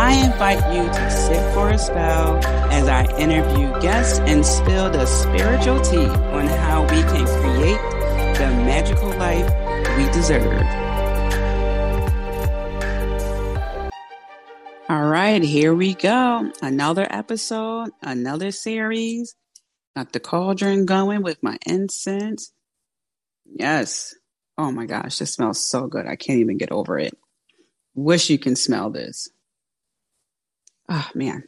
I 0.00 0.12
invite 0.24 0.62
you 0.72 0.84
to 0.84 1.10
sit 1.10 1.54
for 1.54 1.70
a 1.70 1.76
spell 1.76 2.36
as 2.70 2.86
I 2.86 3.04
interview 3.18 3.68
guests 3.80 4.20
and 4.20 4.46
spill 4.46 4.88
the 4.90 5.04
spiritual 5.06 5.80
tea 5.80 6.06
on 6.06 6.46
how 6.46 6.82
we 6.82 7.02
can 7.02 7.26
create 7.26 7.80
the 8.38 8.46
magical 8.64 9.08
life 9.08 9.50
we 9.96 10.04
deserve. 10.12 10.46
All 14.88 15.08
right, 15.08 15.42
here 15.42 15.74
we 15.74 15.94
go. 15.94 16.52
Another 16.62 17.08
episode, 17.10 17.90
another 18.00 18.52
series. 18.52 19.34
Got 19.96 20.12
the 20.12 20.20
cauldron 20.20 20.86
going 20.86 21.24
with 21.24 21.42
my 21.42 21.58
incense. 21.66 22.52
Yes. 23.44 24.14
Oh 24.56 24.70
my 24.70 24.86
gosh, 24.86 25.18
this 25.18 25.34
smells 25.34 25.58
so 25.58 25.88
good. 25.88 26.06
I 26.06 26.14
can't 26.14 26.38
even 26.38 26.56
get 26.56 26.70
over 26.70 27.00
it. 27.00 27.18
Wish 27.96 28.30
you 28.30 28.38
can 28.38 28.54
smell 28.54 28.90
this. 28.90 29.28
Oh 30.88 31.08
man. 31.14 31.44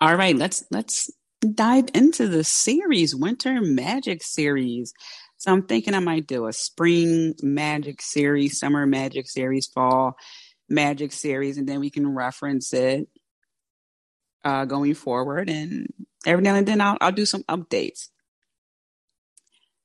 All 0.00 0.16
right, 0.16 0.36
let's 0.36 0.64
let's 0.70 1.10
dive 1.40 1.86
into 1.94 2.28
the 2.28 2.44
series, 2.44 3.14
Winter 3.14 3.60
Magic 3.60 4.22
series. 4.22 4.92
So 5.36 5.52
I'm 5.52 5.62
thinking 5.62 5.94
I 5.94 6.00
might 6.00 6.26
do 6.26 6.46
a 6.46 6.52
spring 6.52 7.34
magic 7.42 8.02
series, 8.02 8.58
summer 8.58 8.86
magic 8.86 9.28
series, 9.28 9.66
fall 9.66 10.16
magic 10.68 11.12
series, 11.12 11.56
and 11.58 11.68
then 11.68 11.80
we 11.80 11.90
can 11.90 12.14
reference 12.14 12.72
it 12.74 13.08
uh, 14.44 14.66
going 14.66 14.94
forward. 14.94 15.48
And 15.48 15.86
every 16.26 16.42
now 16.42 16.56
and 16.56 16.66
then 16.66 16.80
I'll, 16.80 16.98
I'll 17.00 17.12
do 17.12 17.24
some 17.24 17.42
updates. 17.44 18.08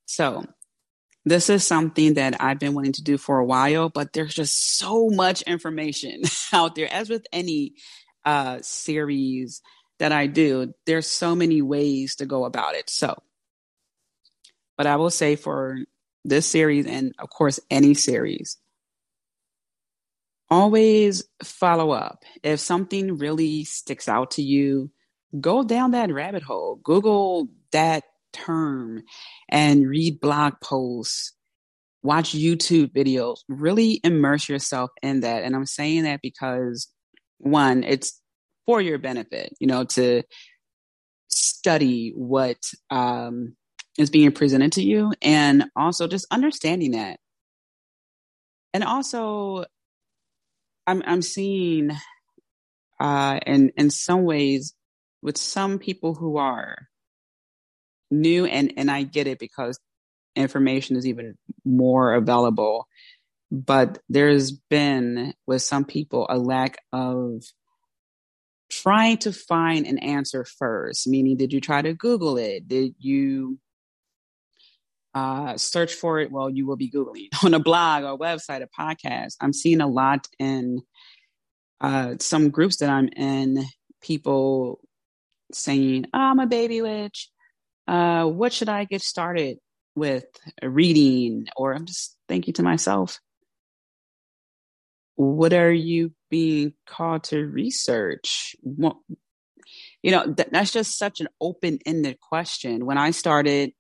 So 0.06 0.46
this 1.24 1.50
is 1.50 1.66
something 1.66 2.16
that 2.16 2.42
I've 2.42 2.60
been 2.60 2.74
wanting 2.74 2.94
to 2.94 3.04
do 3.04 3.18
for 3.18 3.40
a 3.40 3.46
while, 3.46 3.90
but 3.90 4.14
there's 4.14 4.36
just 4.36 4.78
so 4.78 5.10
much 5.10 5.42
information 5.44 6.22
out 6.54 6.76
there, 6.76 6.92
as 6.92 7.10
with 7.10 7.26
any 7.32 7.74
uh, 8.26 8.60
series 8.62 9.62
that 10.00 10.12
I 10.12 10.28
do, 10.28 10.74
there's 10.86 11.08
so 11.08 11.36
many 11.36 11.62
ways 11.62 12.16
to 12.16 12.26
go 12.26 12.46
about 12.46 12.76
it. 12.76 12.90
So, 12.90 13.16
but 14.78 14.88
I 14.88 14.98
will 14.98 15.10
say 15.10 15.36
for 15.36 15.78
this 16.24 16.48
series 16.48 16.86
and 16.88 17.14
of 17.20 17.30
course 17.30 17.60
any 17.70 17.94
series, 17.94 18.58
always 20.50 21.24
follow 21.44 21.92
up. 21.92 22.24
If 22.44 22.60
something 22.60 23.18
really 23.18 23.64
sticks 23.64 24.10
out 24.10 24.32
to 24.32 24.42
you, 24.42 24.92
go 25.40 25.64
down 25.64 25.92
that 25.92 26.12
rabbit 26.12 26.44
hole. 26.44 26.80
Google 26.84 27.48
that 27.72 28.04
term 28.34 29.04
and 29.50 29.88
read 29.88 30.20
blog 30.20 30.54
posts, 30.62 31.34
watch 32.04 32.32
YouTube 32.32 32.92
videos, 32.94 33.38
really 33.48 34.00
immerse 34.04 34.50
yourself 34.50 34.92
in 35.02 35.22
that. 35.22 35.44
And 35.44 35.56
I'm 35.56 35.66
saying 35.66 36.04
that 36.04 36.22
because 36.22 36.88
one, 37.40 37.84
it's 37.84 38.22
for 38.66 38.82
your 38.82 38.98
benefit, 38.98 39.54
you 39.60 39.68
know, 39.68 39.84
to 39.84 40.24
study 41.30 42.14
what 42.16 42.58
um, 42.90 43.56
is 43.98 44.10
being 44.10 44.32
presented 44.32 44.72
to 44.74 44.84
you 44.84 45.14
and 45.22 45.66
also 45.76 46.08
just 46.08 46.28
understanding 46.32 46.92
that. 46.92 47.20
And 48.74 48.84
also, 48.84 49.66
I'm, 50.88 51.02
I'm 51.06 51.22
seeing 51.22 51.92
uh, 53.00 53.40
in, 53.46 53.72
in 53.78 53.90
some 53.90 54.24
ways 54.24 54.74
with 55.22 55.38
some 55.38 55.80
people 55.80 56.14
who 56.14 56.38
are 56.38 56.88
new 58.12 58.46
and, 58.46 58.74
and 58.78 58.92
I 58.92 59.04
get 59.04 59.28
it 59.28 59.40
because 59.40 59.80
information 60.36 60.96
is 60.96 61.08
even 61.08 61.38
more 61.64 62.14
available 62.14 62.88
but 63.56 64.00
there's 64.10 64.52
been 64.52 65.34
with 65.48 65.62
some 65.62 65.86
people 65.86 66.28
a 66.30 66.38
lack 66.38 66.78
of 66.92 67.44
trying 68.70 69.18
to 69.18 69.32
find 69.32 69.86
an 69.86 69.98
answer 70.00 70.44
first 70.44 71.08
meaning 71.08 71.38
did 71.38 71.54
you 71.54 71.62
try 71.62 71.82
to 71.82 71.94
google 71.94 72.38
it? 72.38 72.68
Did 72.68 72.96
you 73.00 73.60
uh, 75.14 75.56
search 75.56 75.94
for 75.94 76.20
it? 76.20 76.32
Well 76.32 76.50
you 76.50 76.66
will 76.66 76.76
be 76.76 76.90
googling 76.90 77.30
on 77.44 77.54
a 77.54 77.60
blog 77.60 78.04
or 78.04 78.14
a 78.14 78.18
website 78.18 78.64
a 78.64 78.68
podcast. 78.68 79.36
I'm 79.40 79.54
seeing 79.54 79.82
a 79.82 79.88
lot 79.88 80.28
in 80.40 80.82
uh, 81.80 82.16
some 82.20 82.50
groups 82.50 82.78
that 82.78 82.90
i'm 82.90 83.10
in 83.10 83.64
people 84.02 84.80
saying 85.52 86.06
oh, 86.14 86.20
i'm 86.20 86.40
a 86.40 86.48
baby 86.48 86.82
witch. 86.82 87.30
Uh, 87.88 88.26
what 88.26 88.52
should 88.52 88.70
i 88.70 88.84
get 88.84 89.02
started 89.02 89.60
with 89.96 90.26
reading? 90.62 91.48
Or 91.56 91.74
i'm 91.74 91.86
just 91.86 92.18
thinking 92.28 92.56
to 92.56 92.64
myself 92.64 93.20
what 95.16 95.54
are 95.54 95.72
you 95.72 96.12
being 96.30 96.74
called 96.86 97.24
to 97.26 97.46
research? 97.46 98.56
What, 98.62 98.98
you 100.04 100.12
know, 100.12 100.34
th- 100.34 100.50
that's 100.52 100.72
just 100.72 100.98
such 100.98 101.22
an 101.22 101.28
open 101.40 101.80
ended 101.86 102.20
question. 102.20 102.86
When 102.86 102.98
I 102.98 103.12
started, 103.12 103.72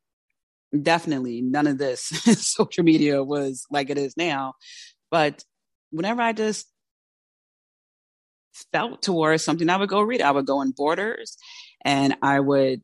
definitely 0.81 1.41
none 1.41 1.67
of 1.67 1.77
this 1.77 2.03
social 2.55 2.83
media 2.83 3.23
was 3.23 3.65
like 3.69 3.89
it 3.89 3.97
is 3.97 4.15
now. 4.17 4.53
But 5.11 5.43
whenever 5.91 6.21
I 6.21 6.33
just 6.33 6.67
felt 8.71 9.01
towards 9.01 9.43
something, 9.43 9.69
I 9.69 9.77
would 9.77 9.89
go 9.89 10.01
read. 10.01 10.21
I 10.21 10.31
would 10.31 10.45
go 10.45 10.61
in 10.61 10.71
borders 10.71 11.37
and 11.83 12.15
I 12.21 12.39
would 12.39 12.81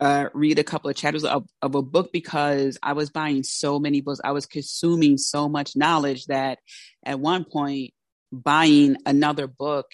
uh, 0.00 0.28
read 0.34 0.58
a 0.58 0.64
couple 0.64 0.90
of 0.90 0.96
chapters 0.96 1.24
of, 1.24 1.46
of 1.62 1.74
a 1.74 1.82
book 1.82 2.12
because 2.12 2.78
I 2.82 2.92
was 2.92 3.10
buying 3.10 3.42
so 3.42 3.78
many 3.78 4.00
books. 4.00 4.20
I 4.22 4.32
was 4.32 4.46
consuming 4.46 5.16
so 5.16 5.48
much 5.48 5.76
knowledge 5.76 6.26
that 6.26 6.58
at 7.04 7.20
one 7.20 7.44
point 7.44 7.92
buying 8.30 8.96
another 9.06 9.46
book 9.46 9.86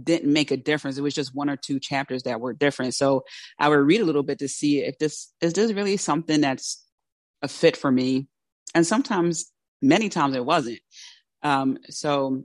didn't 0.00 0.32
make 0.32 0.50
a 0.50 0.56
difference. 0.56 0.98
It 0.98 1.02
was 1.02 1.14
just 1.14 1.34
one 1.34 1.48
or 1.48 1.56
two 1.56 1.78
chapters 1.78 2.24
that 2.24 2.40
were 2.40 2.52
different. 2.52 2.94
So 2.94 3.24
I 3.58 3.68
would 3.68 3.76
read 3.76 4.00
a 4.00 4.04
little 4.04 4.24
bit 4.24 4.40
to 4.40 4.48
see 4.48 4.80
if 4.80 4.98
this 4.98 5.32
is 5.40 5.52
this 5.52 5.72
really 5.72 5.96
something 5.96 6.40
that's 6.40 6.84
a 7.42 7.48
fit 7.48 7.76
for 7.76 7.90
me. 7.90 8.26
And 8.74 8.86
sometimes, 8.86 9.52
many 9.80 10.08
times, 10.08 10.34
it 10.34 10.44
wasn't. 10.44 10.80
Um, 11.42 11.78
so 11.90 12.42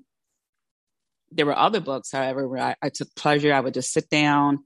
there 1.31 1.45
were 1.45 1.57
other 1.57 1.79
books, 1.79 2.11
however, 2.11 2.47
where 2.47 2.61
I, 2.61 2.75
I 2.81 2.89
took 2.89 3.13
pleasure. 3.15 3.53
I 3.53 3.59
would 3.59 3.73
just 3.73 3.91
sit 3.91 4.09
down 4.09 4.59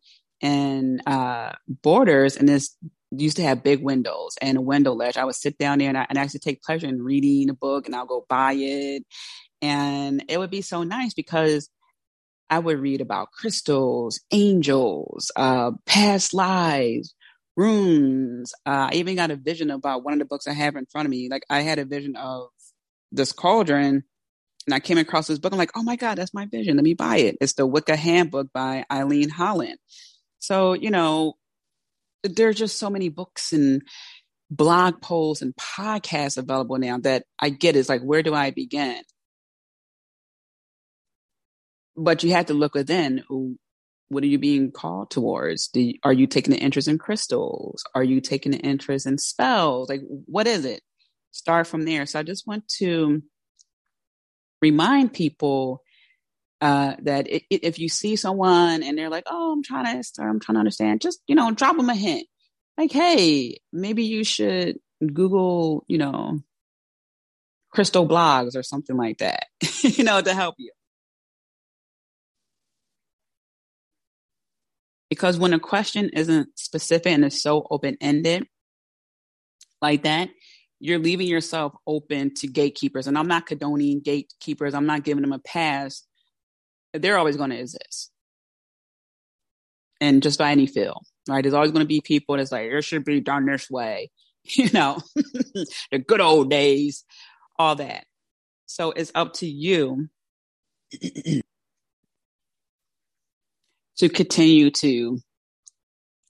and 0.44 1.02
uh, 1.08 1.54
Borders, 1.68 2.38
and 2.38 2.48
this 2.48 2.78
used 3.12 3.38
to 3.38 3.44
have 3.44 3.64
big 3.64 3.82
windows 3.82 4.36
and 4.42 4.58
a 4.58 4.62
window 4.62 4.94
ledge. 4.94 5.18
I 5.18 5.26
would 5.26 5.36
sit 5.36 5.58
down 5.58 5.80
there 5.80 5.90
and 5.90 5.98
I, 5.98 6.06
and 6.10 6.42
take 6.42 6.62
pleasure 6.62 6.88
in 6.88 7.02
reading 7.02 7.50
a 7.50 7.54
book, 7.56 7.88
and 7.88 7.96
I'll 7.96 8.06
go 8.06 8.26
buy 8.30 8.54
it, 8.54 9.04
and 9.62 10.24
it 10.28 10.38
would 10.38 10.52
be 10.52 10.62
so 10.62 10.84
nice 10.84 11.16
because 11.16 11.70
I 12.50 12.60
would 12.60 12.80
read 12.80 13.02
about 13.02 13.32
crystals, 13.32 14.20
angels, 14.32 15.32
uh, 15.36 15.72
past 15.88 16.34
lives, 16.34 17.16
runes. 17.56 18.54
Uh, 18.66 18.90
I 18.92 18.96
even 18.96 19.16
got 19.16 19.32
a 19.32 19.36
vision 19.36 19.72
about 19.72 20.04
one 20.04 20.14
of 20.14 20.20
the 20.20 20.26
books 20.26 20.48
I 20.48 20.54
have 20.54 20.76
in 20.76 20.86
front 20.86 21.08
of 21.08 21.10
me. 21.10 21.30
Like 21.32 21.46
I 21.50 21.62
had 21.62 21.80
a 21.80 21.86
vision 21.86 22.16
of 22.16 22.50
this 23.12 23.32
cauldron 23.32 24.04
and 24.66 24.74
I 24.74 24.80
came 24.80 24.98
across 24.98 25.28
this 25.28 25.40
book. 25.40 25.52
I'm 25.52 25.58
like, 25.58 25.72
oh 25.76 25.84
my 25.84 25.96
God, 25.96 26.18
that's 26.18 26.34
my 26.34 26.46
vision. 26.46 26.76
Let 26.78 26.84
me 26.84 26.94
buy 26.94 27.18
it. 27.18 27.38
It's 27.42 27.54
the 27.54 27.66
Wicca 27.68 27.96
Handbook 27.96 28.52
by 28.54 28.86
Eileen 28.92 29.30
Holland. 29.30 29.78
So, 30.44 30.74
you 30.74 30.92
know, 30.92 31.36
there's 32.22 32.58
just 32.58 32.78
so 32.78 32.90
many 32.90 33.08
books 33.08 33.54
and 33.54 33.82
blog 34.52 35.02
posts 35.02 35.42
and 35.42 35.56
podcasts 35.56 36.38
available 36.38 36.78
now 36.78 36.98
that 37.00 37.24
I 37.40 37.50
get 37.50 37.78
is 37.78 37.88
like, 37.88 38.02
where 38.02 38.22
do 38.22 38.34
I 38.34 38.52
begin? 38.52 39.02
But 41.96 42.26
you 42.26 42.32
have 42.32 42.48
to 42.48 42.54
look 42.54 42.76
within. 42.76 43.24
What 44.10 44.24
are 44.26 44.28
you 44.28 44.38
being 44.38 44.74
called 44.74 45.12
towards? 45.12 45.70
You, 45.74 45.94
are 46.04 46.12
you 46.12 46.28
taking 46.28 46.54
an 46.54 46.60
interest 46.60 46.90
in 46.90 46.98
crystals? 46.98 47.82
Are 47.96 48.04
you 48.04 48.20
taking 48.20 48.54
an 48.54 48.60
interest 48.60 49.08
in 49.08 49.20
spells? 49.20 49.88
Like, 49.88 50.02
what 50.26 50.46
is 50.46 50.66
it? 50.66 50.82
Start 51.32 51.68
from 51.68 51.86
there. 51.86 52.06
So 52.06 52.20
I 52.20 52.24
just 52.24 52.46
want 52.46 52.68
to 52.80 53.24
remind 54.62 55.14
people 55.14 55.84
uh, 56.64 56.96
that 57.02 57.28
it, 57.28 57.44
if 57.50 57.78
you 57.78 57.90
see 57.90 58.16
someone 58.16 58.84
and 58.84 58.98
they're 58.98 59.10
like, 59.10 59.26
"Oh, 59.28 59.52
I'm 59.52 59.64
trying 59.64 59.84
to 60.02 60.22
I'm 60.22 60.40
trying 60.40 60.56
to 60.56 60.60
understand," 60.60 61.02
just 61.02 61.22
you 61.28 61.36
know, 61.36 61.52
drop 61.52 61.76
them 61.76 61.90
a 61.90 61.96
hint. 61.96 62.26
Like, 62.78 62.94
hey, 62.94 63.58
maybe 63.74 64.06
you 64.06 64.24
should 64.24 64.78
Google, 65.06 65.84
you 65.90 65.98
know, 65.98 66.40
crystal 67.70 68.08
blogs 68.08 68.56
or 68.56 68.64
something 68.64 68.96
like 68.96 69.18
that, 69.18 69.48
you 69.82 70.06
know, 70.06 70.22
to 70.22 70.34
help 70.34 70.56
you. 70.58 70.72
Because 75.10 75.38
when 75.38 75.54
a 75.54 75.60
question 75.60 76.12
isn't 76.14 76.58
specific 76.58 77.12
and 77.12 77.26
is 77.26 77.42
so 77.42 77.68
open 77.70 77.98
ended 78.00 78.48
like 79.82 80.04
that, 80.04 80.30
you're 80.80 80.98
leaving 80.98 81.28
yourself 81.28 81.74
open 81.86 82.34
to 82.36 82.48
gatekeepers. 82.48 83.06
And 83.08 83.18
I'm 83.18 83.28
not 83.28 83.48
condoning 83.48 84.00
gatekeepers, 84.00 84.74
I'm 84.74 84.86
not 84.86 85.04
giving 85.04 85.24
them 85.24 85.34
a 85.34 85.40
pass. 85.40 86.04
They're 86.94 87.18
always 87.18 87.38
going 87.38 87.50
to 87.50 87.60
exist. 87.60 88.12
And 90.00 90.22
just 90.22 90.38
by 90.38 90.52
any 90.52 90.68
feel, 90.68 91.02
right? 91.28 91.42
There's 91.42 91.54
always 91.54 91.72
going 91.72 91.84
to 91.84 91.88
be 91.88 92.02
people 92.02 92.38
that's 92.38 92.52
like, 92.52 92.70
it 92.70 92.84
should 92.84 93.06
be 93.06 93.22
done 93.22 93.46
this 93.46 93.70
way, 93.70 94.12
you 94.44 94.70
know, 94.74 95.00
the 95.92 96.00
good 96.06 96.22
old 96.22 96.50
days, 96.50 97.06
all 97.58 97.76
that. 97.76 98.06
So 98.66 98.92
it's 98.92 99.12
up 99.16 99.34
to 99.36 99.48
you 99.48 100.10
to 103.98 104.10
continue 104.10 104.72
to 104.72 105.20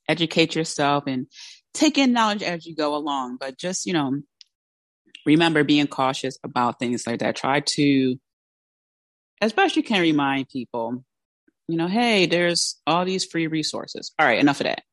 educate 0.07 0.56
yourself 0.56 1.06
and 1.07 1.27
take 1.74 1.98
in 1.98 2.13
knowledge 2.13 2.44
as 2.44 2.65
you 2.65 2.75
go 2.75 2.95
along. 2.95 3.38
But 3.39 3.57
just, 3.57 3.86
you 3.86 3.94
know, 3.94 4.21
remember 5.25 5.63
being 5.63 5.88
cautious 5.88 6.38
about 6.44 6.80
things 6.80 7.07
like 7.07 7.19
that. 7.19 7.36
Try 7.36 7.62
to, 7.62 8.18
as 9.44 9.51
best 9.51 9.75
you 9.75 9.84
can, 9.84 10.00
remind 10.00 10.48
people, 10.48 11.04
you 11.68 11.75
know, 11.75 11.88
hey, 11.88 12.28
there's 12.28 12.80
all 12.88 13.04
these 13.04 13.25
free 13.25 13.48
resources. 13.48 14.13
All 14.18 14.25
right, 14.25 14.40
enough 14.40 14.62
of 14.62 14.68
that. 14.68 14.84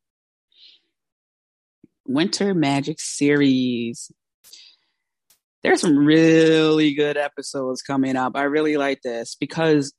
Winter 2.05 2.53
Magic 2.53 2.99
series. 2.99 4.11
There's 5.63 5.81
some 5.81 5.97
really 5.97 6.95
good 6.95 7.17
episodes 7.17 7.81
coming 7.81 8.17
up. 8.17 8.33
I 8.35 8.43
really 8.43 8.77
like 8.77 9.03
this 9.03 9.37
because 9.39 9.93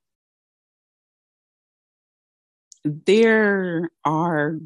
there 2.83 3.89
are 4.03 4.57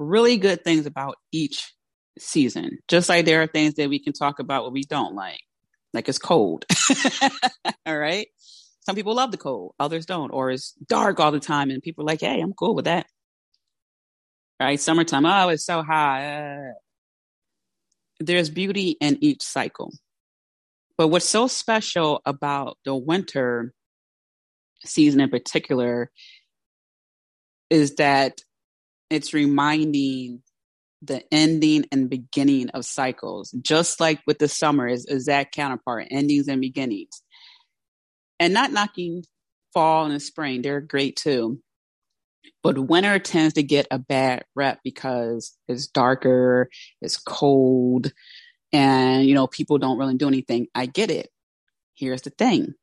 really 0.00 0.36
good 0.36 0.64
things 0.64 0.86
about 0.86 1.14
each 1.30 1.72
season. 2.18 2.78
Just 2.88 3.08
like 3.08 3.24
there 3.24 3.40
are 3.42 3.46
things 3.46 3.74
that 3.74 3.88
we 3.88 4.00
can 4.00 4.14
talk 4.14 4.40
about 4.40 4.64
what 4.64 4.72
we 4.72 4.82
don't 4.82 5.14
like, 5.14 5.42
like 5.92 6.08
it's 6.08 6.18
cold. 6.18 6.64
all 7.86 7.96
right. 7.96 8.26
Some 8.90 8.96
people 8.96 9.14
love 9.14 9.30
the 9.30 9.36
cold, 9.36 9.76
others 9.78 10.04
don't, 10.04 10.30
or 10.30 10.50
it's 10.50 10.72
dark 10.88 11.20
all 11.20 11.30
the 11.30 11.38
time, 11.38 11.70
and 11.70 11.80
people 11.80 12.02
are 12.02 12.08
like, 12.08 12.22
"Hey, 12.22 12.40
I'm 12.40 12.52
cool 12.52 12.74
with 12.74 12.86
that." 12.86 13.06
Right? 14.58 14.80
Summertime, 14.80 15.24
oh, 15.24 15.50
it's 15.50 15.64
so 15.64 15.80
hot. 15.80 16.20
Uh, 16.20 16.72
there's 18.18 18.50
beauty 18.50 18.96
in 19.00 19.16
each 19.20 19.42
cycle, 19.42 19.92
but 20.98 21.06
what's 21.06 21.28
so 21.28 21.46
special 21.46 22.20
about 22.26 22.78
the 22.84 22.96
winter 22.96 23.72
season 24.84 25.20
in 25.20 25.30
particular 25.30 26.10
is 27.70 27.94
that 27.94 28.40
it's 29.08 29.32
reminding 29.32 30.42
the 31.00 31.22
ending 31.32 31.86
and 31.92 32.10
beginning 32.10 32.70
of 32.70 32.84
cycles, 32.84 33.52
just 33.62 34.00
like 34.00 34.20
with 34.26 34.40
the 34.40 34.48
summer 34.48 34.88
is 34.88 35.06
exact 35.06 35.54
counterpart, 35.54 36.08
endings 36.10 36.48
and 36.48 36.60
beginnings. 36.60 37.22
And 38.40 38.54
not 38.54 38.72
knocking 38.72 39.24
fall 39.72 40.06
and 40.06 40.20
spring, 40.20 40.62
they're 40.62 40.80
great 40.80 41.14
too. 41.14 41.60
But 42.62 42.78
winter 42.78 43.18
tends 43.18 43.54
to 43.54 43.62
get 43.62 43.86
a 43.90 43.98
bad 43.98 44.44
rep 44.56 44.80
because 44.82 45.56
it's 45.68 45.86
darker, 45.86 46.68
it's 47.00 47.18
cold, 47.18 48.12
and 48.72 49.26
you 49.26 49.34
know, 49.34 49.46
people 49.46 49.78
don't 49.78 49.98
really 49.98 50.16
do 50.16 50.28
anything. 50.28 50.68
I 50.74 50.86
get 50.86 51.10
it. 51.10 51.28
Here's 51.94 52.22
the 52.22 52.30
thing. 52.30 52.74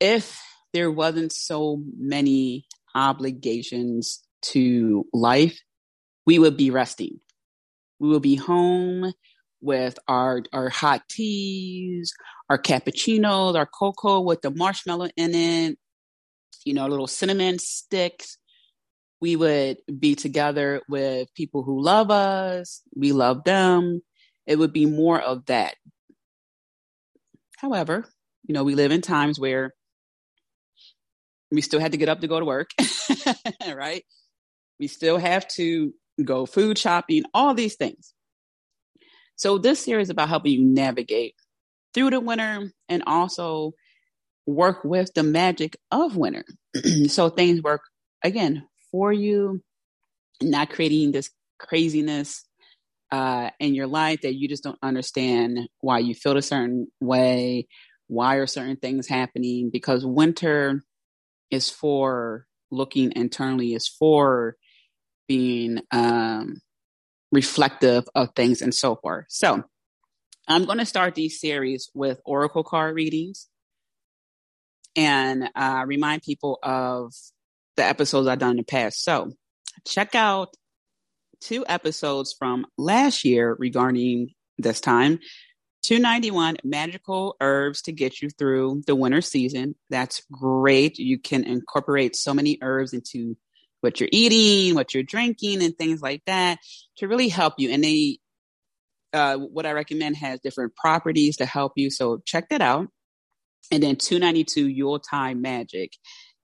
If 0.00 0.42
there 0.72 0.90
wasn't 0.90 1.32
so 1.32 1.82
many 1.96 2.66
obligations 2.94 4.22
to 4.42 5.06
life, 5.12 5.60
we 6.26 6.38
would 6.38 6.56
be 6.56 6.70
resting. 6.70 7.20
We 7.98 8.08
would 8.08 8.22
be 8.22 8.36
home 8.36 9.12
with 9.62 9.98
our 10.08 10.42
our 10.52 10.68
hot 10.68 11.02
teas, 11.08 12.12
our 12.50 12.58
cappuccinos, 12.58 13.56
our 13.56 13.66
cocoa 13.66 14.20
with 14.20 14.42
the 14.42 14.50
marshmallow 14.50 15.08
in 15.16 15.34
it, 15.34 15.78
you 16.64 16.74
know, 16.74 16.86
little 16.86 17.06
cinnamon 17.06 17.58
sticks. 17.58 18.36
We 19.20 19.36
would 19.36 19.78
be 20.00 20.16
together 20.16 20.82
with 20.88 21.32
people 21.34 21.62
who 21.62 21.80
love 21.80 22.10
us. 22.10 22.82
We 22.94 23.12
love 23.12 23.44
them. 23.44 24.02
It 24.46 24.58
would 24.58 24.72
be 24.72 24.86
more 24.86 25.20
of 25.20 25.46
that. 25.46 25.76
However, 27.58 28.04
you 28.44 28.54
know, 28.54 28.64
we 28.64 28.74
live 28.74 28.90
in 28.90 29.00
times 29.00 29.38
where 29.38 29.72
we 31.52 31.60
still 31.60 31.78
had 31.78 31.92
to 31.92 31.98
get 31.98 32.08
up 32.08 32.20
to 32.20 32.26
go 32.26 32.40
to 32.40 32.46
work, 32.46 32.70
right? 33.72 34.04
We 34.80 34.88
still 34.88 35.18
have 35.18 35.46
to 35.48 35.94
go 36.24 36.44
food 36.44 36.76
shopping, 36.76 37.22
all 37.32 37.54
these 37.54 37.76
things. 37.76 38.14
So 39.42 39.58
this 39.58 39.80
series 39.80 40.06
is 40.06 40.10
about 40.10 40.28
helping 40.28 40.52
you 40.52 40.62
navigate 40.62 41.34
through 41.92 42.10
the 42.10 42.20
winter 42.20 42.70
and 42.88 43.02
also 43.08 43.72
work 44.46 44.84
with 44.84 45.12
the 45.14 45.24
magic 45.24 45.76
of 45.90 46.16
winter. 46.16 46.44
so 47.08 47.28
things 47.28 47.60
work 47.60 47.80
again 48.22 48.68
for 48.92 49.12
you, 49.12 49.60
not 50.40 50.70
creating 50.70 51.10
this 51.10 51.28
craziness 51.58 52.44
uh, 53.10 53.50
in 53.58 53.74
your 53.74 53.88
life 53.88 54.20
that 54.20 54.36
you 54.36 54.46
just 54.46 54.62
don't 54.62 54.78
understand 54.80 55.58
why 55.80 55.98
you 55.98 56.14
feel 56.14 56.36
a 56.36 56.42
certain 56.42 56.86
way, 57.00 57.66
why 58.06 58.36
are 58.36 58.46
certain 58.46 58.76
things 58.76 59.08
happening? 59.08 59.70
Because 59.72 60.06
winter 60.06 60.84
is 61.50 61.68
for 61.68 62.46
looking 62.70 63.12
internally, 63.16 63.74
is 63.74 63.88
for 63.88 64.54
being 65.26 65.80
um, 65.90 66.60
reflective 67.32 68.04
of 68.14 68.34
things 68.36 68.62
and 68.62 68.74
so 68.74 68.96
forth. 68.96 69.24
So 69.28 69.64
I'm 70.46 70.64
going 70.64 70.78
to 70.78 70.86
start 70.86 71.14
these 71.14 71.40
series 71.40 71.90
with 71.94 72.20
oracle 72.24 72.62
card 72.62 72.94
readings 72.94 73.48
and 74.94 75.48
uh, 75.54 75.84
remind 75.86 76.22
people 76.22 76.58
of 76.62 77.12
the 77.76 77.84
episodes 77.84 78.28
I've 78.28 78.38
done 78.38 78.52
in 78.52 78.56
the 78.58 78.64
past. 78.64 79.02
So 79.02 79.32
check 79.86 80.14
out 80.14 80.54
two 81.40 81.64
episodes 81.66 82.34
from 82.38 82.66
last 82.76 83.24
year 83.24 83.56
regarding 83.58 84.28
this 84.58 84.80
time 84.80 85.18
291 85.82 86.58
magical 86.62 87.36
herbs 87.40 87.82
to 87.82 87.92
get 87.92 88.22
you 88.22 88.30
through 88.30 88.82
the 88.86 88.94
winter 88.94 89.20
season. 89.20 89.74
That's 89.90 90.22
great. 90.30 90.98
You 90.98 91.18
can 91.18 91.44
incorporate 91.44 92.14
so 92.14 92.32
many 92.32 92.58
herbs 92.62 92.92
into 92.92 93.36
what 93.82 94.00
you're 94.00 94.08
eating, 94.12 94.74
what 94.74 94.94
you're 94.94 95.02
drinking, 95.02 95.62
and 95.62 95.76
things 95.76 96.00
like 96.00 96.22
that 96.26 96.58
to 96.96 97.08
really 97.08 97.28
help 97.28 97.54
you. 97.58 97.70
And 97.70 97.84
they, 97.84 98.18
uh, 99.12 99.36
what 99.36 99.66
I 99.66 99.72
recommend 99.72 100.16
has 100.16 100.40
different 100.40 100.74
properties 100.76 101.36
to 101.36 101.46
help 101.46 101.72
you. 101.76 101.90
So 101.90 102.22
check 102.24 102.48
that 102.48 102.62
out. 102.62 102.88
And 103.70 103.82
then 103.82 103.96
292 103.96 104.68
Yuletide 104.68 105.36
Magic. 105.36 105.92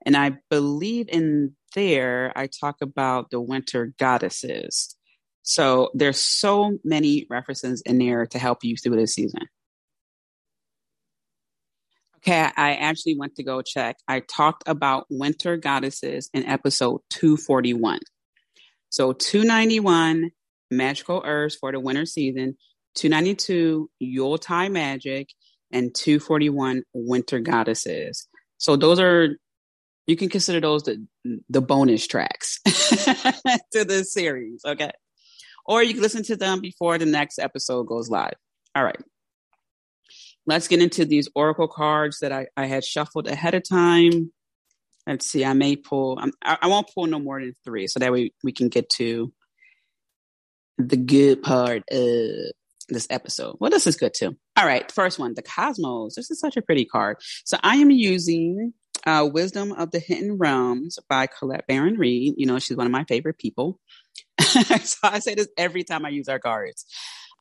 And 0.05 0.17
I 0.17 0.39
believe 0.51 1.09
in 1.09 1.57
there, 1.75 2.33
I 2.37 2.49
talk 2.49 2.77
about 2.83 3.31
the 3.31 3.41
winter 3.41 3.93
goddesses. 3.99 4.97
So 5.43 5.91
there's 5.95 6.21
so 6.21 6.79
many 6.85 7.27
references 7.31 7.83
in 7.83 7.99
there 7.99 8.27
to 8.27 8.39
help 8.39 8.59
you 8.63 8.77
through 8.77 8.97
this 8.97 9.15
season. 9.15 9.43
Okay, 12.19 12.51
I 12.57 12.75
actually 12.75 13.17
went 13.17 13.37
to 13.37 13.45
go 13.45 13.63
check. 13.63 13.97
I 14.09 14.21
talked 14.21 14.65
about 14.67 15.07
winter 15.09 15.57
goddesses 15.57 16.29
in 16.35 16.45
episode 16.47 17.01
241. 17.11 18.01
So 18.91 19.13
291 19.13 20.31
magical 20.71 21.23
herbs 21.25 21.55
for 21.55 21.71
the 21.71 21.79
winter 21.79 22.07
season, 22.07 22.57
292 22.97 23.89
Yuletide 24.01 24.73
magic, 24.73 25.29
and 25.71 25.95
241 25.95 26.83
winter 26.93 27.39
goddesses. 27.39 28.27
So 28.57 28.75
those 28.75 28.99
are 28.99 29.37
you 30.09 30.17
can 30.17 30.29
consider 30.29 30.61
those 30.61 30.83
the 30.83 31.07
the 31.49 31.61
bonus 31.61 32.05
tracks 32.07 32.59
to 33.73 33.85
this 33.85 34.13
series, 34.13 34.63
okay? 34.67 34.91
Or 35.67 35.85
you 35.85 35.93
can 35.93 36.03
listen 36.03 36.25
to 36.25 36.37
them 36.37 36.61
before 36.61 36.99
the 36.99 37.07
next 37.07 37.39
episode 37.39 37.85
goes 37.85 38.11
live. 38.11 38.35
All 38.75 38.83
right 38.83 38.99
let's 40.49 40.67
get 40.67 40.81
into 40.81 41.05
these 41.05 41.29
oracle 41.35 41.69
cards 41.69 42.21
that 42.21 42.33
I, 42.33 42.47
I 42.57 42.67
had 42.67 42.83
shuffled 42.83 43.29
ahead 43.29 43.55
of 43.55 43.69
time. 43.69 44.33
Let's 45.07 45.27
see, 45.27 45.45
I 45.45 45.53
may 45.53 45.77
pull, 45.77 46.19
I, 46.43 46.59
I 46.63 46.67
won't 46.67 46.91
pull 46.93 47.07
no 47.07 47.19
more 47.19 47.41
than 47.41 47.55
three, 47.65 47.87
so 47.87 48.01
that 48.01 48.13
way 48.13 48.33
we 48.43 48.53
can 48.53 48.69
get 48.69 48.89
to 48.91 49.33
the 50.79 50.97
good 50.97 51.43
part 51.43 51.83
of 51.91 52.31
this 52.89 53.07
episode. 53.11 53.57
Well, 53.61 53.71
this 53.71 53.87
is 53.87 53.97
good 53.97 54.15
too. 54.15 54.37
All 54.57 54.67
right, 54.67 54.91
first 54.91 55.19
one, 55.19 55.35
the 55.35 55.43
Cosmos. 55.43 56.15
This 56.15 56.31
is 56.31 56.41
such 56.41 56.57
a 56.57 56.63
pretty 56.63 56.85
card. 56.85 57.19
So 57.45 57.59
I 57.63 57.77
am 57.77 57.91
using 57.91 58.73
uh, 59.07 59.29
Wisdom 59.31 59.73
of 59.73 59.91
the 59.91 59.99
Hidden 59.99 60.39
Realms 60.39 60.99
by 61.09 61.27
Colette 61.27 61.67
Baron 61.67 61.99
Reid. 61.99 62.35
You 62.37 62.47
know, 62.47 62.59
she's 62.59 62.77
one 62.77 62.87
of 62.87 62.93
my 62.93 63.05
favorite 63.05 63.39
people. 63.39 63.79
so 64.41 64.97
I 65.03 65.19
say 65.19 65.35
this 65.35 65.49
every 65.59 65.85
time 65.85 66.07
I 66.07 66.11
use 66.11 66.29
our 66.29 66.39
cards. 66.39 66.87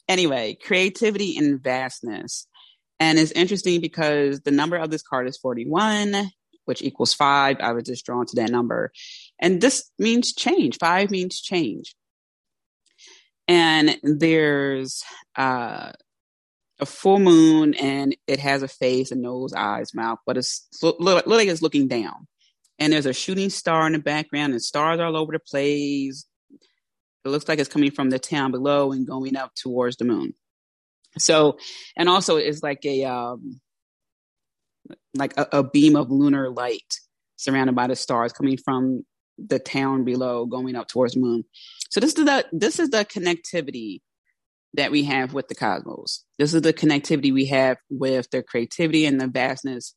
Anyway, 0.10 0.58
creativity 0.62 1.38
and 1.38 1.62
vastness. 1.62 2.48
And 3.00 3.20
it's 3.20 3.32
interesting 3.32 3.82
because 3.82 4.42
the 4.42 4.51
number 4.51 4.75
of 4.77 4.89
this 4.89 5.04
card 5.04 5.27
is 5.27 5.38
41. 5.38 6.32
which 6.66 6.82
equals 6.82 7.13
five. 7.13 7.56
I 7.62 7.72
was 7.72 7.86
just 7.86 8.06
drawn 8.06 8.25
to 8.25 8.36
that 8.36 8.51
number. 8.51 8.92
And 9.39 9.62
this 9.62 9.89
means 9.98 10.34
change. 10.34 10.77
Five 10.80 11.12
means 11.12 11.39
change. 11.39 11.96
And 13.48 13.98
there's 14.04 15.01
uh, 15.38 15.94
a 16.80 16.86
full 16.86 17.20
moon 17.20 17.74
and 17.75 18.16
it 18.27 18.39
has 18.39 18.63
a 18.63 18.68
face, 18.68 19.12
a 19.12 19.16
nose, 19.16 19.54
eyes, 19.54 19.94
mouth, 19.94 20.20
but 20.25 20.38
it's 20.38 20.68
look, 20.82 21.25
like 21.25 21.48
it's 21.48 21.62
looking 21.62 21.88
down. 21.88 22.27
And 22.80 22.94
there's 22.94 23.06
a 23.06 23.13
shooting 23.13 23.50
star 23.50 23.88
in 23.88 23.94
the 23.94 24.00
background 24.00 24.54
and 24.54 24.62
stars 24.62 25.00
all 25.00 25.16
over 25.16 25.32
the 25.32 25.39
place. 25.39 26.25
It 26.51 27.30
looks 27.30 27.48
like 27.48 27.60
it's 27.60 27.70
coming 27.70 27.92
from 27.92 28.10
the 28.10 28.20
town 28.20 28.51
below 28.51 28.92
and 28.92 29.08
going 29.08 29.36
up 29.36 29.56
towards 29.56 29.96
the 29.98 30.06
moon. 30.06 30.34
So, 31.20 31.58
and 31.96 32.10
also 32.10 32.38
it's 32.38 32.64
like 32.64 32.86
a, 32.86 33.06
um, 33.06 33.60
like 35.16 35.34
a, 35.38 35.48
a 35.52 35.64
beam 35.64 35.96
of 35.96 36.12
lunar 36.12 36.50
light 36.50 37.00
surrounded 37.36 37.76
by 37.76 37.88
the 37.88 37.96
stars 37.96 38.34
coming 38.34 38.58
from 38.58 39.06
the 39.38 39.60
town 39.60 40.04
below 40.04 40.46
going 40.46 40.76
up 40.76 40.88
towards 40.88 41.16
moon. 41.16 41.44
So 41.90 42.00
this 42.00 42.14
is 42.14 42.26
the 42.26 42.46
this 42.52 42.80
is 42.80 42.90
the 42.90 43.06
connectivity 43.06 44.02
that 44.74 44.92
we 44.92 45.04
have 45.04 45.34
with 45.34 45.48
the 45.48 45.56
cosmos. 45.56 46.24
This 46.38 46.54
is 46.54 46.62
the 46.62 46.74
connectivity 46.74 47.34
we 47.34 47.46
have 47.46 47.78
with 47.90 48.30
the 48.32 48.44
creativity 48.44 49.06
and 49.06 49.20
the 49.20 49.28
vastness 49.28 49.96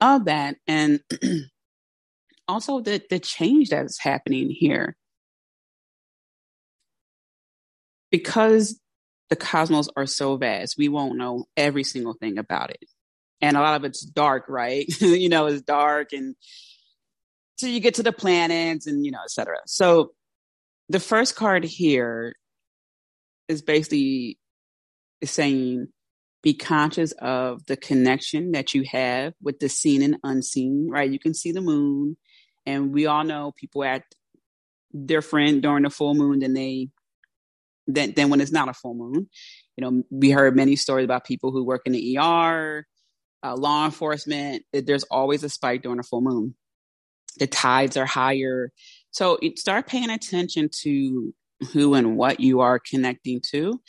of 0.00 0.24
that, 0.24 0.56
and 0.66 1.00
also 2.48 2.80
the 2.80 3.02
the 3.10 3.18
change 3.18 3.70
that 3.70 3.84
is 3.84 3.98
happening 4.00 4.50
here. 4.50 4.96
Because 8.10 8.80
the 9.30 9.36
cosmos 9.36 9.88
are 9.96 10.06
so 10.06 10.36
vast, 10.36 10.76
we 10.78 10.88
won't 10.88 11.18
know 11.18 11.46
every 11.56 11.84
single 11.84 12.14
thing 12.14 12.38
about 12.38 12.70
it. 12.70 12.84
And 13.40 13.56
a 13.56 13.60
lot 13.60 13.76
of 13.76 13.84
it's 13.84 14.04
dark, 14.04 14.46
right? 14.48 14.86
you 15.00 15.28
know, 15.28 15.46
it's 15.46 15.62
dark 15.62 16.12
and 16.12 16.34
so 17.56 17.66
you 17.66 17.80
get 17.80 17.94
to 17.94 18.04
the 18.04 18.12
planets 18.12 18.86
and 18.86 19.04
you 19.04 19.10
know, 19.10 19.22
etc. 19.24 19.56
So 19.66 20.12
the 20.88 21.00
first 21.00 21.36
card 21.36 21.64
here 21.64 22.34
is 23.48 23.62
basically 23.62 24.38
saying 25.24 25.88
be 26.42 26.54
conscious 26.54 27.12
of 27.18 27.66
the 27.66 27.76
connection 27.76 28.52
that 28.52 28.74
you 28.74 28.84
have 28.90 29.34
with 29.42 29.58
the 29.58 29.68
seen 29.68 30.02
and 30.02 30.18
unseen, 30.22 30.88
right? 30.88 31.10
You 31.10 31.18
can 31.18 31.34
see 31.34 31.50
the 31.50 31.60
moon, 31.60 32.16
and 32.64 32.92
we 32.92 33.06
all 33.06 33.24
know 33.24 33.52
people 33.56 33.82
act 33.82 34.14
different 35.04 35.62
during 35.62 35.82
the 35.82 35.90
full 35.90 36.14
moon 36.14 36.38
than 36.38 36.54
they 36.54 36.88
than, 37.88 38.12
than 38.12 38.30
when 38.30 38.40
it's 38.40 38.52
not 38.52 38.68
a 38.68 38.74
full 38.74 38.94
moon. 38.94 39.28
You 39.76 39.84
know, 39.84 40.02
we 40.10 40.30
heard 40.30 40.54
many 40.54 40.76
stories 40.76 41.04
about 41.04 41.24
people 41.24 41.50
who 41.50 41.64
work 41.64 41.82
in 41.86 41.92
the 41.92 42.18
ER, 42.18 42.86
uh, 43.42 43.56
law 43.56 43.84
enforcement. 43.86 44.64
There's 44.72 45.04
always 45.04 45.42
a 45.42 45.48
spike 45.48 45.82
during 45.82 45.98
a 45.98 46.04
full 46.04 46.20
moon. 46.20 46.54
The 47.38 47.46
tides 47.46 47.96
are 47.96 48.06
higher. 48.06 48.72
So 49.10 49.38
start 49.56 49.86
paying 49.86 50.10
attention 50.10 50.68
to 50.82 51.34
who 51.72 51.94
and 51.94 52.16
what 52.16 52.40
you 52.40 52.60
are 52.60 52.78
connecting 52.78 53.40
to. 53.50 53.80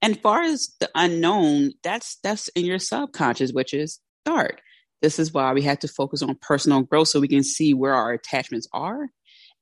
And 0.00 0.20
far 0.20 0.42
as 0.42 0.74
the 0.80 0.90
unknown, 0.94 1.72
that's 1.82 2.18
that's 2.22 2.48
in 2.48 2.64
your 2.64 2.78
subconscious, 2.78 3.52
which 3.52 3.74
is 3.74 4.00
dark. 4.24 4.60
This 5.02 5.18
is 5.18 5.32
why 5.32 5.52
we 5.52 5.62
have 5.62 5.80
to 5.80 5.88
focus 5.88 6.22
on 6.22 6.38
personal 6.40 6.82
growth 6.82 7.08
so 7.08 7.20
we 7.20 7.28
can 7.28 7.42
see 7.42 7.74
where 7.74 7.94
our 7.94 8.12
attachments 8.12 8.68
are 8.72 9.08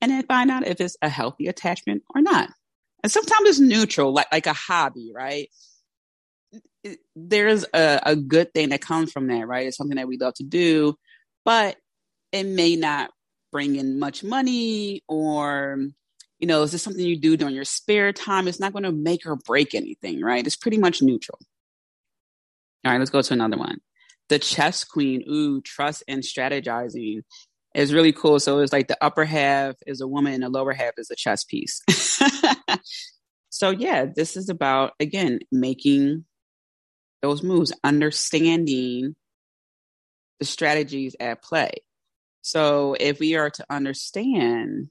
and 0.00 0.10
then 0.10 0.24
find 0.26 0.50
out 0.50 0.66
if 0.66 0.80
it's 0.80 0.96
a 1.02 1.08
healthy 1.08 1.46
attachment 1.46 2.02
or 2.14 2.20
not. 2.20 2.50
And 3.06 3.12
sometimes 3.12 3.48
it's 3.48 3.60
neutral, 3.60 4.12
like 4.12 4.26
like 4.32 4.46
a 4.48 4.52
hobby, 4.52 5.12
right? 5.14 5.48
There's 7.14 7.64
a, 7.72 8.00
a 8.02 8.16
good 8.16 8.52
thing 8.52 8.70
that 8.70 8.80
comes 8.80 9.12
from 9.12 9.28
that, 9.28 9.46
right? 9.46 9.68
It's 9.68 9.76
something 9.76 9.94
that 9.96 10.08
we 10.08 10.18
love 10.18 10.34
to 10.34 10.42
do, 10.42 10.96
but 11.44 11.76
it 12.32 12.42
may 12.42 12.74
not 12.74 13.12
bring 13.52 13.76
in 13.76 14.00
much 14.00 14.24
money 14.24 15.04
or 15.06 15.78
you 16.40 16.48
know, 16.48 16.64
is 16.64 16.72
this 16.72 16.82
something 16.82 17.06
you 17.06 17.16
do 17.16 17.36
during 17.36 17.54
your 17.54 17.64
spare 17.64 18.12
time? 18.12 18.48
It's 18.48 18.58
not 18.58 18.72
going 18.72 18.82
to 18.82 18.90
make 18.90 19.24
or 19.24 19.36
break 19.36 19.76
anything, 19.76 20.20
right? 20.20 20.44
It's 20.44 20.56
pretty 20.56 20.78
much 20.78 21.00
neutral. 21.00 21.38
All 22.84 22.90
right, 22.90 22.98
let's 22.98 23.12
go 23.12 23.22
to 23.22 23.32
another 23.34 23.56
one. 23.56 23.78
The 24.30 24.40
chess 24.40 24.82
queen, 24.82 25.22
ooh, 25.30 25.60
trust 25.60 26.02
and 26.08 26.24
strategizing 26.24 27.20
is 27.76 27.92
really 27.92 28.12
cool. 28.12 28.40
So 28.40 28.58
it's 28.60 28.72
like 28.72 28.88
the 28.88 28.96
upper 29.04 29.24
half 29.24 29.76
is 29.86 30.00
a 30.00 30.08
woman 30.08 30.32
and 30.32 30.42
the 30.42 30.48
lower 30.48 30.72
half 30.72 30.94
is 30.96 31.10
a 31.10 31.16
chess 31.16 31.44
piece. 31.44 31.82
so 33.50 33.70
yeah, 33.70 34.06
this 34.06 34.36
is 34.36 34.48
about, 34.48 34.92
again, 34.98 35.40
making 35.52 36.24
those 37.20 37.42
moves, 37.42 37.72
understanding 37.84 39.14
the 40.40 40.46
strategies 40.46 41.16
at 41.20 41.42
play. 41.42 41.72
So 42.40 42.96
if 42.98 43.20
we 43.20 43.34
are 43.34 43.50
to 43.50 43.66
understand 43.68 44.88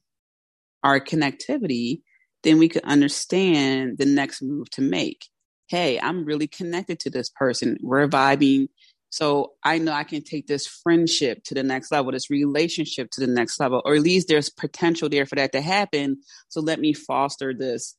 our 0.84 1.00
connectivity, 1.00 2.02
then 2.44 2.60
we 2.60 2.70
could 2.70 2.84
understand 2.84 3.98
the 3.98 4.06
next 4.06 4.44
move 4.44 4.70
to 4.72 4.82
make. 4.82 5.26
Hey, 5.68 6.00
I'm 6.00 6.26
really 6.26 6.48
connected 6.48 7.00
to 7.00 7.10
this 7.10 7.30
person. 7.30 7.78
We're 7.82 8.08
vibing. 8.08 8.68
So 9.16 9.54
I 9.64 9.78
know 9.78 9.94
I 9.94 10.04
can 10.04 10.24
take 10.24 10.46
this 10.46 10.68
friendship 10.68 11.42
to 11.46 11.54
the 11.54 11.64
next 11.64 11.90
level, 11.90 12.12
this 12.12 12.30
relationship 12.30 13.12
to 13.12 13.22
the 13.22 13.32
next 13.32 13.58
level, 13.62 13.82
or 13.86 13.96
at 13.96 14.02
least 14.02 14.28
there's 14.28 14.50
potential 14.50 15.08
there 15.08 15.26
for 15.26 15.36
that 15.36 15.54
to 15.54 15.62
happen. 15.62 16.18
So 16.50 16.60
let 16.60 16.82
me 16.82 16.92
foster 16.92 17.54
this 17.54 17.96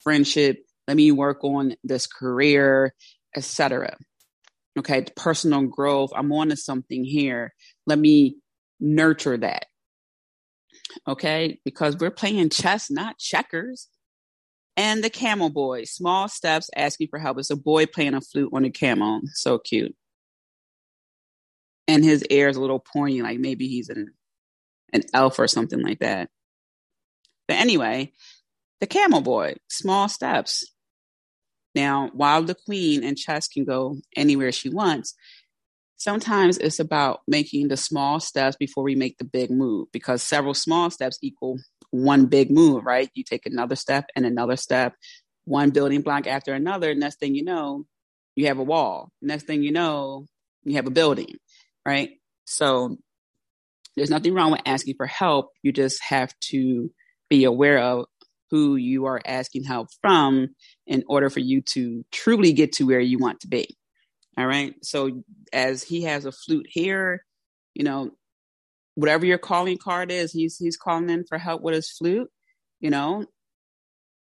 friendship. 0.00 0.58
Let 0.86 0.98
me 0.98 1.10
work 1.10 1.42
on 1.42 1.76
this 1.84 2.06
career, 2.06 2.92
etc. 3.34 3.96
Okay, 4.78 5.06
personal 5.16 5.62
growth. 5.62 6.10
I'm 6.14 6.30
on 6.32 6.50
to 6.50 6.56
something 6.56 7.02
here. 7.02 7.54
Let 7.86 7.98
me 7.98 8.36
nurture 8.78 9.38
that. 9.38 9.64
Okay, 11.08 11.60
because 11.64 11.96
we're 11.96 12.10
playing 12.10 12.50
chess, 12.50 12.90
not 12.90 13.16
checkers. 13.16 13.88
And 14.76 15.02
the 15.02 15.08
camel 15.08 15.48
boy, 15.48 15.84
small 15.84 16.28
steps 16.28 16.68
asking 16.76 17.08
for 17.08 17.18
help. 17.18 17.38
It's 17.38 17.48
a 17.48 17.56
boy 17.56 17.86
playing 17.86 18.12
a 18.12 18.20
flute 18.20 18.50
on 18.52 18.66
a 18.66 18.70
camel. 18.70 19.22
So 19.32 19.58
cute. 19.58 19.96
And 21.88 22.04
his 22.04 22.24
ear 22.26 22.48
is 22.48 22.56
a 22.56 22.60
little 22.60 22.78
pointy, 22.78 23.22
like 23.22 23.40
maybe 23.40 23.66
he's 23.66 23.88
an 23.88 24.12
an 24.92 25.02
elf 25.12 25.38
or 25.38 25.48
something 25.48 25.82
like 25.82 25.98
that. 25.98 26.30
But 27.48 27.56
anyway, 27.56 28.12
the 28.80 28.86
camel 28.86 29.20
boy, 29.20 29.56
small 29.68 30.08
steps. 30.08 30.64
Now, 31.74 32.10
while 32.12 32.42
the 32.42 32.54
queen 32.54 33.04
and 33.04 33.16
chess 33.16 33.48
can 33.48 33.64
go 33.64 33.98
anywhere 34.16 34.52
she 34.52 34.68
wants, 34.68 35.14
sometimes 35.96 36.58
it's 36.58 36.78
about 36.78 37.20
making 37.28 37.68
the 37.68 37.76
small 37.76 38.20
steps 38.20 38.56
before 38.56 38.84
we 38.84 38.94
make 38.94 39.18
the 39.18 39.24
big 39.24 39.50
move 39.50 39.88
because 39.92 40.22
several 40.22 40.54
small 40.54 40.90
steps 40.90 41.18
equal 41.22 41.58
one 41.90 42.26
big 42.26 42.50
move, 42.50 42.84
right? 42.84 43.10
You 43.14 43.24
take 43.24 43.46
another 43.46 43.76
step 43.76 44.06
and 44.14 44.26
another 44.26 44.56
step, 44.56 44.94
one 45.44 45.70
building 45.70 46.02
block 46.02 46.26
after 46.26 46.54
another. 46.54 46.94
Next 46.94 47.18
thing 47.18 47.34
you 47.34 47.44
know, 47.44 47.84
you 48.36 48.46
have 48.46 48.58
a 48.58 48.62
wall. 48.64 49.10
Next 49.22 49.44
thing 49.44 49.62
you 49.62 49.72
know, 49.72 50.26
you 50.64 50.74
have 50.76 50.86
a 50.86 50.90
building, 50.90 51.36
right? 51.86 52.10
So 52.44 52.96
there's 53.96 54.10
nothing 54.10 54.34
wrong 54.34 54.52
with 54.52 54.62
asking 54.64 54.94
for 54.96 55.06
help. 55.06 55.50
You 55.62 55.72
just 55.72 56.02
have 56.02 56.32
to 56.50 56.90
be 57.28 57.44
aware 57.44 57.78
of 57.78 58.06
who 58.50 58.76
you 58.76 59.06
are 59.06 59.20
asking 59.26 59.64
help 59.64 59.88
from 60.00 60.48
in 60.86 61.04
order 61.08 61.28
for 61.28 61.40
you 61.40 61.60
to 61.60 62.04
truly 62.10 62.52
get 62.52 62.72
to 62.72 62.86
where 62.86 63.00
you 63.00 63.18
want 63.18 63.40
to 63.40 63.48
be. 63.48 63.76
All 64.38 64.46
right. 64.46 64.74
So 64.82 65.22
as 65.52 65.82
he 65.82 66.02
has 66.02 66.24
a 66.24 66.32
flute 66.32 66.66
here, 66.68 67.24
you 67.74 67.84
know, 67.84 68.10
whatever 68.94 69.26
your 69.26 69.38
calling 69.38 69.78
card 69.78 70.10
is, 70.10 70.32
he's 70.32 70.56
he's 70.56 70.76
calling 70.76 71.10
in 71.10 71.24
for 71.28 71.38
help 71.38 71.62
with 71.62 71.74
his 71.74 71.90
flute, 71.90 72.28
you 72.80 72.90
know. 72.90 73.24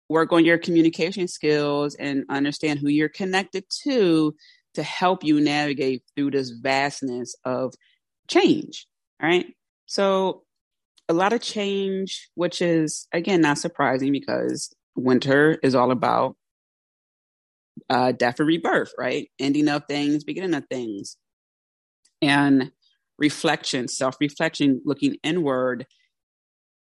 Work 0.08 0.32
on 0.32 0.44
your 0.44 0.58
communication 0.58 1.28
skills 1.28 1.96
and 1.96 2.24
understand 2.30 2.80
who 2.80 2.88
you're 2.88 3.10
connected 3.10 3.64
to 3.84 4.34
to 4.76 4.84
help 4.84 5.24
you 5.24 5.40
navigate 5.42 6.04
through 6.16 6.32
this 6.32 6.52
vastness 6.52 7.36
of 7.44 7.74
change. 8.28 8.88
All 9.22 9.30
right. 9.30 9.48
So 9.86 10.44
a 11.08 11.14
lot 11.14 11.34
of 11.34 11.42
change, 11.42 12.30
which 12.36 12.62
is 12.62 13.08
again 13.12 13.42
not 13.42 13.58
surprising 13.58 14.12
because 14.12 14.74
winter 14.96 15.58
is 15.64 15.76
all 15.76 15.92
about 15.92 16.36
uh, 17.90 18.12
death 18.12 18.40
and 18.40 18.48
rebirth, 18.48 18.92
right? 18.98 19.30
Ending 19.40 19.68
of 19.68 19.84
things, 19.88 20.24
beginning 20.24 20.54
of 20.54 20.66
things. 20.70 21.18
And 22.22 22.72
reflection, 23.18 23.88
self 23.88 24.18
reflection, 24.20 24.82
looking 24.86 25.18
inward. 25.24 25.86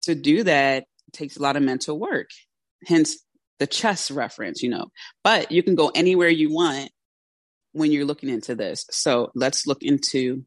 To 0.03 0.15
do 0.15 0.43
that 0.43 0.85
takes 1.13 1.37
a 1.37 1.41
lot 1.41 1.55
of 1.55 1.61
mental 1.61 1.99
work, 1.99 2.29
hence 2.87 3.17
the 3.59 3.67
chess 3.67 4.09
reference, 4.09 4.63
you 4.63 4.69
know. 4.69 4.87
But 5.23 5.51
you 5.51 5.61
can 5.61 5.75
go 5.75 5.91
anywhere 5.93 6.29
you 6.29 6.51
want 6.51 6.89
when 7.73 7.91
you're 7.91 8.05
looking 8.05 8.29
into 8.29 8.55
this. 8.55 8.85
So 8.91 9.31
let's 9.35 9.67
look 9.67 9.83
into 9.83 10.45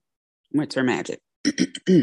winter 0.53 0.83
magic. 0.83 1.21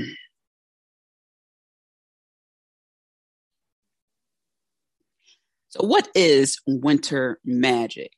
So, 5.72 5.86
what 5.88 6.10
is 6.14 6.60
winter 6.68 7.40
magic? 7.46 8.12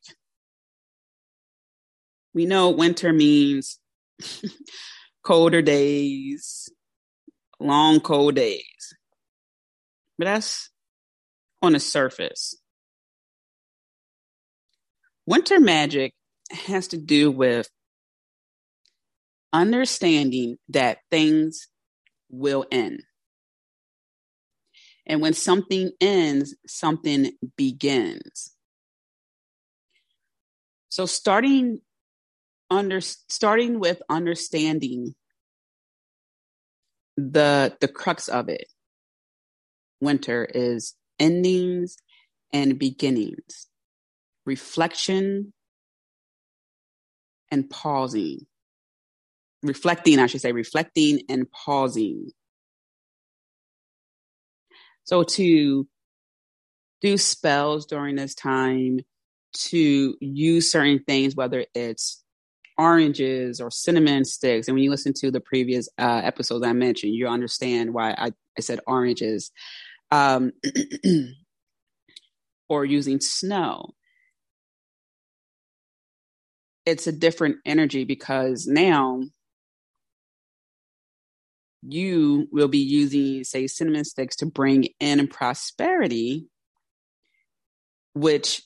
We 2.34 2.46
know 2.46 2.70
winter 2.70 3.12
means 3.12 3.78
colder 5.22 5.62
days, 5.62 6.68
long 7.60 8.00
cold 8.00 8.34
days. 8.34 8.96
But 10.18 10.24
that's 10.24 10.70
on 11.62 11.74
the 11.74 11.80
surface. 11.80 12.56
Winter 15.24 15.60
magic 15.60 16.12
has 16.50 16.88
to 16.88 16.96
do 16.96 17.30
with 17.30 17.68
understanding 19.52 20.58
that 20.68 20.98
things 21.10 21.68
will 22.30 22.66
end. 22.70 23.02
And 25.06 25.20
when 25.20 25.34
something 25.34 25.90
ends, 26.00 26.56
something 26.66 27.32
begins. 27.56 28.54
So 30.88 31.06
starting 31.06 31.80
under 32.70 33.00
starting 33.00 33.78
with 33.78 34.02
understanding 34.08 35.14
the 37.16 37.76
the 37.80 37.88
crux 37.88 38.28
of 38.28 38.48
it. 38.48 38.66
Winter 40.00 40.44
is 40.52 40.94
endings 41.18 41.96
and 42.52 42.78
beginnings. 42.78 43.68
Reflection 44.46 45.52
and 47.50 47.68
pausing. 47.68 48.46
Reflecting, 49.62 50.18
I 50.18 50.26
should 50.26 50.40
say, 50.40 50.52
reflecting 50.52 51.22
and 51.28 51.50
pausing. 51.50 52.30
So 55.04 55.22
to 55.22 55.86
do 57.00 57.16
spells 57.18 57.86
during 57.86 58.16
this 58.16 58.34
time, 58.34 59.00
to 59.52 60.16
use 60.20 60.70
certain 60.70 61.00
things, 61.06 61.36
whether 61.36 61.64
it's 61.74 62.22
oranges 62.76 63.60
or 63.60 63.70
cinnamon 63.70 64.24
sticks. 64.24 64.66
And 64.66 64.74
when 64.74 64.82
you 64.82 64.90
listen 64.90 65.12
to 65.20 65.30
the 65.30 65.40
previous 65.40 65.88
uh, 65.98 66.20
episodes 66.24 66.66
I 66.66 66.72
mentioned, 66.72 67.14
you 67.14 67.28
understand 67.28 67.94
why 67.94 68.12
I, 68.12 68.32
I 68.58 68.60
said 68.60 68.80
oranges. 68.86 69.52
Um, 70.10 70.52
or 72.68 72.84
using 72.84 73.20
snow. 73.20 73.94
It's 76.86 77.06
a 77.06 77.12
different 77.12 77.56
energy 77.64 78.04
because 78.04 78.66
now 78.66 79.22
you 81.86 82.48
will 82.50 82.68
be 82.68 82.78
using, 82.78 83.44
say, 83.44 83.66
cinnamon 83.66 84.04
sticks 84.04 84.36
to 84.36 84.46
bring 84.46 84.88
in 85.00 85.26
prosperity, 85.28 86.46
which 88.14 88.62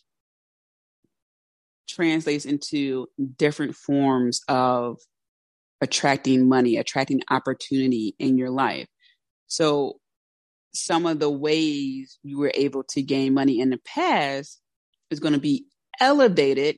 translates 1.89 2.45
into 2.45 3.09
different 3.37 3.75
forms 3.75 4.41
of 4.49 4.99
attracting 5.81 6.49
money, 6.49 6.77
attracting 6.77 7.23
opportunity 7.31 8.15
in 8.19 8.39
your 8.39 8.51
life. 8.51 8.87
So, 9.47 10.01
some 10.75 11.07
of 11.07 11.19
the 11.19 11.31
ways 11.31 12.19
you 12.23 12.39
were 12.39 12.53
able 12.55 12.85
to 12.85 13.03
gain 13.03 13.35
money 13.35 13.59
in 13.59 13.71
the 13.71 13.81
past 13.85 14.61
is 15.11 15.19
going 15.19 15.33
to 15.33 15.41
be 15.41 15.65
elevated 15.99 16.77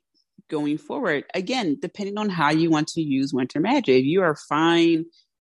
going 0.50 0.76
forward. 0.76 1.24
Again, 1.34 1.78
depending 1.80 2.18
on 2.18 2.28
how 2.28 2.50
you 2.50 2.68
want 2.68 2.88
to 2.88 3.00
use 3.00 3.32
winter 3.32 3.60
magic. 3.60 4.00
If 4.00 4.04
you 4.04 4.22
are 4.22 4.36
fine 4.36 5.06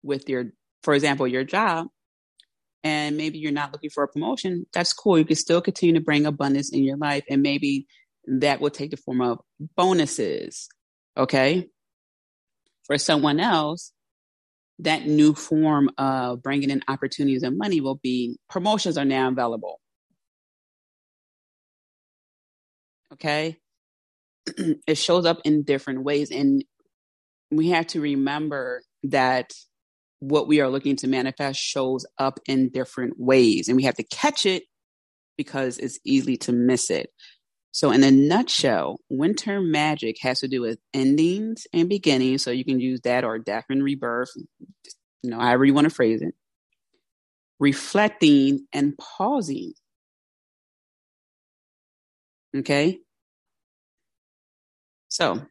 with 0.01 0.27
your, 0.27 0.45
for 0.81 0.95
example, 0.95 1.27
your 1.27 1.43
job, 1.43 1.87
and 2.83 3.17
maybe 3.17 3.39
you're 3.39 3.51
not 3.51 3.71
looking 3.73 3.89
for 3.89 4.03
a 4.03 4.07
promotion, 4.07 4.65
that's 4.73 4.93
cool. 4.93 5.19
You 5.19 5.25
can 5.25 5.35
still 5.35 5.61
continue 5.61 5.95
to 5.95 6.01
bring 6.01 6.25
abundance 6.25 6.71
in 6.71 6.83
your 6.83 6.97
life. 6.97 7.23
And 7.29 7.41
maybe 7.41 7.87
that 8.27 8.61
will 8.61 8.69
take 8.69 8.91
the 8.91 8.97
form 8.97 9.21
of 9.21 9.39
bonuses. 9.75 10.67
Okay. 11.17 11.67
For 12.85 12.97
someone 12.97 13.39
else, 13.39 13.91
that 14.79 15.07
new 15.07 15.33
form 15.33 15.89
of 15.97 16.43
bringing 16.43 16.69
in 16.69 16.83
opportunities 16.87 17.43
and 17.43 17.57
money 17.57 17.81
will 17.81 17.95
be 17.95 18.37
promotions 18.49 18.97
are 18.97 19.05
now 19.05 19.29
available. 19.29 19.79
Okay. 23.13 23.57
it 24.87 24.97
shows 24.97 25.25
up 25.25 25.39
in 25.45 25.63
different 25.63 26.03
ways. 26.03 26.31
And 26.31 26.63
we 27.51 27.69
have 27.69 27.87
to 27.87 28.01
remember 28.01 28.81
that 29.03 29.51
what 30.19 30.47
we 30.47 30.61
are 30.61 30.69
looking 30.69 30.95
to 30.97 31.07
manifest 31.07 31.59
shows 31.59 32.05
up 32.17 32.39
in 32.47 32.69
different 32.69 33.15
ways. 33.17 33.67
And 33.67 33.77
we 33.77 33.83
have 33.83 33.95
to 33.95 34.03
catch 34.03 34.45
it 34.45 34.63
because 35.37 35.77
it's 35.77 35.99
easy 36.05 36.37
to 36.37 36.51
miss 36.51 36.89
it. 36.89 37.09
So, 37.71 37.91
in 37.91 38.05
a 38.05 38.11
nutshell, 38.11 39.01
winter 39.09 39.59
magic 39.59 40.15
has 40.21 40.39
to 40.39 40.47
do 40.47 40.61
with 40.61 40.79
endings 40.93 41.67
and 41.73 41.89
beginnings. 41.89 42.41
So, 42.41 42.51
you 42.51 42.63
can 42.63 42.79
use 42.79 43.01
that 43.03 43.25
or 43.25 43.37
death 43.37 43.65
and 43.69 43.83
rebirth, 43.83 44.29
you 45.23 45.29
know, 45.29 45.39
however 45.39 45.65
you 45.65 45.73
want 45.73 45.83
to 45.83 45.93
phrase 45.93 46.21
it. 46.21 46.33
Reflecting 47.59 48.65
and 48.71 48.97
pausing. 48.97 49.73
Okay. 52.55 52.99
So, 55.15 55.41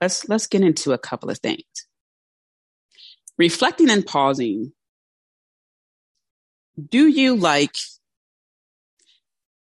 let's 0.00 0.28
let's 0.28 0.46
get 0.46 0.62
into 0.62 0.92
a 0.92 0.98
couple 0.98 1.28
of 1.28 1.40
things. 1.40 1.64
Reflecting 3.36 3.90
and 3.90 4.06
pausing. 4.06 4.70
Do 6.88 7.08
you 7.08 7.34
like 7.34 7.74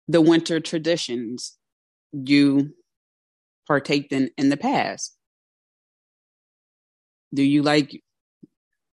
the 0.06 0.20
winter 0.20 0.60
traditions 0.60 1.58
you 2.12 2.74
partaked 3.66 4.12
in 4.12 4.30
in 4.38 4.50
the 4.50 4.56
past? 4.56 5.16
Do 7.34 7.42
you 7.42 7.64
like 7.64 8.04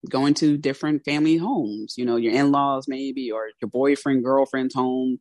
going 0.08 0.32
to 0.34 0.56
different 0.56 1.04
family 1.04 1.36
homes? 1.36 1.96
You 1.98 2.06
know, 2.06 2.16
your 2.16 2.32
in 2.32 2.50
laws 2.50 2.88
maybe, 2.88 3.30
or 3.30 3.50
your 3.60 3.68
boyfriend, 3.68 4.24
girlfriend's 4.24 4.74
home, 4.74 5.18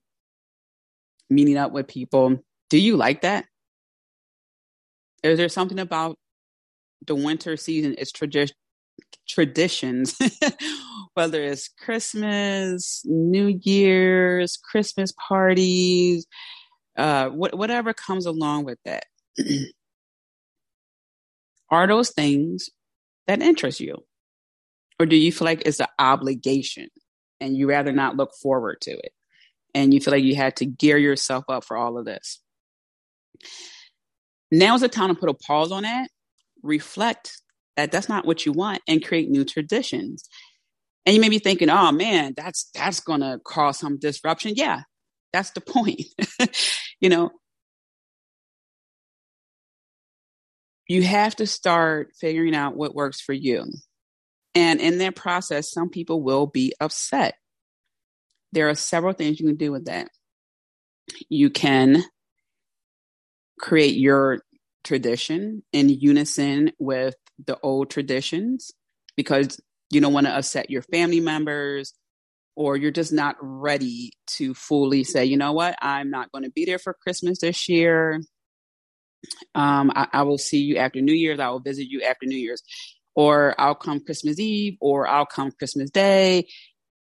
meeting 1.29 1.57
up 1.57 1.73
with 1.73 1.89
people. 1.89 2.41
Do 2.69 2.77
you 2.77 2.95
like 2.95 3.23
that? 3.23 3.47
Is 5.31 5.37
there 5.37 5.49
something 5.49 5.79
about 5.79 6.17
the 7.05 7.15
winter 7.15 7.57
season? 7.57 7.95
It's 7.97 8.11
tradition 8.11 8.55
traditions, 9.27 10.17
whether 11.15 11.43
it's 11.43 11.67
Christmas, 11.67 13.01
New 13.05 13.59
Year's, 13.63 14.57
Christmas 14.57 15.13
parties, 15.27 16.27
uh, 16.95 17.29
wh- 17.29 17.53
whatever 17.53 17.93
comes 17.93 18.25
along 18.25 18.65
with 18.65 18.77
that. 18.85 19.05
Are 21.71 21.87
those 21.87 22.11
things 22.11 22.69
that 23.27 23.41
interest 23.41 23.79
you? 23.79 24.05
Or 24.99 25.05
do 25.05 25.15
you 25.15 25.31
feel 25.31 25.45
like 25.45 25.63
it's 25.65 25.79
an 25.79 25.87
obligation 25.99 26.89
and 27.39 27.57
you 27.57 27.67
rather 27.67 27.91
not 27.91 28.15
look 28.15 28.31
forward 28.41 28.77
to 28.81 28.91
it? 28.91 29.11
And 29.73 29.93
you 29.93 29.99
feel 29.99 30.13
like 30.13 30.23
you 30.23 30.35
had 30.35 30.55
to 30.57 30.65
gear 30.65 30.97
yourself 30.97 31.45
up 31.49 31.65
for 31.65 31.75
all 31.75 31.97
of 31.97 32.05
this. 32.05 32.39
Now 34.51 34.75
is 34.75 34.81
the 34.81 34.89
time 34.89 35.09
to 35.09 35.19
put 35.19 35.29
a 35.29 35.33
pause 35.33 35.71
on 35.71 35.83
that, 35.83 36.09
reflect 36.63 37.41
that 37.75 37.91
that's 37.91 38.09
not 38.09 38.25
what 38.25 38.45
you 38.45 38.53
want, 38.53 38.81
and 38.87 39.03
create 39.03 39.29
new 39.29 39.43
traditions. 39.43 40.23
And 41.05 41.15
you 41.15 41.21
may 41.21 41.29
be 41.29 41.39
thinking, 41.39 41.69
oh 41.69 41.91
man, 41.91 42.33
that's 42.35 42.69
that's 42.73 42.99
gonna 42.99 43.39
cause 43.43 43.79
some 43.79 43.99
disruption. 43.99 44.53
Yeah, 44.55 44.81
that's 45.33 45.51
the 45.51 45.61
point. 45.61 46.01
you 46.99 47.09
know, 47.09 47.31
you 50.87 51.03
have 51.03 51.35
to 51.37 51.47
start 51.47 52.11
figuring 52.19 52.55
out 52.55 52.75
what 52.75 52.95
works 52.95 53.21
for 53.21 53.33
you. 53.33 53.65
And 54.53 54.79
in 54.79 54.99
that 54.99 55.15
process, 55.15 55.71
some 55.71 55.89
people 55.89 56.21
will 56.21 56.47
be 56.47 56.73
upset. 56.79 57.35
There 58.53 58.69
are 58.69 58.75
several 58.75 59.13
things 59.13 59.39
you 59.39 59.47
can 59.47 59.57
do 59.57 59.71
with 59.71 59.85
that. 59.85 60.09
You 61.29 61.49
can 61.49 62.03
create 63.59 63.95
your 63.95 64.41
tradition 64.83 65.63
in 65.73 65.89
unison 65.89 66.71
with 66.79 67.15
the 67.45 67.57
old 67.61 67.89
traditions 67.89 68.71
because 69.17 69.59
you 69.89 70.01
don't 70.01 70.13
want 70.13 70.27
to 70.27 70.35
upset 70.35 70.69
your 70.69 70.81
family 70.81 71.19
members 71.19 71.93
or 72.55 72.77
you're 72.77 72.91
just 72.91 73.11
not 73.11 73.35
ready 73.41 74.13
to 74.27 74.53
fully 74.53 75.03
say, 75.03 75.25
you 75.25 75.37
know 75.37 75.51
what, 75.51 75.75
I'm 75.81 76.09
not 76.09 76.31
going 76.31 76.43
to 76.43 76.51
be 76.51 76.65
there 76.65 76.79
for 76.79 76.93
Christmas 76.93 77.39
this 77.39 77.67
year. 77.67 78.21
Um, 79.53 79.91
I, 79.93 80.07
I, 80.13 80.21
will 80.23 80.37
see 80.37 80.59
you 80.59 80.77
after 80.77 81.01
New 81.01 81.13
Year's. 81.13 81.39
I 81.39 81.49
will 81.49 81.59
visit 81.59 81.87
you 81.89 82.03
after 82.03 82.27
New 82.27 82.37
Year's, 82.37 82.61
or 83.15 83.59
I'll 83.59 83.75
come 83.75 83.99
Christmas 83.99 84.39
Eve, 84.39 84.77
or 84.79 85.07
I'll 85.07 85.25
come 85.25 85.51
Christmas 85.51 85.89
Day. 85.89 86.47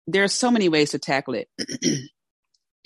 There's 0.06 0.32
so 0.32 0.50
many 0.50 0.70
ways 0.70 0.92
to 0.92 0.98
tackle 0.98 1.34
it. 1.34 1.48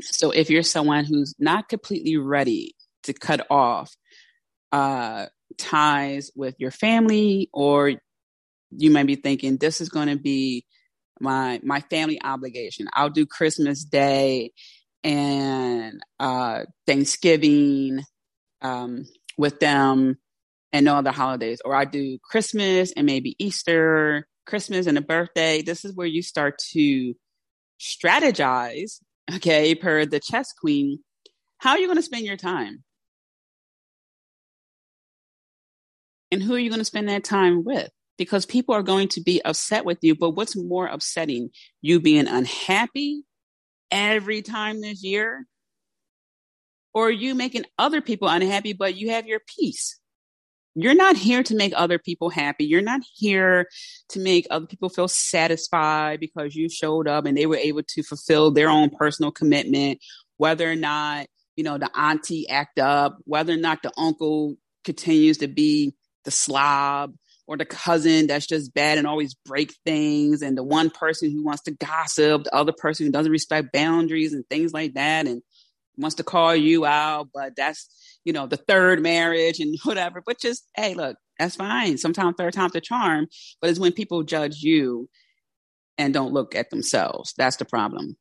so 0.03 0.33
if 0.33 0.51
you're 0.51 0.65
someone 0.65 1.05
who's 1.05 1.35
not 1.39 1.69
completely 1.69 2.17
ready 2.17 2.75
to 3.05 3.13
cut 3.13 3.47
off 3.51 3.95
uh, 4.73 5.27
ties 5.59 6.31
with 6.35 6.55
your 6.59 6.71
family, 6.71 7.51
or 7.53 7.93
you 8.71 8.91
might 8.91 9.07
be 9.07 9.17
thinking 9.17 9.57
this 9.57 9.81
is 9.81 9.89
going 9.89 10.09
to 10.09 10.17
be 10.17 10.65
my 11.21 11.61
my 11.63 11.81
family 11.81 12.21
obligation. 12.23 12.89
I'll 12.93 13.11
do 13.11 13.27
Christmas 13.27 13.85
Day 13.85 14.53
and 15.03 16.01
uh, 16.19 16.65
Thanksgiving 16.87 18.03
um, 18.63 19.05
with 19.37 19.61
them 19.61 20.19
and 20.73 20.85
no 20.85 20.97
other 20.97 21.11
holidays. 21.11 21.61
Or 21.65 21.75
I 21.75 21.85
do 21.85 22.19
Christmas 22.23 22.93
and 22.93 23.07
maybe 23.07 23.35
Easter 23.39 24.27
Christmas 24.47 24.87
and 24.87 24.99
a 24.99 25.03
birthday, 25.03 25.63
this 25.63 25.85
is 25.85 25.95
where 25.95 26.07
you 26.07 26.23
start 26.23 26.59
to 26.73 27.15
strategize, 27.81 29.01
okay, 29.35 29.75
per 29.75 30.05
the 30.05 30.21
chess 30.21 30.53
queen, 30.53 30.99
how 31.59 31.71
are 31.71 31.79
you 31.79 31.87
going 31.87 31.97
to 31.97 32.03
spend 32.03 32.27
your 32.27 32.37
time? 32.37 32.83
And 36.31 36.43
who 36.43 36.55
are 36.55 36.59
you 36.59 36.71
going 36.71 36.81
to 36.81 36.85
spend 36.85 37.09
that 37.09 37.25
time 37.25 37.65
with? 37.65 37.91
Because 38.19 38.47
people 38.47 38.75
are 38.75 38.83
going 38.83 39.09
to 39.09 39.23
be 39.23 39.43
upset 39.45 39.85
with 39.85 39.99
you. 40.03 40.15
But 40.15 40.31
what's 40.31 40.57
more 40.57 40.87
upsetting? 40.87 41.51
You 41.81 42.01
being 42.01 42.29
unhappy 42.29 43.25
every 43.91 44.43
time 44.43 44.81
this 44.81 45.03
year? 45.03 45.47
Or 46.93 47.11
you 47.11 47.35
making 47.35 47.65
other 47.79 48.01
people 48.01 48.29
unhappy, 48.29 48.73
but 48.73 48.97
you 48.97 49.11
have 49.11 49.27
your 49.27 49.41
peace? 49.59 49.99
You're 50.75 50.95
not 50.95 51.17
here 51.17 51.43
to 51.43 51.57
make 51.57 51.73
other 51.77 51.99
people 51.99 52.31
happy. 52.31 52.65
You're 52.65 52.83
not 52.83 53.01
here 53.15 53.67
to 54.11 54.21
make 54.21 54.47
other 54.51 54.67
people 54.67 54.89
feel 54.89 55.09
satisfied 55.09 56.21
because 56.21 56.55
you 56.55 56.69
showed 56.69 57.09
up 57.09 57.27
and 57.27 57.37
they 57.37 57.47
were 57.47 57.57
able 57.57 57.83
to 57.83 58.03
fulfill 58.03 58.51
their 58.51 58.71
own 58.71 58.91
personal 58.91 59.33
commitment, 59.33 59.99
whether 60.37 60.71
or 60.71 60.77
not, 60.77 61.27
you 61.57 61.65
know, 61.65 61.77
the 61.77 61.91
auntie 61.99 62.49
act 62.49 62.79
up, 62.79 63.19
whether 63.25 63.53
or 63.53 63.57
not 63.59 63.83
the 63.83 63.93
uncle 63.97 64.57
continues 64.85 65.39
to 65.39 65.49
be 65.49 65.95
the 66.25 66.31
slob 66.31 67.15
or 67.47 67.57
the 67.57 67.65
cousin 67.65 68.29
that's 68.29 68.47
just 68.47 68.73
bad 68.75 68.99
and 68.99 69.07
always 69.07 69.35
break 69.35 69.75
things 69.85 70.43
and 70.43 70.57
the 70.57 70.63
one 70.63 70.89
person 70.91 71.31
who 71.31 71.43
wants 71.43 71.63
to 71.63 71.73
gossip, 71.73 72.45
the 72.45 72.55
other 72.55 72.73
person 72.73 73.07
who 73.07 73.13
doesn't 73.13 73.33
respect 73.33 73.73
boundaries 73.73 74.33
and 74.33 74.49
things 74.49 74.73
like 74.73 74.95
that 74.95 75.27
and 75.27 75.43
wants 75.97 76.17
to 76.17 76.25
call 76.25 76.55
you 76.55 76.87
out, 76.87 77.29
but 77.35 77.57
that's, 77.57 77.89
you 78.25 78.33
know, 78.33 78.47
the 78.47 78.57
third 78.57 79.03
marriage 79.03 79.61
and 79.61 79.77
whatever. 79.85 80.23
But 80.25 80.41
just, 80.41 80.67
hey, 80.77 80.95
look, 80.95 81.17
that's 81.39 81.57
fine. 81.57 81.99
Sometimes 81.99 82.37
third 82.39 82.53
time's 82.53 82.73
the 82.73 82.81
charm, 82.81 83.27
but 83.61 83.71
it's 83.71 83.81
when 83.81 83.93
people 83.93 84.23
judge 84.23 84.63
you 84.63 85.09
and 85.99 86.15
don't 86.15 86.33
look 86.33 86.55
at 86.55 86.71
themselves. 86.71 87.35
That's 87.37 87.57
the 87.57 87.65
problem. 87.65 88.17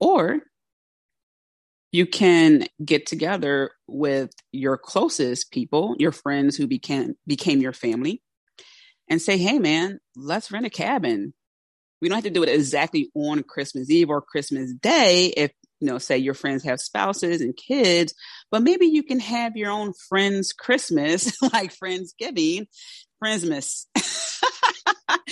Or 0.00 0.40
you 1.90 2.06
can 2.06 2.66
get 2.84 3.06
together 3.06 3.70
with 3.86 4.30
your 4.52 4.76
closest 4.76 5.50
people, 5.50 5.96
your 5.98 6.12
friends 6.12 6.56
who 6.56 6.66
became 6.66 7.14
became 7.26 7.60
your 7.60 7.72
family, 7.72 8.22
and 9.08 9.20
say, 9.22 9.38
"Hey, 9.38 9.58
man, 9.58 10.00
let's 10.16 10.50
rent 10.50 10.66
a 10.66 10.70
cabin." 10.70 11.34
We 12.00 12.08
don't 12.08 12.16
have 12.16 12.24
to 12.24 12.30
do 12.30 12.44
it 12.44 12.48
exactly 12.48 13.10
on 13.14 13.42
Christmas 13.42 13.90
Eve 13.90 14.10
or 14.10 14.22
Christmas 14.22 14.72
Day 14.72 15.32
if 15.36 15.50
you 15.80 15.86
know, 15.86 15.98
say 15.98 16.18
your 16.18 16.34
friends 16.34 16.64
have 16.64 16.80
spouses 16.80 17.40
and 17.40 17.56
kids, 17.56 18.12
but 18.50 18.62
maybe 18.62 18.86
you 18.86 19.04
can 19.04 19.20
have 19.20 19.56
your 19.56 19.70
own 19.70 19.92
friends 20.08 20.52
Christmas, 20.52 21.40
like 21.52 21.72
Friendsgiving, 21.72 22.66
Friendsmas. 23.22 23.86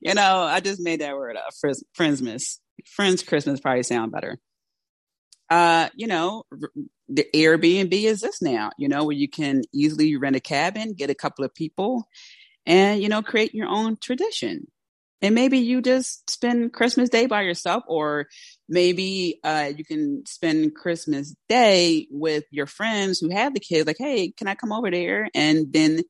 you 0.00 0.14
know, 0.14 0.42
I 0.42 0.60
just 0.60 0.80
made 0.80 1.02
that 1.02 1.16
word 1.16 1.36
up, 1.36 1.52
Friendsmas. 1.98 2.58
Friends 2.86 3.22
Christmas 3.22 3.60
probably 3.60 3.82
sound 3.82 4.10
better 4.10 4.38
uh, 5.50 5.88
you 5.96 6.06
know, 6.06 6.44
the 7.08 7.26
Airbnb 7.34 7.92
is 7.92 8.20
this 8.20 8.40
now, 8.40 8.70
you 8.78 8.88
know, 8.88 9.04
where 9.04 9.16
you 9.16 9.28
can 9.28 9.62
easily 9.74 10.16
rent 10.16 10.36
a 10.36 10.40
cabin, 10.40 10.94
get 10.94 11.10
a 11.10 11.14
couple 11.14 11.44
of 11.44 11.54
people, 11.54 12.08
and, 12.66 13.02
you 13.02 13.08
know, 13.08 13.20
create 13.20 13.54
your 13.54 13.68
own 13.68 13.96
tradition. 13.96 14.68
And 15.22 15.34
maybe 15.34 15.58
you 15.58 15.82
just 15.82 16.30
spend 16.30 16.72
Christmas 16.72 17.10
Day 17.10 17.26
by 17.26 17.42
yourself, 17.42 17.82
or 17.88 18.28
maybe 18.68 19.38
uh, 19.44 19.72
you 19.76 19.84
can 19.84 20.24
spend 20.24 20.74
Christmas 20.74 21.34
Day 21.48 22.06
with 22.10 22.44
your 22.50 22.66
friends 22.66 23.18
who 23.18 23.28
have 23.30 23.52
the 23.52 23.60
kids. 23.60 23.86
Like, 23.86 23.98
hey, 23.98 24.30
can 24.30 24.46
I 24.46 24.54
come 24.54 24.72
over 24.72 24.90
there? 24.90 25.28
And 25.34 25.72
then 25.72 26.04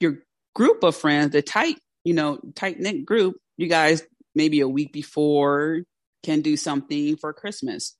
your 0.00 0.18
group 0.54 0.82
of 0.84 0.96
friends, 0.96 1.32
the 1.32 1.42
tight, 1.42 1.76
you 2.04 2.14
know, 2.14 2.38
tight 2.54 2.78
knit 2.78 3.04
group, 3.04 3.36
you 3.56 3.68
guys 3.68 4.02
maybe 4.34 4.60
a 4.60 4.68
week 4.68 4.92
before 4.92 5.82
can 6.22 6.40
do 6.40 6.56
something 6.56 7.16
for 7.16 7.32
Christmas 7.32 7.96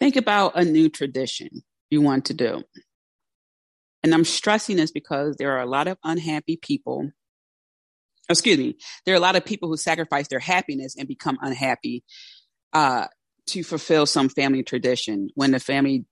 Think 0.00 0.16
about 0.16 0.52
a 0.56 0.64
new 0.64 0.88
tradition 0.88 1.48
you 1.90 2.00
want 2.00 2.26
to 2.26 2.34
do. 2.34 2.62
And 4.02 4.12
I'm 4.12 4.24
stressing 4.24 4.76
this 4.76 4.90
because 4.90 5.36
there 5.36 5.52
are 5.52 5.62
a 5.62 5.66
lot 5.66 5.88
of 5.88 5.96
unhappy 6.04 6.58
people. 6.60 7.10
Excuse 8.28 8.58
me. 8.58 8.76
There 9.06 9.14
are 9.14 9.18
a 9.18 9.20
lot 9.20 9.36
of 9.36 9.44
people 9.44 9.68
who 9.68 9.76
sacrifice 9.76 10.28
their 10.28 10.40
happiness 10.40 10.94
and 10.98 11.08
become 11.08 11.38
unhappy 11.40 12.04
uh, 12.72 13.06
to 13.46 13.62
fulfill 13.62 14.06
some 14.06 14.28
family 14.28 14.62
tradition 14.62 15.30
when 15.34 15.52
the 15.52 15.60
family 15.60 16.04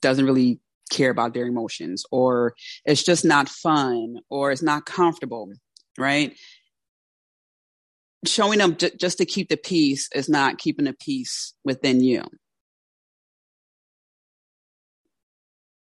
doesn't 0.00 0.24
really 0.24 0.60
care 0.90 1.10
about 1.10 1.34
their 1.34 1.46
emotions 1.46 2.04
or 2.10 2.54
it's 2.84 3.02
just 3.02 3.24
not 3.24 3.48
fun 3.48 4.16
or 4.28 4.50
it's 4.50 4.62
not 4.62 4.84
comfortable, 4.86 5.50
right? 5.98 6.36
Showing 8.26 8.60
up 8.60 8.78
j- 8.78 8.92
just 8.98 9.18
to 9.18 9.26
keep 9.26 9.48
the 9.48 9.56
peace 9.56 10.08
is 10.14 10.28
not 10.28 10.58
keeping 10.58 10.84
the 10.84 10.94
peace 10.94 11.54
within 11.64 12.02
you. 12.02 12.22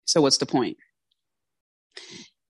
So, 0.05 0.20
what's 0.22 0.38
the 0.38 0.46
point? 0.46 0.77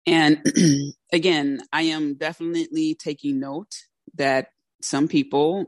And 0.07 0.43
again, 1.13 1.61
I 1.73 1.83
am 1.83 2.15
definitely 2.15 2.95
taking 2.95 3.41
note 3.41 3.73
that 4.15 4.49
some 4.81 5.09
people 5.09 5.67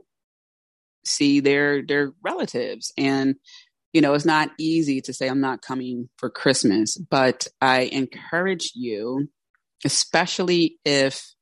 see 1.05 1.39
their 1.39 1.81
their 1.81 2.13
relatives 2.23 2.91
and 2.97 3.35
you 3.91 4.01
know 4.01 4.13
it's 4.13 4.25
not 4.25 4.51
easy 4.59 5.01
to 5.01 5.13
say 5.13 5.27
i'm 5.27 5.41
not 5.41 5.61
coming 5.61 6.09
for 6.17 6.29
christmas 6.29 6.95
but 6.95 7.47
i 7.59 7.81
encourage 7.91 8.71
you 8.75 9.27
especially 9.83 10.77
if 10.85 11.33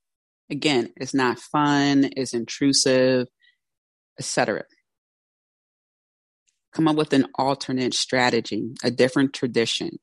Again, 0.52 0.92
it's 0.98 1.14
not 1.14 1.40
fun, 1.40 2.10
it's 2.16 2.34
intrusive, 2.34 3.28
etc. 4.18 4.64
Come 6.74 6.88
up 6.88 6.96
with 6.96 7.14
an 7.14 7.28
alternate 7.36 7.94
strategy, 7.94 8.72
a 8.84 8.92
different 8.92 9.34
tradition. 9.34 10.00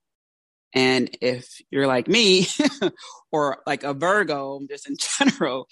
And 0.73 1.17
if 1.21 1.61
you're 1.71 1.87
like 1.87 2.07
me 2.07 2.47
or 3.33 3.59
like 3.67 3.83
a 3.83 3.95
Virgo, 3.95 4.61
just 4.69 4.89
in 4.89 4.97
general, 5.19 5.69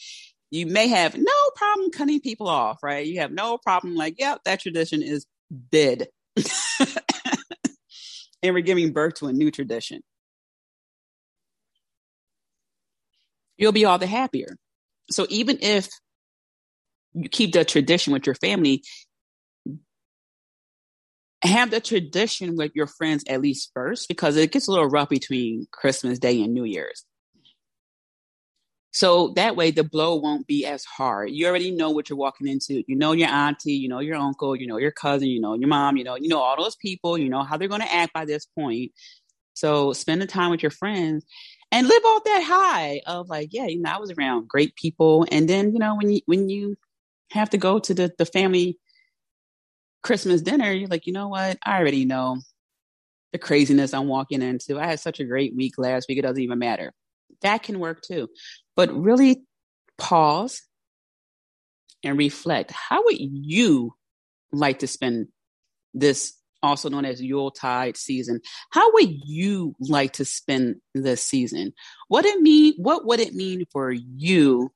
you 0.50 0.66
may 0.66 0.88
have 0.88 1.16
no 1.16 1.50
problem 1.56 1.90
cutting 1.90 2.20
people 2.20 2.48
off, 2.48 2.82
right? 2.82 3.06
You 3.06 3.20
have 3.20 3.32
no 3.32 3.58
problem 3.58 3.94
like, 3.96 4.16
yeah, 4.18 4.36
that 4.44 4.60
tradition 4.60 5.02
is 5.02 5.26
dead. 5.70 6.08
and 8.42 8.54
we're 8.54 8.60
giving 8.60 8.92
birth 8.92 9.14
to 9.14 9.26
a 9.26 9.32
new 9.32 9.50
tradition. 9.50 10.00
You'll 13.56 13.72
be 13.72 13.84
all 13.84 13.98
the 13.98 14.06
happier. 14.06 14.56
So 15.10 15.26
even 15.28 15.58
if 15.60 15.88
you 17.14 17.28
keep 17.28 17.52
the 17.52 17.64
tradition 17.64 18.12
with 18.12 18.26
your 18.26 18.34
family, 18.34 18.82
have 21.42 21.70
the 21.70 21.80
tradition 21.80 22.56
with 22.56 22.72
your 22.74 22.86
friends 22.86 23.24
at 23.28 23.40
least 23.40 23.70
first 23.74 24.08
because 24.08 24.36
it 24.36 24.52
gets 24.52 24.66
a 24.66 24.70
little 24.70 24.88
rough 24.88 25.10
between 25.10 25.66
Christmas 25.70 26.18
Day 26.18 26.42
and 26.42 26.54
New 26.54 26.64
Year's. 26.64 27.04
So 28.92 29.32
that 29.34 29.56
way 29.56 29.72
the 29.72 29.82
blow 29.82 30.14
won't 30.14 30.46
be 30.46 30.64
as 30.64 30.84
hard. 30.84 31.30
You 31.32 31.48
already 31.48 31.72
know 31.72 31.90
what 31.90 32.08
you're 32.08 32.16
walking 32.16 32.46
into. 32.46 32.84
You 32.86 32.94
know 32.94 33.10
your 33.10 33.28
auntie, 33.28 33.72
you 33.72 33.88
know 33.88 33.98
your 33.98 34.16
uncle, 34.16 34.54
you 34.54 34.68
know 34.68 34.76
your 34.76 34.92
cousin, 34.92 35.26
you 35.26 35.40
know 35.40 35.54
your 35.54 35.68
mom, 35.68 35.96
you 35.96 36.04
know, 36.04 36.14
you 36.14 36.28
know 36.28 36.38
all 36.38 36.56
those 36.56 36.76
people, 36.76 37.18
you 37.18 37.28
know 37.28 37.42
how 37.42 37.56
they're 37.56 37.68
going 37.68 37.80
to 37.80 37.92
act 37.92 38.12
by 38.12 38.24
this 38.24 38.46
point. 38.46 38.92
So 39.54 39.92
spend 39.92 40.22
the 40.22 40.26
time 40.26 40.50
with 40.52 40.62
your 40.62 40.70
friends 40.70 41.24
and 41.74 41.88
live 41.88 42.04
off 42.04 42.22
that 42.22 42.44
high 42.46 43.00
of 43.04 43.28
like, 43.28 43.48
yeah, 43.50 43.66
you 43.66 43.80
know, 43.80 43.90
I 43.90 43.98
was 43.98 44.12
around 44.12 44.46
great 44.46 44.76
people. 44.76 45.26
And 45.32 45.48
then, 45.48 45.72
you 45.72 45.80
know, 45.80 45.96
when 45.96 46.08
you 46.08 46.20
when 46.26 46.48
you 46.48 46.76
have 47.32 47.50
to 47.50 47.58
go 47.58 47.80
to 47.80 47.92
the, 47.92 48.12
the 48.16 48.24
family 48.24 48.78
Christmas 50.00 50.40
dinner, 50.40 50.70
you're 50.70 50.88
like, 50.88 51.08
you 51.08 51.12
know 51.12 51.26
what? 51.26 51.58
I 51.64 51.78
already 51.78 52.04
know 52.04 52.38
the 53.32 53.38
craziness 53.38 53.92
I'm 53.92 54.06
walking 54.06 54.40
into. 54.40 54.78
I 54.78 54.86
had 54.86 55.00
such 55.00 55.18
a 55.18 55.24
great 55.24 55.56
week 55.56 55.74
last 55.76 56.08
week, 56.08 56.18
it 56.18 56.22
doesn't 56.22 56.40
even 56.40 56.60
matter. 56.60 56.92
That 57.42 57.64
can 57.64 57.80
work 57.80 58.02
too. 58.02 58.28
But 58.76 58.94
really 58.94 59.42
pause 59.98 60.62
and 62.04 62.16
reflect. 62.16 62.70
How 62.70 63.02
would 63.04 63.16
you 63.18 63.94
like 64.52 64.78
to 64.78 64.86
spend 64.86 65.26
this 65.92 66.34
also 66.64 66.88
known 66.88 67.04
as 67.04 67.22
Yuletide 67.22 67.96
season. 67.96 68.40
How 68.70 68.92
would 68.92 69.10
you 69.24 69.74
like 69.80 70.14
to 70.14 70.24
spend 70.24 70.76
this 70.94 71.22
season? 71.22 71.72
What 72.08 72.24
it 72.24 72.40
mean? 72.40 72.74
What 72.76 73.06
would 73.06 73.20
it 73.20 73.34
mean 73.34 73.64
for 73.72 73.90
you 73.90 74.72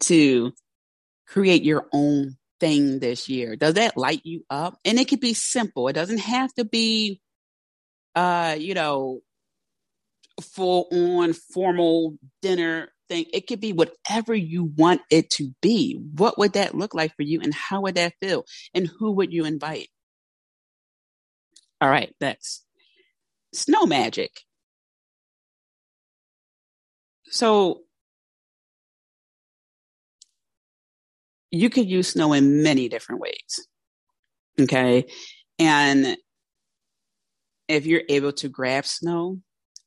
to 0.00 0.52
create 1.26 1.62
your 1.62 1.86
own 1.92 2.36
thing 2.60 2.98
this 2.98 3.28
year? 3.28 3.56
Does 3.56 3.74
that 3.74 3.96
light 3.96 4.22
you 4.24 4.44
up? 4.50 4.78
And 4.84 4.98
it 4.98 5.08
could 5.08 5.20
be 5.20 5.34
simple. 5.34 5.88
It 5.88 5.94
doesn't 5.94 6.20
have 6.20 6.52
to 6.54 6.64
be, 6.64 7.20
uh, 8.14 8.56
you 8.58 8.74
know, 8.74 9.20
full 10.42 10.88
on 10.92 11.32
formal 11.32 12.18
dinner 12.42 12.88
thing. 13.08 13.26
It 13.32 13.46
could 13.46 13.60
be 13.60 13.72
whatever 13.72 14.34
you 14.34 14.64
want 14.64 15.00
it 15.10 15.30
to 15.30 15.54
be. 15.62 16.00
What 16.16 16.38
would 16.38 16.54
that 16.54 16.74
look 16.74 16.94
like 16.94 17.14
for 17.16 17.22
you 17.22 17.40
and 17.40 17.54
how 17.54 17.82
would 17.82 17.94
that 17.94 18.14
feel? 18.20 18.44
And 18.74 18.86
who 18.86 19.12
would 19.12 19.32
you 19.32 19.44
invite? 19.44 19.88
All 21.80 21.88
right, 21.90 22.14
next. 22.20 22.64
Snow 23.52 23.86
magic. 23.86 24.30
So 27.28 27.82
you 31.50 31.70
could 31.70 31.88
use 31.88 32.08
snow 32.08 32.32
in 32.32 32.62
many 32.62 32.88
different 32.88 33.20
ways. 33.20 33.68
Okay. 34.60 35.06
And 35.58 36.16
if 37.68 37.86
you're 37.86 38.02
able 38.08 38.32
to 38.32 38.48
grab 38.48 38.86
snow 38.86 39.40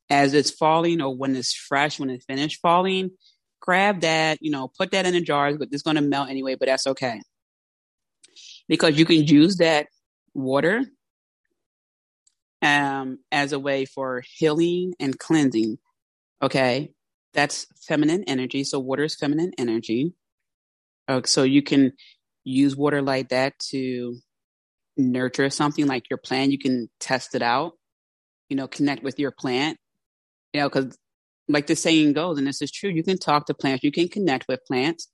as 0.10 0.34
it's 0.34 0.52
falling 0.52 1.02
or 1.02 1.16
when 1.16 1.36
it's 1.36 1.54
fresh, 1.54 2.00
when 2.00 2.10
it's 2.10 2.26
finished 2.26 2.60
falling, 2.62 3.12
grab 3.62 4.02
that, 4.02 4.40
you 4.42 4.52
know, 4.52 4.72
put 4.78 4.92
that 4.92 5.06
in 5.06 5.16
a 5.16 5.22
jar, 5.22 5.54
but 5.58 5.70
it's 5.72 5.84
going 5.84 5.96
to 5.96 6.02
melt 6.02 6.30
anyway, 6.30 6.56
but 6.56 6.68
that's 6.68 6.88
okay. 6.88 7.22
Because 8.68 8.98
you 8.98 9.06
can 9.06 9.26
use 9.26 9.58
that 9.58 9.88
water 10.34 10.84
um, 12.62 13.20
as 13.32 13.54
a 13.54 13.60
way 13.60 13.86
for 13.86 14.24
healing 14.38 14.94
and 15.00 15.18
cleansing. 15.18 15.78
Okay. 16.42 16.94
That's 17.34 17.68
feminine 17.88 18.24
energy. 18.26 18.64
So 18.64 18.80
water 18.80 19.04
is 19.04 19.16
feminine 19.16 19.52
energy. 19.58 20.14
Uh, 21.08 21.22
so 21.26 21.44
you 21.44 21.62
can 21.62 21.94
use 22.44 22.76
water 22.76 23.02
like 23.02 23.30
that 23.30 23.58
to 23.60 24.18
nurture 24.98 25.50
something 25.50 25.88
like 25.88 26.10
your 26.10 26.18
plant. 26.18 26.52
You 26.52 26.60
can 26.60 26.90
test 27.00 27.36
it 27.36 27.42
out, 27.42 27.74
you 28.50 28.56
know, 28.56 28.68
connect 28.68 29.04
with 29.04 29.20
your 29.20 29.32
plant, 29.32 29.78
you 30.54 30.62
know, 30.62 30.70
because 30.70 30.98
like 31.48 31.68
the 31.68 31.76
saying 31.76 32.14
goes, 32.14 32.38
and 32.38 32.46
this 32.46 32.62
is 32.62 32.72
true, 32.72 32.90
you 32.90 33.04
can 33.04 33.18
talk 33.18 33.46
to 33.48 33.54
plants, 33.54 33.84
you 33.84 33.92
can 33.92 34.08
connect 34.08 34.48
with 34.48 34.64
plants 34.66 35.08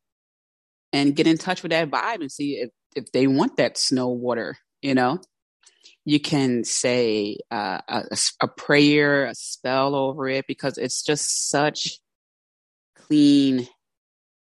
and 0.92 1.16
get 1.16 1.28
in 1.28 1.38
touch 1.38 1.64
with 1.64 1.72
that 1.72 1.90
vibe 1.90 2.22
and 2.22 2.32
see 2.32 2.56
if, 2.56 2.70
if 2.96 3.12
they 3.12 3.28
want 3.28 3.58
that 3.58 3.78
snow 3.78 4.10
water, 4.10 4.58
you 4.82 4.94
know. 4.94 5.20
You 6.06 6.20
can 6.20 6.64
say 6.64 7.38
uh, 7.52 7.82
a, 7.88 8.18
a 8.42 8.48
prayer, 8.48 9.26
a 9.26 9.36
spell 9.36 9.96
over 9.96 10.28
it 10.28 10.46
because 10.48 10.78
it's 10.78 11.04
just 11.04 11.50
such 11.50 12.00
clean 12.96 13.68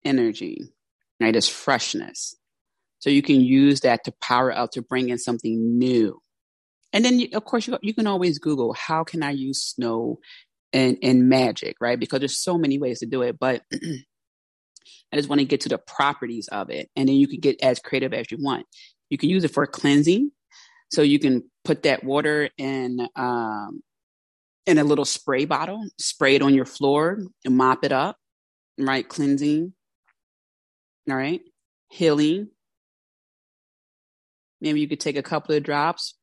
energy, 0.04 0.70
right? 1.20 1.36
It's 1.36 1.50
freshness. 1.50 2.36
So 3.00 3.10
you 3.10 3.22
can 3.22 3.42
use 3.42 3.82
that 3.82 4.04
to 4.06 4.14
power 4.22 4.52
up 4.52 4.72
to 4.72 4.82
bring 4.82 5.10
in 5.10 5.18
something 5.18 5.78
new. 5.78 6.22
And 6.94 7.04
then, 7.04 7.22
of 7.34 7.46
course, 7.46 7.68
you, 7.68 7.78
you 7.82 7.94
can 7.94 8.08
always 8.08 8.40
Google 8.40 8.74
how 8.74 9.04
can 9.04 9.22
I 9.22 9.32
use 9.32 9.62
snow 9.62 10.20
and, 10.72 10.98
and 11.04 11.30
magic, 11.30 11.76
right? 11.82 12.00
Because 12.00 12.20
there's 12.20 12.38
so 12.38 12.58
many 12.58 12.80
ways 12.80 13.00
to 13.00 13.06
do 13.06 13.22
it. 13.22 13.38
But 13.38 13.64
I 13.74 15.16
just 15.16 15.30
want 15.30 15.40
to 15.40 15.46
get 15.46 15.62
to 15.62 15.70
the 15.70 15.78
properties 15.78 16.48
of 16.48 16.70
it. 16.70 16.90
And 16.96 17.10
then 17.10 17.16
you 17.16 17.28
can 17.28 17.40
get 17.40 17.62
as 17.62 17.80
creative 17.80 18.14
as 18.14 18.32
you 18.32 18.38
want. 18.40 18.66
You 19.10 19.18
can 19.18 19.30
use 19.30 19.44
it 19.44 19.54
for 19.54 19.66
cleansing. 19.68 20.32
So 20.96 21.02
you 21.02 21.20
can 21.20 21.44
put 21.64 21.84
that 21.84 22.04
water 22.04 22.50
in 22.58 23.08
um, 23.16 23.84
in 24.66 24.78
a 24.78 24.84
little 24.84 25.06
spray 25.06 25.46
bottle, 25.46 25.86
spray 26.00 26.36
it 26.36 26.42
on 26.42 26.54
your 26.54 26.66
floor 26.66 27.20
and 27.44 27.58
mop 27.58 27.84
it 27.84 27.92
up 27.92 28.18
right? 28.78 29.08
Cleansing, 29.08 29.74
all 31.10 31.16
right? 31.16 31.42
Healing. 31.90 32.50
Maybe 34.62 34.82
you 34.82 34.88
could 34.88 35.00
take 35.00 35.18
a 35.18 35.24
couple 35.24 35.56
of 35.56 35.64
drops, 35.64 36.16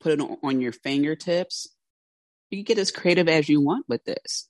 put 0.00 0.18
it 0.18 0.38
on 0.42 0.60
your 0.60 0.72
fingertips. 0.72 1.68
You 2.50 2.58
can 2.58 2.64
get 2.64 2.78
as 2.78 2.90
creative 2.90 3.28
as 3.28 3.48
you 3.48 3.60
want 3.60 3.86
with 3.88 4.04
this. 4.04 4.48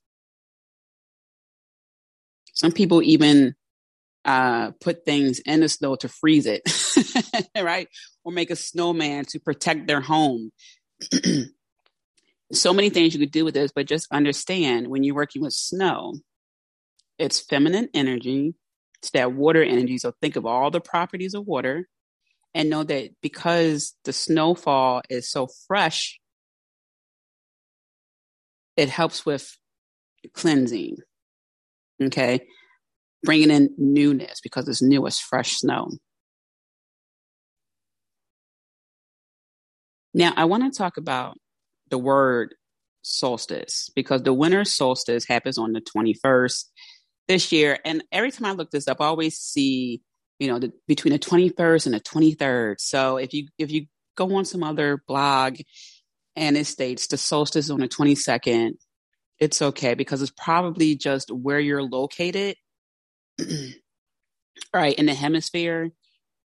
Some 2.54 2.72
people 2.72 3.02
even 3.02 3.54
uh, 4.24 4.70
put 4.80 5.04
things 5.04 5.38
in 5.40 5.60
the 5.60 5.68
snow 5.68 5.96
to 5.96 6.08
freeze 6.08 6.46
it, 6.46 6.62
right? 7.60 7.88
Or 8.24 8.32
make 8.32 8.50
a 8.50 8.56
snowman 8.56 9.24
to 9.26 9.40
protect 9.40 9.86
their 9.86 10.00
home. 10.00 10.50
so 12.52 12.72
many 12.72 12.90
things 12.90 13.14
you 13.14 13.20
could 13.20 13.32
do 13.32 13.44
with 13.44 13.54
this, 13.54 13.72
but 13.74 13.86
just 13.86 14.06
understand 14.12 14.88
when 14.88 15.02
you're 15.02 15.14
working 15.14 15.42
with 15.42 15.52
snow, 15.52 16.14
it's 17.18 17.40
feminine 17.40 17.88
energy. 17.94 18.54
It's 19.00 19.10
that 19.10 19.32
water 19.32 19.62
energy. 19.62 19.98
So 19.98 20.12
think 20.20 20.36
of 20.36 20.46
all 20.46 20.70
the 20.70 20.80
properties 20.80 21.34
of 21.34 21.46
water 21.46 21.88
and 22.54 22.70
know 22.70 22.84
that 22.84 23.10
because 23.20 23.94
the 24.04 24.12
snowfall 24.12 25.02
is 25.10 25.30
so 25.30 25.48
fresh, 25.66 26.20
it 28.76 28.88
helps 28.88 29.26
with 29.26 29.56
cleansing. 30.32 30.96
Okay. 32.02 32.46
Bringing 33.24 33.50
in 33.50 33.70
newness 33.78 34.40
because 34.42 34.68
it's 34.68 34.82
new, 34.82 35.06
it's 35.06 35.18
fresh 35.18 35.56
snow. 35.56 35.90
Now, 40.12 40.32
I 40.36 40.44
want 40.44 40.72
to 40.72 40.76
talk 40.76 40.96
about 40.96 41.36
the 41.90 41.98
word 41.98 42.54
solstice 43.02 43.90
because 43.94 44.22
the 44.22 44.32
winter 44.32 44.64
solstice 44.64 45.26
happens 45.26 45.58
on 45.58 45.72
the 45.72 45.80
21st 45.80 46.64
this 47.28 47.52
year. 47.52 47.78
And 47.84 48.04
every 48.12 48.30
time 48.30 48.46
I 48.46 48.52
look 48.52 48.70
this 48.70 48.88
up, 48.88 49.00
I 49.00 49.06
always 49.06 49.36
see, 49.36 50.02
you 50.38 50.48
know, 50.48 50.58
the, 50.58 50.72
between 50.86 51.12
the 51.12 51.18
21st 51.18 51.86
and 51.86 51.94
the 51.94 52.00
23rd. 52.00 52.76
So 52.78 53.16
if 53.16 53.32
you, 53.32 53.48
if 53.58 53.70
you 53.70 53.86
go 54.16 54.34
on 54.36 54.44
some 54.44 54.62
other 54.62 55.02
blog 55.06 55.58
and 56.36 56.56
it 56.56 56.66
states 56.66 57.06
the 57.08 57.16
solstice 57.16 57.70
on 57.70 57.80
the 57.80 57.88
22nd, 57.88 58.72
it's 59.40 59.60
okay 59.60 59.94
because 59.94 60.22
it's 60.22 60.32
probably 60.36 60.94
just 60.94 61.30
where 61.30 61.60
you're 61.60 61.82
located. 61.82 62.56
Right 64.74 64.94
in 64.96 65.06
the 65.06 65.14
hemisphere 65.14 65.90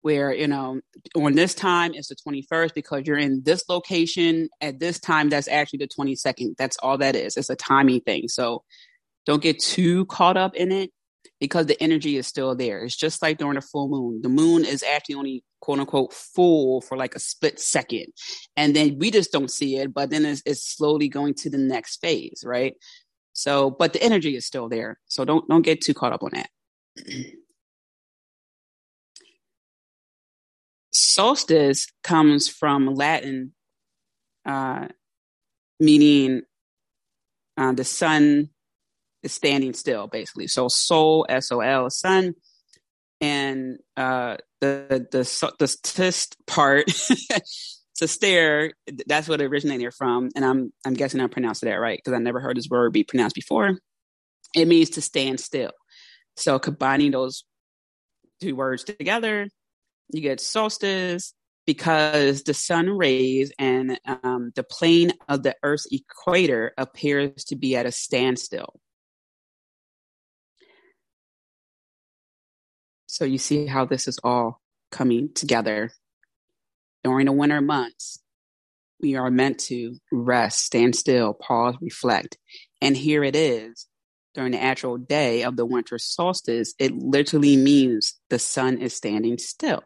where 0.01 0.33
you 0.33 0.47
know 0.47 0.79
on 1.15 1.33
this 1.33 1.53
time 1.53 1.93
it's 1.93 2.07
the 2.07 2.15
21st 2.15 2.73
because 2.73 3.03
you're 3.05 3.17
in 3.17 3.41
this 3.43 3.63
location 3.67 4.49
at 4.61 4.79
this 4.79 4.99
time 4.99 5.29
that's 5.29 5.47
actually 5.47 5.79
the 5.79 5.87
22nd 5.87 6.55
that's 6.57 6.77
all 6.77 6.97
that 6.97 7.15
is 7.15 7.37
it's 7.37 7.49
a 7.49 7.55
timing 7.55 7.99
thing 8.01 8.27
so 8.27 8.63
don't 9.25 9.43
get 9.43 9.59
too 9.59 10.05
caught 10.05 10.37
up 10.37 10.55
in 10.55 10.71
it 10.71 10.91
because 11.39 11.65
the 11.65 11.81
energy 11.81 12.17
is 12.17 12.27
still 12.27 12.55
there. 12.55 12.83
It's 12.83 12.95
just 12.95 13.21
like 13.21 13.37
during 13.37 13.57
a 13.57 13.61
full 13.61 13.87
moon. 13.87 14.21
The 14.21 14.29
moon 14.29 14.65
is 14.65 14.83
actually 14.83 15.15
only 15.15 15.43
quote 15.61 15.79
unquote 15.79 16.13
full 16.13 16.81
for 16.81 16.97
like 16.97 17.15
a 17.15 17.19
split 17.19 17.59
second. 17.59 18.07
And 18.57 18.75
then 18.75 18.97
we 18.99 19.11
just 19.11 19.31
don't 19.31 19.51
see 19.51 19.77
it, 19.77 19.93
but 19.93 20.09
then 20.09 20.25
it's, 20.25 20.41
it's 20.45 20.65
slowly 20.65 21.07
going 21.07 21.33
to 21.35 21.49
the 21.49 21.57
next 21.57 22.01
phase, 22.01 22.43
right? 22.45 22.73
So, 23.33 23.69
but 23.69 23.93
the 23.93 24.03
energy 24.03 24.35
is 24.35 24.45
still 24.45 24.67
there. 24.67 24.99
So 25.07 25.23
don't 25.23 25.47
don't 25.47 25.61
get 25.61 25.81
too 25.81 25.93
caught 25.93 26.13
up 26.13 26.23
on 26.23 26.31
that. 26.33 26.49
Solstice 30.91 31.87
comes 32.03 32.47
from 32.47 32.93
Latin, 32.93 33.53
uh, 34.45 34.87
meaning 35.79 36.43
uh, 37.57 37.73
the 37.73 37.83
sun 37.83 38.49
is 39.23 39.33
standing 39.33 39.73
still, 39.73 40.07
basically. 40.07 40.47
So 40.47 40.67
sol, 40.67 41.25
S 41.29 41.51
O 41.51 41.59
L, 41.59 41.89
sun, 41.89 42.35
and 43.21 43.77
uh, 43.97 44.37
the 44.61 45.07
the 45.11 45.53
the 45.59 45.77
tist 45.83 46.37
part 46.47 46.87
to 47.95 48.07
stare. 48.07 48.73
That's 49.07 49.27
what 49.27 49.41
it 49.41 49.45
originated 49.45 49.93
from, 49.93 50.29
and 50.35 50.43
I'm 50.43 50.73
I'm 50.85 50.93
guessing 50.93 51.21
I 51.21 51.27
pronounced 51.27 51.61
that 51.61 51.75
right 51.75 51.99
because 52.03 52.15
I 52.17 52.21
never 52.21 52.39
heard 52.39 52.57
this 52.57 52.69
word 52.69 52.93
be 52.93 53.03
pronounced 53.03 53.35
before. 53.35 53.77
It 54.55 54.67
means 54.67 54.91
to 54.91 55.01
stand 55.01 55.39
still. 55.39 55.71
So 56.39 56.57
combining 56.57 57.11
those 57.11 57.43
two 58.39 58.55
words 58.55 58.85
together, 58.85 59.49
you 60.09 60.21
get 60.21 60.39
solstice 60.39 61.33
because 61.65 62.43
the 62.43 62.53
sun 62.53 62.89
rays 62.89 63.51
and 63.59 63.99
um, 64.23 64.53
the 64.55 64.63
plane 64.63 65.11
of 65.27 65.43
the 65.43 65.55
Earth's 65.63 65.87
equator 65.91 66.71
appears 66.77 67.43
to 67.45 67.57
be 67.57 67.75
at 67.75 67.85
a 67.85 67.91
standstill. 67.91 68.79
So 73.07 73.25
you 73.25 73.37
see 73.37 73.65
how 73.65 73.83
this 73.83 74.07
is 74.07 74.17
all 74.23 74.61
coming 74.91 75.33
together. 75.33 75.91
During 77.03 77.25
the 77.25 77.33
winter 77.33 77.59
months, 77.59 78.19
we 79.01 79.15
are 79.15 79.29
meant 79.29 79.59
to 79.67 79.97
rest, 80.09 80.63
stand 80.63 80.95
still, 80.95 81.33
pause, 81.33 81.75
reflect. 81.81 82.37
And 82.81 82.95
here 82.95 83.25
it 83.25 83.35
is 83.35 83.88
during 84.39 84.53
the 84.53 84.63
actual 84.63 84.97
day 84.97 85.43
of 85.43 85.57
the 85.57 85.65
winter 85.65 85.97
solstice, 85.97 86.73
it 86.79 86.95
literally 86.95 87.57
means 87.57 88.17
the 88.29 88.39
sun 88.39 88.77
is 88.77 88.95
standing 88.95 89.37
still, 89.37 89.83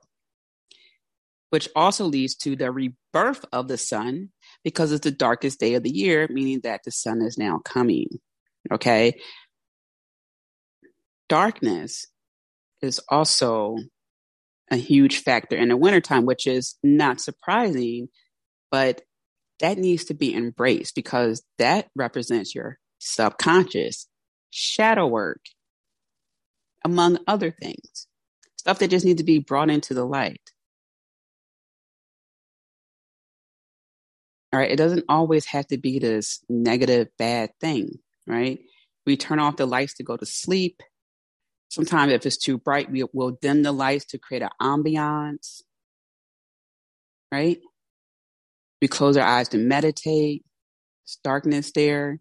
which 1.49 1.67
also 1.75 2.05
leads 2.05 2.35
to 2.35 2.55
the 2.55 2.69
rebirth 2.69 3.43
of 3.51 3.67
the 3.67 3.79
sun 3.79 4.29
because 4.63 4.91
it's 4.91 5.05
the 5.05 5.09
darkest 5.09 5.59
day 5.59 5.73
of 5.73 5.81
the 5.81 5.89
year, 5.89 6.27
meaning 6.29 6.59
that 6.61 6.81
the 6.85 6.91
sun 6.91 7.23
is 7.23 7.35
now 7.35 7.61
coming. 7.65 8.05
Okay. 8.71 9.19
Darkness 11.29 12.05
is 12.83 13.01
also 13.09 13.77
a 14.69 14.75
huge 14.75 15.23
factor 15.23 15.55
in 15.55 15.69
the 15.69 15.77
wintertime, 15.77 16.27
which 16.27 16.45
is 16.45 16.75
not 16.83 17.19
surprising, 17.19 18.07
but 18.69 19.01
that 19.61 19.79
needs 19.79 20.03
to 20.03 20.13
be 20.13 20.35
embraced 20.35 20.93
because 20.93 21.41
that 21.57 21.87
represents 21.95 22.53
your 22.53 22.77
subconscious, 22.99 24.07
shadow 24.53 25.07
work, 25.07 25.41
among 26.85 27.17
other 27.27 27.51
things, 27.51 28.07
stuff 28.55 28.79
that 28.79 28.89
just 28.89 29.05
needs 29.05 29.19
to 29.19 29.25
be 29.25 29.39
brought 29.39 29.69
into 29.69 29.93
the 29.93 30.05
light. 30.05 30.51
All 34.51 34.59
right, 34.59 34.69
it 34.69 34.75
doesn't 34.75 35.05
always 35.09 35.45
have 35.47 35.65
to 35.67 35.77
be 35.79 35.97
this 35.97 36.43
negative, 36.47 37.07
bad 37.17 37.49
thing, 37.59 37.97
right? 38.27 38.59
We 39.07 39.17
turn 39.17 39.39
off 39.39 39.57
the 39.57 39.65
lights 39.65 39.95
to 39.95 40.03
go 40.03 40.15
to 40.15 40.25
sleep. 40.25 40.81
Sometimes, 41.69 42.13
if 42.13 42.25
it's 42.27 42.37
too 42.37 42.59
bright, 42.59 42.91
we 42.91 43.03
will 43.13 43.31
dim 43.31 43.63
the 43.63 43.71
lights 43.71 44.05
to 44.05 44.19
create 44.19 44.43
an 44.43 44.49
ambiance. 44.61 45.63
Right? 47.31 47.57
We 48.79 48.87
close 48.87 49.17
our 49.17 49.25
eyes 49.25 49.49
to 49.49 49.57
meditate. 49.57 50.45
It's 51.05 51.17
darkness 51.23 51.71
there. 51.71 52.19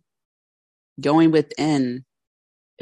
Going 0.99 1.33
within 1.33 2.07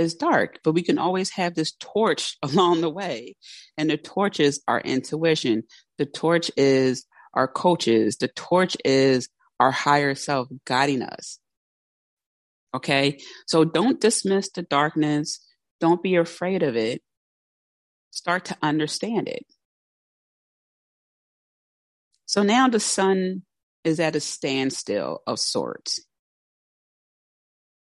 is 0.01 0.15
dark, 0.15 0.59
but 0.65 0.73
we 0.73 0.83
can 0.83 0.99
always 0.99 1.31
have 1.31 1.55
this 1.55 1.73
torch 1.79 2.37
along 2.43 2.81
the 2.81 2.91
way. 2.91 3.37
And 3.77 3.91
the 3.91 3.97
torch 3.97 4.41
is 4.41 4.63
our 4.67 4.81
intuition. 4.81 5.65
The 5.99 6.07
torch 6.07 6.51
is 6.57 7.07
our 7.35 7.47
coaches. 7.47 8.17
The 8.17 8.29
torch 8.29 8.77
is 8.85 9.29
our 9.61 9.71
higher 9.71 10.15
self 10.15 10.49
guiding 10.65 11.03
us. 11.03 11.39
Okay. 12.75 13.19
So 13.47 13.65
don't 13.65 14.01
dismiss 14.01 14.51
the 14.51 14.63
darkness. 14.63 15.47
Don't 15.81 16.03
be 16.03 16.17
afraid 16.17 16.63
of 16.63 16.77
it. 16.77 17.03
Start 18.11 18.47
to 18.47 18.57
understand 18.63 19.29
it. 19.29 19.45
So 22.27 22.43
now 22.43 22.69
the 22.69 22.81
sun 22.81 23.43
is 23.85 23.99
at 23.99 24.17
a 24.17 24.21
standstill 24.21 25.23
of 25.27 25.39
sorts. 25.39 26.01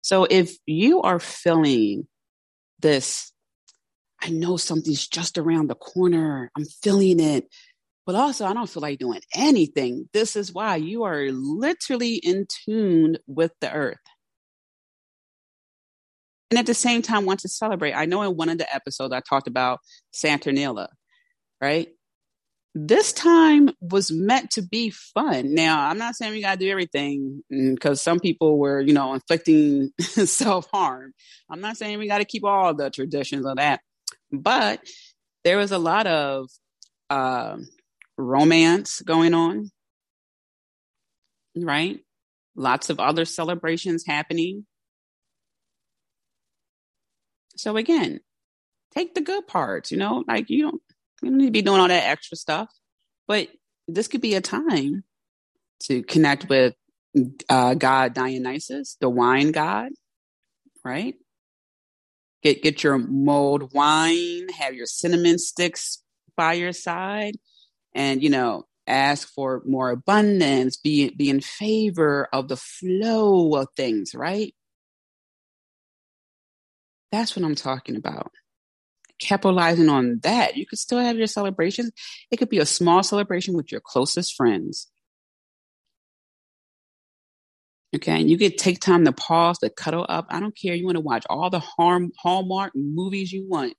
So 0.02 0.26
if 0.28 0.56
you 0.66 1.02
are 1.02 1.20
feeling 1.20 2.08
this, 2.80 3.32
I 4.22 4.30
know 4.30 4.56
something's 4.56 5.06
just 5.06 5.38
around 5.38 5.68
the 5.68 5.74
corner, 5.74 6.50
I'm 6.56 6.64
feeling 6.64 7.20
it, 7.20 7.48
but 8.06 8.14
also 8.14 8.46
I 8.46 8.52
don't 8.52 8.68
feel 8.68 8.82
like 8.82 8.98
doing 8.98 9.20
anything. 9.34 10.08
This 10.12 10.36
is 10.36 10.52
why 10.52 10.76
you 10.76 11.04
are 11.04 11.30
literally 11.30 12.16
in 12.16 12.46
tune 12.66 13.16
with 13.26 13.52
the 13.60 13.72
earth. 13.72 13.98
And 16.50 16.58
at 16.58 16.66
the 16.66 16.74
same 16.74 17.00
time, 17.00 17.26
want 17.26 17.40
to 17.40 17.48
celebrate. 17.48 17.92
I 17.92 18.06
know 18.06 18.22
in 18.22 18.36
one 18.36 18.48
of 18.48 18.58
the 18.58 18.74
episodes 18.74 19.14
I 19.14 19.20
talked 19.20 19.46
about 19.46 19.78
Saturnalia, 20.10 20.88
right? 21.60 21.88
This 22.74 23.12
time 23.12 23.70
was 23.80 24.12
meant 24.12 24.52
to 24.52 24.62
be 24.62 24.90
fun. 24.90 25.54
Now, 25.54 25.88
I'm 25.88 25.98
not 25.98 26.14
saying 26.14 26.32
we 26.32 26.40
got 26.40 26.58
to 26.58 26.64
do 26.64 26.70
everything 26.70 27.42
because 27.50 27.98
mm, 27.98 28.02
some 28.02 28.20
people 28.20 28.58
were, 28.58 28.80
you 28.80 28.92
know, 28.92 29.14
inflicting 29.14 29.90
self 30.00 30.68
harm. 30.72 31.12
I'm 31.50 31.60
not 31.60 31.76
saying 31.76 31.98
we 31.98 32.06
got 32.06 32.18
to 32.18 32.24
keep 32.24 32.44
all 32.44 32.72
the 32.74 32.90
traditions 32.90 33.44
of 33.44 33.56
that, 33.56 33.80
but 34.30 34.80
there 35.42 35.58
was 35.58 35.72
a 35.72 35.78
lot 35.78 36.06
of 36.06 36.48
uh, 37.08 37.56
romance 38.16 39.00
going 39.00 39.34
on, 39.34 39.70
right? 41.56 41.98
Lots 42.54 42.88
of 42.88 43.00
other 43.00 43.24
celebrations 43.24 44.04
happening. 44.06 44.64
So, 47.56 47.76
again, 47.76 48.20
take 48.94 49.14
the 49.14 49.20
good 49.20 49.48
parts, 49.48 49.90
you 49.90 49.98
know, 49.98 50.22
like 50.28 50.50
you 50.50 50.62
don't 50.62 50.82
we 51.22 51.28
don't 51.28 51.38
need 51.38 51.46
to 51.46 51.50
be 51.52 51.62
doing 51.62 51.80
all 51.80 51.88
that 51.88 52.08
extra 52.08 52.36
stuff. 52.36 52.68
But 53.26 53.48
this 53.88 54.08
could 54.08 54.20
be 54.20 54.34
a 54.34 54.40
time 54.40 55.04
to 55.84 56.02
connect 56.02 56.48
with 56.48 56.74
uh, 57.48 57.74
God 57.74 58.14
Dionysus, 58.14 58.96
the 59.00 59.08
wine 59.08 59.52
god, 59.52 59.90
right? 60.84 61.14
Get 62.42 62.62
get 62.62 62.82
your 62.82 62.98
mulled 62.98 63.72
wine, 63.74 64.48
have 64.58 64.74
your 64.74 64.86
cinnamon 64.86 65.38
sticks 65.38 66.02
by 66.36 66.54
your 66.54 66.72
side, 66.72 67.34
and 67.94 68.22
you 68.22 68.30
know, 68.30 68.64
ask 68.86 69.28
for 69.28 69.62
more 69.66 69.90
abundance, 69.90 70.76
be 70.76 71.10
be 71.10 71.28
in 71.28 71.40
favor 71.40 72.28
of 72.32 72.48
the 72.48 72.56
flow 72.56 73.54
of 73.56 73.68
things, 73.76 74.14
right? 74.14 74.54
That's 77.12 77.36
what 77.36 77.44
I'm 77.44 77.56
talking 77.56 77.96
about 77.96 78.32
capitalizing 79.20 79.88
on 79.88 80.20
that. 80.22 80.56
You 80.56 80.66
could 80.66 80.78
still 80.78 80.98
have 80.98 81.16
your 81.16 81.26
celebrations. 81.26 81.92
It 82.30 82.38
could 82.38 82.48
be 82.48 82.58
a 82.58 82.66
small 82.66 83.02
celebration 83.02 83.54
with 83.54 83.70
your 83.70 83.80
closest 83.80 84.34
friends. 84.34 84.88
Okay, 87.94 88.20
and 88.20 88.30
you 88.30 88.38
could 88.38 88.56
take 88.56 88.80
time 88.80 89.04
to 89.04 89.12
pause, 89.12 89.58
to 89.58 89.70
cuddle 89.70 90.06
up. 90.08 90.26
I 90.30 90.38
don't 90.38 90.56
care. 90.56 90.74
You 90.74 90.84
want 90.84 90.96
to 90.96 91.00
watch 91.00 91.26
all 91.28 91.50
the 91.50 91.58
harm, 91.58 92.12
Hallmark 92.18 92.72
movies 92.74 93.32
you 93.32 93.48
want. 93.48 93.74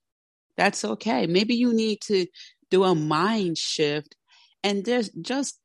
That's 0.57 0.83
okay. 0.83 1.27
Maybe 1.27 1.55
you 1.55 1.73
need 1.73 2.01
to 2.01 2.27
do 2.69 2.83
a 2.83 2.93
mind 2.93 3.57
shift 3.57 4.15
and 4.63 4.85
just 4.85 5.11
just 5.21 5.59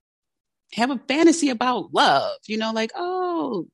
have 0.75 0.91
a 0.91 1.01
fantasy 1.09 1.51
about 1.51 1.93
love. 1.93 2.37
You 2.47 2.57
know, 2.59 2.73
like 2.73 2.93
oh, 2.95 3.67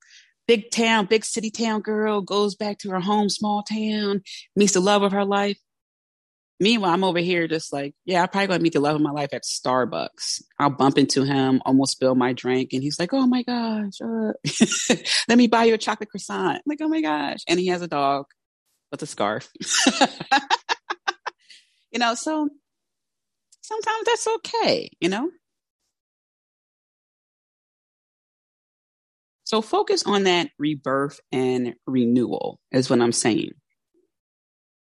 big 0.47 0.71
town, 0.71 1.05
big 1.05 1.23
city 1.23 1.51
town 1.51 1.81
girl 1.81 2.21
goes 2.21 2.55
back 2.55 2.79
to 2.79 2.89
her 2.91 2.99
home, 2.99 3.29
small 3.29 3.63
town, 3.63 4.23
meets 4.55 4.73
the 4.73 4.79
love 4.79 5.03
of 5.03 5.11
her 5.11 5.25
life. 5.25 5.59
Meanwhile, 6.63 6.93
I'm 6.93 7.03
over 7.03 7.19
here 7.19 7.45
just 7.45 7.73
like, 7.73 7.93
yeah, 8.05 8.21
I'm 8.21 8.29
probably 8.29 8.47
gonna 8.47 8.63
meet 8.63 8.71
the 8.71 8.79
love 8.79 8.95
of 8.95 9.01
my 9.01 9.11
life 9.11 9.33
at 9.33 9.43
Starbucks. 9.43 10.43
I'll 10.59 10.69
bump 10.69 10.97
into 10.97 11.25
him, 11.25 11.61
almost 11.65 11.91
spill 11.91 12.15
my 12.15 12.31
drink, 12.31 12.69
and 12.71 12.81
he's 12.81 12.97
like, 12.97 13.11
"Oh 13.11 13.27
my 13.27 13.43
gosh, 13.43 13.99
uh, 14.01 14.31
let 15.27 15.37
me 15.37 15.47
buy 15.47 15.65
you 15.65 15.73
a 15.73 15.77
chocolate 15.77 16.09
croissant." 16.09 16.59
I'm 16.59 16.61
like, 16.65 16.79
"Oh 16.81 16.87
my 16.87 17.01
gosh!" 17.01 17.39
And 17.49 17.59
he 17.59 17.67
has 17.67 17.81
a 17.81 17.87
dog 17.89 18.27
with 18.91 19.01
a 19.01 19.05
scarf. 19.05 19.49
you 21.91 21.99
know, 21.99 22.15
so 22.15 22.47
sometimes 23.59 24.05
that's 24.05 24.27
okay. 24.37 24.89
You 25.01 25.09
know. 25.09 25.31
So 29.43 29.61
focus 29.61 30.03
on 30.05 30.23
that 30.23 30.51
rebirth 30.57 31.19
and 31.33 31.75
renewal 31.85 32.61
is 32.71 32.89
what 32.89 33.01
I'm 33.01 33.11
saying 33.11 33.51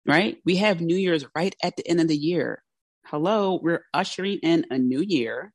right? 0.05 0.37
We 0.45 0.57
have 0.57 0.81
New 0.81 0.95
Year's 0.95 1.25
right 1.35 1.55
at 1.63 1.75
the 1.75 1.87
end 1.87 2.01
of 2.01 2.07
the 2.07 2.17
year. 2.17 2.63
Hello, 3.05 3.59
we're 3.61 3.85
ushering 3.93 4.39
in 4.39 4.65
a 4.69 4.77
new 4.77 5.01
year. 5.01 5.53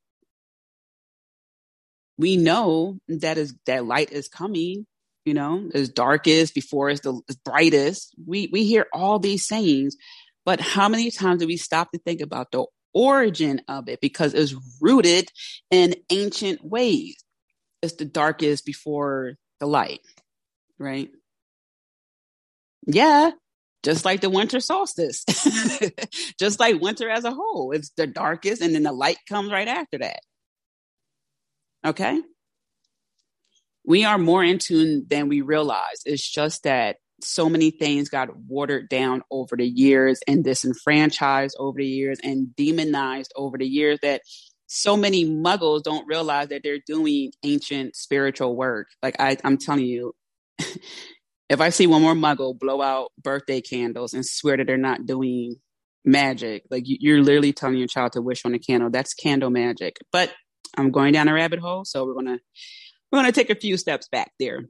We 2.18 2.36
know 2.36 2.98
that 3.08 3.38
is 3.38 3.54
that 3.66 3.84
light 3.84 4.10
is 4.12 4.28
coming, 4.28 4.86
you 5.24 5.34
know, 5.34 5.68
as 5.74 5.88
darkest 5.88 6.54
before 6.54 6.90
it's 6.90 7.00
the 7.02 7.20
brightest. 7.44 8.14
We 8.26 8.48
we 8.52 8.64
hear 8.64 8.86
all 8.92 9.18
these 9.18 9.46
sayings, 9.46 9.96
but 10.44 10.60
how 10.60 10.88
many 10.88 11.10
times 11.10 11.40
do 11.40 11.46
we 11.46 11.56
stop 11.56 11.90
to 11.92 11.98
think 11.98 12.20
about 12.20 12.52
the 12.52 12.64
origin 12.94 13.60
of 13.68 13.88
it 13.88 14.00
because 14.00 14.32
it's 14.32 14.54
rooted 14.80 15.30
in 15.70 15.94
ancient 16.10 16.64
ways? 16.64 17.16
It's 17.82 17.94
the 17.94 18.06
darkest 18.06 18.64
before 18.64 19.34
the 19.60 19.66
light, 19.66 20.00
right? 20.78 21.10
Yeah, 22.86 23.32
just 23.86 24.04
like 24.04 24.20
the 24.20 24.28
winter 24.28 24.58
solstice, 24.58 25.24
mm-hmm. 25.30 25.86
just 26.40 26.58
like 26.58 26.80
winter 26.80 27.08
as 27.08 27.22
a 27.22 27.30
whole. 27.30 27.70
It's 27.70 27.90
the 27.90 28.08
darkest, 28.08 28.60
and 28.60 28.74
then 28.74 28.82
the 28.82 28.90
light 28.92 29.18
comes 29.28 29.52
right 29.52 29.68
after 29.68 29.98
that. 29.98 30.18
Okay? 31.86 32.20
We 33.84 34.04
are 34.04 34.18
more 34.18 34.42
in 34.42 34.58
tune 34.58 35.06
than 35.08 35.28
we 35.28 35.40
realize. 35.40 36.02
It's 36.04 36.28
just 36.28 36.64
that 36.64 36.96
so 37.22 37.48
many 37.48 37.70
things 37.70 38.08
got 38.08 38.36
watered 38.36 38.88
down 38.88 39.22
over 39.30 39.56
the 39.56 39.68
years 39.68 40.18
and 40.26 40.42
disenfranchised 40.42 41.54
over 41.56 41.78
the 41.78 41.86
years 41.86 42.18
and 42.24 42.56
demonized 42.56 43.32
over 43.36 43.56
the 43.56 43.68
years 43.68 44.00
that 44.02 44.22
so 44.66 44.96
many 44.96 45.24
muggles 45.24 45.84
don't 45.84 46.08
realize 46.08 46.48
that 46.48 46.62
they're 46.64 46.82
doing 46.84 47.30
ancient 47.44 47.94
spiritual 47.94 48.56
work. 48.56 48.88
Like 49.00 49.14
I, 49.20 49.36
I'm 49.44 49.58
telling 49.58 49.86
you, 49.86 50.12
if 51.48 51.60
I 51.60 51.70
see 51.70 51.86
one 51.86 52.02
more 52.02 52.14
muggle 52.14 52.58
blow 52.58 52.82
out 52.82 53.12
birthday 53.22 53.60
candles 53.60 54.14
and 54.14 54.24
swear 54.26 54.56
that 54.56 54.66
they're 54.66 54.76
not 54.76 55.06
doing 55.06 55.56
magic, 56.04 56.64
like 56.70 56.84
you're 56.86 57.22
literally 57.22 57.52
telling 57.52 57.76
your 57.76 57.88
child 57.88 58.12
to 58.12 58.22
wish 58.22 58.44
on 58.44 58.54
a 58.54 58.58
candle, 58.58 58.90
that's 58.90 59.14
candle 59.14 59.50
magic. 59.50 59.96
But 60.12 60.32
I'm 60.76 60.90
going 60.90 61.12
down 61.12 61.28
a 61.28 61.34
rabbit 61.34 61.60
hole, 61.60 61.84
so 61.84 62.04
we're 62.04 62.14
gonna 62.14 62.38
we're 63.10 63.18
gonna 63.18 63.32
take 63.32 63.50
a 63.50 63.54
few 63.54 63.76
steps 63.76 64.08
back 64.08 64.32
there. 64.38 64.64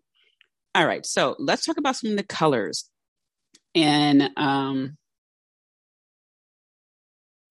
All 0.75 0.87
right, 0.87 1.07
so 1.07 1.37
let's 1.39 1.65
talk 1.65 1.79
about 1.79 1.97
some 1.97 2.11
of 2.11 2.17
the 2.17 2.23
colors. 2.23 2.89
And 3.75 4.31
um 4.37 4.97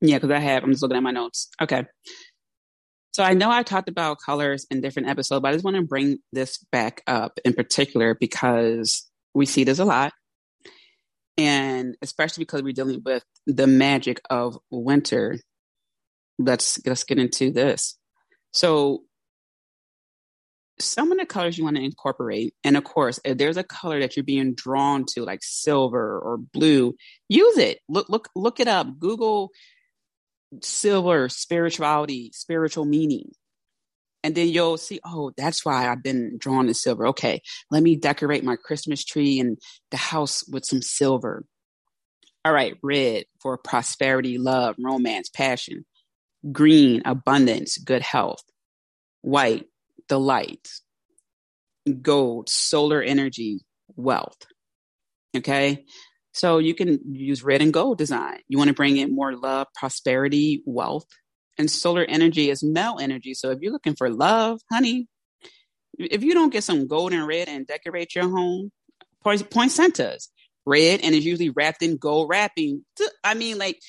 yeah, 0.02 0.18
because 0.18 0.32
I 0.32 0.40
have, 0.40 0.64
I'm 0.64 0.72
just 0.72 0.82
looking 0.82 0.98
at 0.98 1.04
my 1.04 1.12
notes. 1.12 1.50
Okay. 1.62 1.86
So 3.12 3.24
I 3.24 3.34
know 3.34 3.50
I 3.50 3.64
talked 3.64 3.88
about 3.90 4.18
colors 4.24 4.68
in 4.70 4.82
different 4.82 5.08
episodes, 5.08 5.42
but 5.42 5.48
I 5.48 5.54
just 5.54 5.64
want 5.64 5.78
to 5.78 5.84
bring 5.84 6.18
this 6.34 6.60
back 6.72 7.02
up 7.08 7.40
in 7.46 7.54
particular 7.54 8.16
because 8.20 9.10
we 9.36 9.46
see 9.46 9.64
this 9.64 9.80
a 9.80 9.86
lot. 9.86 10.14
And 11.38 11.96
especially 12.02 12.44
because 12.44 12.64
we're 12.64 12.74
dealing 12.74 13.02
with 13.06 13.24
the 13.46 13.68
magic 13.68 14.22
of 14.30 14.58
winter. 14.72 15.38
Let's 16.40 16.80
let's 16.86 17.04
get 17.04 17.20
into 17.20 17.52
this. 17.52 17.98
So 18.52 19.04
some 20.80 21.12
of 21.12 21.18
the 21.18 21.26
colors 21.26 21.58
you 21.58 21.64
want 21.64 21.78
to 21.78 21.84
incorporate, 21.84 22.54
and 22.64 22.76
of 22.76 22.84
course, 22.84 23.20
if 23.24 23.38
there's 23.38 23.58
a 23.58 23.64
color 23.64 24.00
that 24.00 24.16
you're 24.16 24.24
being 24.24 24.56
drawn 24.56 25.06
to, 25.14 25.24
like 25.24 25.40
silver 25.42 26.20
or 26.20 26.38
blue, 26.38 26.96
use 27.30 27.58
it. 27.58 27.80
Look, 27.88 28.10
look, 28.10 28.30
look 28.36 28.60
it 28.60 28.68
up. 28.68 29.00
Google 29.00 29.52
silver, 30.62 31.30
spirituality, 31.30 32.32
spiritual 32.34 32.86
meaning, 32.86 33.32
And 34.26 34.34
then 34.34 34.48
you'll 34.48 34.78
see, 34.78 35.00
oh, 35.06 35.34
that's 35.38 35.64
why 35.64 35.88
I've 35.88 36.02
been 36.02 36.40
drawn 36.40 36.66
to 36.66 36.74
silver. 36.74 37.06
Okay, 37.10 37.44
let 37.70 37.84
me 37.84 37.96
decorate 37.96 38.44
my 38.44 38.56
Christmas 38.56 39.06
tree 39.06 39.40
and 39.40 39.60
the 39.92 39.98
house 39.98 40.44
with 40.50 40.66
some 40.66 40.82
silver. 40.82 41.46
All 42.44 42.52
right, 42.52 42.76
red 42.82 43.26
for 43.40 43.56
prosperity, 43.60 44.40
love, 44.40 44.78
romance, 44.80 45.30
passion. 45.30 45.86
Green, 46.52 47.04
abundance, 47.06 47.78
good 47.78 48.02
health. 48.02 48.42
White, 49.22 49.68
the 50.10 50.20
light. 50.20 50.70
Gold, 52.02 52.50
solar 52.50 53.04
energy, 53.04 53.60
wealth. 53.96 54.48
Okay. 55.38 55.86
So 56.34 56.58
you 56.58 56.74
can 56.74 57.00
use 57.14 57.44
red 57.44 57.62
and 57.62 57.72
gold 57.72 58.00
design. 58.00 58.40
You 58.48 58.58
want 58.58 58.70
to 58.70 58.74
bring 58.74 58.98
in 58.98 59.14
more 59.14 59.36
love, 59.36 59.68
prosperity, 59.76 60.64
wealth, 60.66 61.06
and 61.58 61.70
solar 61.70 62.04
energy 62.04 62.50
is 62.50 62.64
male 62.64 62.98
energy. 63.00 63.34
So 63.34 63.52
if 63.52 63.60
you're 63.62 63.72
looking 63.72 63.96
for 63.96 64.10
love, 64.10 64.62
honey, 64.72 65.08
if 65.98 66.24
you 66.24 66.34
don't 66.34 66.52
get 66.52 66.64
some 66.64 66.88
gold 66.88 67.14
and 67.14 67.26
red 67.28 67.48
and 67.48 67.66
decorate 67.66 68.16
your 68.16 68.30
home, 68.30 68.72
poinsettias, 69.24 70.30
red, 70.66 71.02
and 71.02 71.16
it's 71.16 71.26
usually 71.26 71.50
wrapped 71.50 71.82
in 71.82 71.98
gold 71.98 72.30
wrapping. 72.30 72.84
I 73.24 73.34
mean, 73.34 73.58
like, 73.58 73.80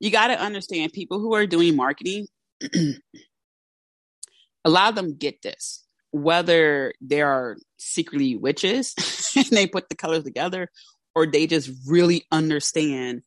you 0.00 0.10
got 0.10 0.28
to 0.28 0.40
understand 0.40 0.92
people 0.92 1.18
who 1.18 1.34
are 1.34 1.46
doing 1.46 1.76
marketing, 1.76 2.26
a 4.64 4.70
lot 4.70 4.90
of 4.90 4.94
them 4.94 5.16
get 5.16 5.42
this, 5.42 5.84
whether 6.10 6.92
they 7.00 7.22
are 7.22 7.56
secretly 7.78 8.36
witches 8.36 8.94
and 9.36 9.46
they 9.46 9.66
put 9.66 9.88
the 9.88 9.94
colors 9.94 10.24
together, 10.24 10.68
or 11.14 11.26
they 11.26 11.46
just 11.46 11.70
really 11.86 12.26
understand 12.30 13.22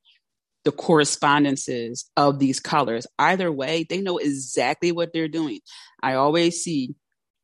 the 0.65 0.71
correspondences 0.71 2.09
of 2.17 2.39
these 2.39 2.59
colors. 2.59 3.07
Either 3.17 3.51
way, 3.51 3.85
they 3.89 4.01
know 4.01 4.17
exactly 4.17 4.91
what 4.91 5.13
they're 5.13 5.27
doing. 5.27 5.59
I 6.01 6.15
always 6.15 6.61
see 6.61 6.95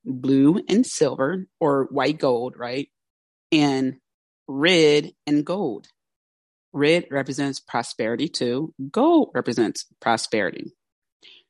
blue 0.04 0.62
and 0.70 0.86
silver 0.86 1.46
or 1.60 1.88
white 1.92 2.20
gold, 2.20 2.56
right? 2.58 2.90
And 3.52 3.96
red 4.48 5.12
and 5.26 5.46
gold. 5.46 5.88
Red 6.74 7.06
represents 7.10 7.60
prosperity 7.60 8.28
too. 8.28 8.74
Gold 8.92 9.30
represents 9.34 9.86
prosperity. 10.02 10.74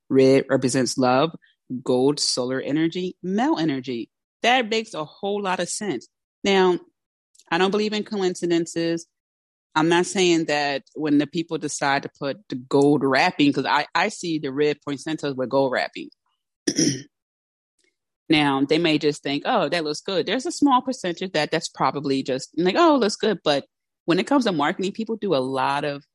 Red 0.09 0.45
represents 0.49 0.97
love. 0.97 1.31
Gold, 1.83 2.19
solar 2.19 2.61
energy, 2.61 3.17
male 3.23 3.57
energy. 3.57 4.11
That 4.43 4.69
makes 4.69 4.93
a 4.93 5.03
whole 5.03 5.41
lot 5.41 5.59
of 5.59 5.67
sense. 5.67 6.07
Now, 6.43 6.79
I 7.49 7.57
don't 7.57 7.71
believe 7.71 7.93
in 7.93 8.03
coincidences. 8.03 9.07
I'm 9.75 9.89
not 9.89 10.05
saying 10.05 10.45
that 10.45 10.83
when 10.95 11.17
the 11.17 11.27
people 11.27 11.57
decide 11.57 12.03
to 12.03 12.09
put 12.17 12.37
the 12.47 12.55
gold 12.55 13.03
wrapping, 13.03 13.49
because 13.49 13.65
I, 13.65 13.85
I 13.93 14.07
see 14.07 14.39
the 14.39 14.51
red 14.51 14.77
poinsettias 14.81 15.35
with 15.35 15.49
gold 15.49 15.73
wrapping. 15.73 16.09
now 18.29 18.61
they 18.61 18.77
may 18.77 18.97
just 18.97 19.21
think, 19.21 19.43
oh, 19.45 19.67
that 19.67 19.83
looks 19.83 20.01
good. 20.01 20.25
There's 20.25 20.45
a 20.45 20.51
small 20.51 20.81
percentage 20.81 21.33
that 21.33 21.51
that's 21.51 21.67
probably 21.67 22.23
just 22.23 22.49
like, 22.57 22.75
oh, 22.77 22.95
looks 22.95 23.17
good. 23.17 23.39
But 23.43 23.65
when 24.05 24.17
it 24.17 24.27
comes 24.27 24.45
to 24.45 24.53
marketing, 24.53 24.93
people 24.93 25.17
do 25.17 25.35
a 25.35 25.37
lot 25.37 25.83
of, 25.83 26.05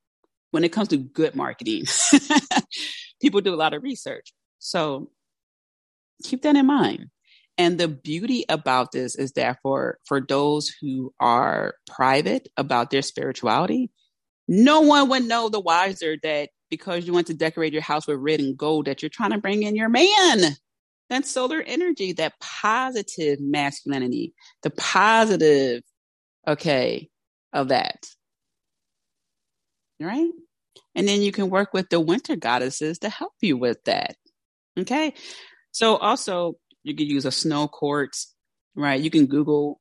when 0.53 0.65
it 0.65 0.73
comes 0.73 0.89
to 0.89 0.97
good 0.97 1.37
marketing, 1.37 1.85
people 3.21 3.43
do 3.43 3.55
a 3.55 3.57
lot 3.57 3.75
of 3.75 3.83
research. 3.83 4.33
So 4.59 5.11
keep 6.25 6.43
that 6.43 6.57
in 6.57 6.67
mind. 6.67 7.11
And 7.61 7.77
the 7.77 7.89
beauty 7.89 8.47
about 8.49 8.91
this 8.91 9.15
is 9.15 9.33
that 9.33 9.59
for, 9.61 9.99
for 10.07 10.19
those 10.19 10.73
who 10.81 11.13
are 11.21 11.75
private 11.87 12.49
about 12.57 12.89
their 12.89 13.03
spirituality, 13.03 13.91
no 14.49 14.81
one 14.81 15.11
would 15.11 15.25
know 15.25 15.51
the 15.51 15.61
wiser 15.61 16.17
that 16.23 16.49
because 16.71 17.07
you 17.07 17.13
want 17.13 17.27
to 17.27 17.35
decorate 17.35 17.75
your 17.75 17.83
house 17.83 18.07
with 18.07 18.17
red 18.17 18.41
and 18.41 18.57
gold 18.57 18.87
that 18.87 19.03
you're 19.03 19.11
trying 19.11 19.33
to 19.33 19.39
bring 19.39 19.63
in 19.63 19.77
your 19.77 19.91
man. 19.91 20.57
That 21.11 21.27
solar 21.27 21.61
energy, 21.61 22.15
that 22.15 22.33
positive 22.41 23.41
masculinity, 23.43 24.33
the 24.63 24.71
positive, 24.71 25.83
okay, 26.49 27.11
of 27.53 27.69
that. 27.69 28.07
Right? 30.01 30.31
And 30.95 31.07
then 31.07 31.21
you 31.21 31.31
can 31.31 31.51
work 31.51 31.75
with 31.75 31.91
the 31.91 32.01
winter 32.01 32.37
goddesses 32.37 33.01
to 33.01 33.11
help 33.11 33.35
you 33.43 33.59
with 33.59 33.85
that. 33.85 34.17
Okay. 34.79 35.13
So 35.73 35.97
also 35.99 36.57
you 36.83 36.95
could 36.95 37.09
use 37.09 37.25
a 37.25 37.33
snow 37.33 37.69
quartz, 37.69 38.35
right? 38.75 39.01
You 39.01 39.11
can 39.11 39.27
Google 39.27 39.81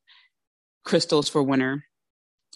crystals 0.84 1.28
for 1.28 1.42
winter 1.42 1.84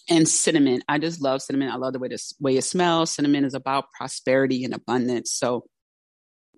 and 0.09 0.29
cinnamon. 0.29 0.83
I 0.89 0.99
just 0.99 1.23
love 1.23 1.43
cinnamon. 1.43 1.71
I 1.71 1.77
love 1.77 1.93
the 1.93 1.99
way 1.99 2.09
this 2.09 2.35
way 2.41 2.57
it 2.57 2.65
smells. 2.65 3.13
Cinnamon 3.13 3.45
is 3.45 3.55
about 3.55 3.87
prosperity 3.97 4.65
and 4.65 4.75
abundance. 4.75 5.33
So 5.33 5.65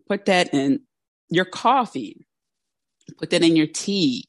put 0.08 0.24
that 0.26 0.52
in 0.52 0.80
your 1.30 1.44
coffee. 1.44 2.26
Put 3.18 3.30
that 3.30 3.42
in 3.42 3.56
your 3.56 3.68
tea. 3.68 4.28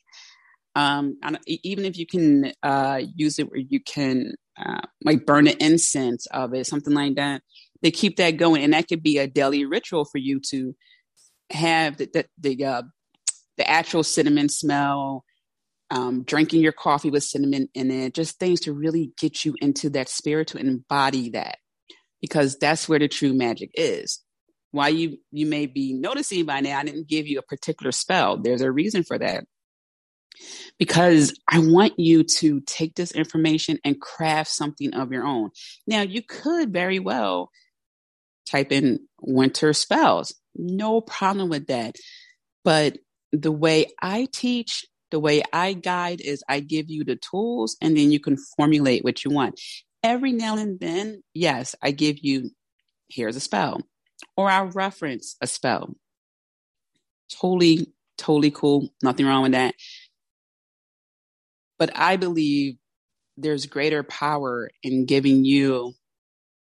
Um, 0.75 1.17
even 1.47 1.85
if 1.85 1.97
you 1.97 2.05
can 2.05 2.53
uh, 2.61 3.01
use 3.15 3.39
it 3.39 3.49
where 3.49 3.59
you 3.59 3.79
can 3.79 4.33
uh, 4.63 4.81
like 5.03 5.25
burn 5.25 5.45
the 5.45 5.63
incense 5.63 6.27
of 6.27 6.53
it, 6.53 6.67
something 6.67 6.93
like 6.93 7.15
that. 7.15 7.41
They 7.81 7.91
keep 7.91 8.17
that 8.17 8.37
going, 8.37 8.63
and 8.63 8.73
that 8.73 8.87
could 8.87 9.03
be 9.03 9.17
a 9.17 9.27
daily 9.27 9.65
ritual 9.65 10.05
for 10.05 10.17
you 10.17 10.39
to 10.49 10.75
have 11.51 11.97
the 11.97 12.09
the, 12.13 12.25
the 12.39 12.65
uh, 12.65 12.81
the 13.57 13.69
actual 13.69 14.03
cinnamon 14.03 14.49
smell, 14.49 15.23
um, 15.89 16.23
drinking 16.23 16.61
your 16.61 16.73
coffee 16.73 17.09
with 17.09 17.23
cinnamon 17.23 17.69
in 17.73 17.91
it, 17.91 18.13
just 18.13 18.39
things 18.39 18.61
to 18.61 18.73
really 18.73 19.11
get 19.19 19.45
you 19.45 19.55
into 19.61 19.89
that 19.91 20.09
spirit 20.09 20.49
to 20.49 20.57
embody 20.57 21.31
that, 21.31 21.57
because 22.21 22.57
that's 22.57 22.87
where 22.87 22.99
the 22.99 23.07
true 23.07 23.33
magic 23.33 23.71
is. 23.73 24.21
Why 24.71 24.89
you 24.89 25.17
you 25.31 25.45
may 25.45 25.65
be 25.65 25.93
noticing 25.93 26.45
by 26.45 26.59
now, 26.59 26.79
I 26.79 26.83
didn't 26.83 27.07
give 27.07 27.25
you 27.25 27.39
a 27.39 27.43
particular 27.43 27.91
spell. 27.91 28.37
There's 28.37 28.61
a 28.61 28.71
reason 28.71 29.03
for 29.03 29.17
that. 29.17 29.45
Because 30.77 31.33
I 31.49 31.57
want 31.59 31.93
you 31.97 32.23
to 32.23 32.59
take 32.61 32.93
this 32.93 33.11
information 33.11 33.79
and 33.83 33.99
craft 33.99 34.51
something 34.51 34.93
of 34.93 35.11
your 35.11 35.25
own. 35.25 35.49
Now, 35.87 36.01
you 36.01 36.21
could 36.21 36.71
very 36.71 36.99
well 36.99 37.49
type 38.45 38.71
in 38.71 38.99
winter 39.19 39.73
spells. 39.73 40.35
No 40.55 41.01
problem 41.01 41.49
with 41.49 41.67
that. 41.67 41.95
But 42.63 42.99
the 43.31 43.51
way 43.51 43.87
I 44.01 44.27
teach, 44.31 44.85
the 45.11 45.19
way 45.19 45.43
I 45.53 45.73
guide 45.73 46.21
is 46.21 46.43
I 46.47 46.59
give 46.59 46.89
you 46.89 47.03
the 47.03 47.15
tools 47.15 47.77
and 47.81 47.97
then 47.97 48.11
you 48.11 48.19
can 48.19 48.37
formulate 48.57 49.03
what 49.03 49.23
you 49.23 49.31
want. 49.31 49.59
Every 50.03 50.31
now 50.31 50.57
and 50.57 50.79
then, 50.79 51.23
yes, 51.33 51.75
I 51.81 51.91
give 51.91 52.19
you, 52.19 52.51
here's 53.09 53.35
a 53.35 53.39
spell, 53.39 53.81
or 54.35 54.49
I'll 54.49 54.67
reference 54.67 55.35
a 55.41 55.47
spell. 55.47 55.95
Totally, 57.41 57.87
totally 58.17 58.51
cool. 58.51 58.89
Nothing 59.03 59.25
wrong 59.25 59.43
with 59.43 59.51
that. 59.53 59.75
But 61.79 61.91
I 61.95 62.15
believe 62.15 62.75
there's 63.37 63.65
greater 63.65 64.03
power 64.03 64.69
in 64.81 65.05
giving 65.05 65.45
you 65.45 65.93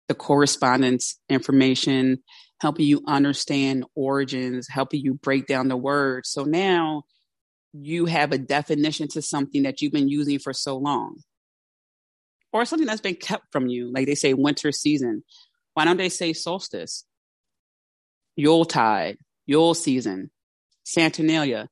the 0.09 0.15
correspondence 0.15 1.19
information 1.29 2.19
helping 2.61 2.87
you 2.87 3.03
understand 3.07 3.85
origins, 3.95 4.69
helping 4.69 5.01
you 5.01 5.15
break 5.15 5.47
down 5.47 5.69
the 5.69 5.77
words. 5.77 6.31
So 6.31 6.45
now 6.45 7.05
you 7.73 8.07
have 8.07 8.33
a 8.33 8.39
definition 8.39 9.09
to 9.09 9.23
something 9.23 9.63
that 9.63 9.81
you've 9.81 9.93
been 9.93 10.09
using 10.09 10.39
for 10.39 10.53
so 10.53 10.77
long. 10.77 11.17
Or 12.53 12.65
something 12.65 12.87
that's 12.87 13.01
been 13.01 13.15
kept 13.15 13.47
from 13.53 13.69
you, 13.69 13.93
like 13.93 14.07
they 14.07 14.17
say 14.17 14.35
winter 14.35 14.73
season. 14.73 15.23
Why 15.75 15.85
don't 15.85 15.97
they 15.97 16.09
say 16.09 16.33
solstice? 16.33 17.05
Yuletide, 18.37 19.19
Yule 19.47 19.75
season, 19.75 20.31
Saturnalia. 20.85 21.69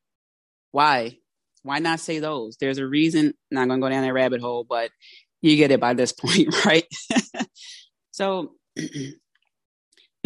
Why? 0.71 1.19
Why 1.63 1.81
not 1.81 2.01
say 2.01 2.21
those? 2.21 2.57
There's 2.59 2.79
a 2.79 2.87
reason. 2.87 3.35
Not 3.51 3.69
gonna 3.69 3.81
go 3.81 3.89
down 3.89 4.03
that 4.03 4.13
rabbit 4.13 4.41
hole, 4.41 4.65
but 4.69 4.91
you 5.41 5.57
get 5.57 5.71
it 5.71 5.81
by 5.81 5.95
this 5.95 6.13
point, 6.19 6.65
right? 6.65 6.87
so 8.11 8.53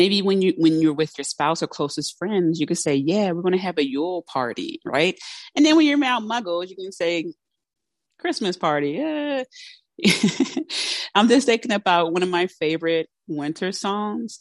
maybe 0.03 0.21
when 0.21 0.43
you 0.43 0.53
when 0.57 0.81
you're 0.81 0.93
with 0.93 1.17
your 1.17 1.25
spouse 1.25 1.63
or 1.63 1.69
closest 1.69 2.19
friends, 2.19 2.59
you 2.59 2.67
can 2.67 2.75
say, 2.75 2.97
"Yeah, 2.97 3.31
we're 3.31 3.43
going 3.43 3.53
to 3.53 3.69
have 3.69 3.79
a 3.79 3.89
Yule 3.89 4.23
party," 4.23 4.81
right? 4.85 5.17
And 5.55 5.65
then 5.65 5.77
when 5.77 5.87
you're 5.87 6.01
around 6.01 6.29
Muggles, 6.29 6.69
you 6.69 6.75
can 6.75 6.91
say, 6.91 7.33
"Christmas 8.19 8.57
party." 8.57 9.01
I'm 11.15 11.29
just 11.29 11.47
thinking 11.47 11.71
about 11.71 12.13
one 12.13 12.25
of 12.25 12.29
my 12.29 12.49
favorite 12.49 13.09
winter 13.29 13.71
songs 13.71 14.41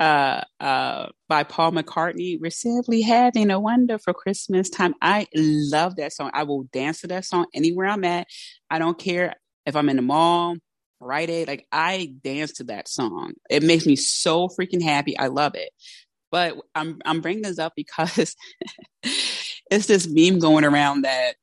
uh, 0.00 0.40
uh, 0.60 1.08
by 1.28 1.42
Paul 1.42 1.72
McCartney. 1.72 2.38
We're 2.40 2.50
simply 2.50 3.02
having 3.02 3.50
a 3.50 3.60
wonderful 3.60 4.14
Christmas 4.14 4.70
time. 4.70 4.94
I 5.02 5.26
love 5.34 5.96
that 5.96 6.14
song. 6.14 6.30
I 6.32 6.44
will 6.44 6.62
dance 6.72 7.02
to 7.02 7.08
that 7.08 7.26
song 7.26 7.44
anywhere 7.52 7.88
I'm 7.88 8.04
at. 8.04 8.28
I 8.70 8.78
don't 8.78 8.98
care 8.98 9.34
if 9.66 9.76
I'm 9.76 9.90
in 9.90 9.96
the 9.96 10.02
mall, 10.02 10.56
Friday. 10.98 11.44
Like 11.44 11.66
I 11.72 12.14
dance 12.22 12.54
to 12.54 12.64
that 12.64 12.88
song. 12.88 13.34
It 13.50 13.62
makes 13.62 13.86
me 13.86 13.96
so 13.96 14.48
freaking 14.48 14.82
happy. 14.82 15.18
I 15.18 15.28
love 15.28 15.54
it. 15.54 15.70
But 16.30 16.56
I'm 16.74 16.98
I'm 17.04 17.20
bringing 17.20 17.42
this 17.42 17.58
up 17.58 17.74
because 17.76 18.36
it's 19.02 19.86
this 19.86 20.08
meme 20.08 20.38
going 20.38 20.64
around 20.64 21.02
that 21.02 21.34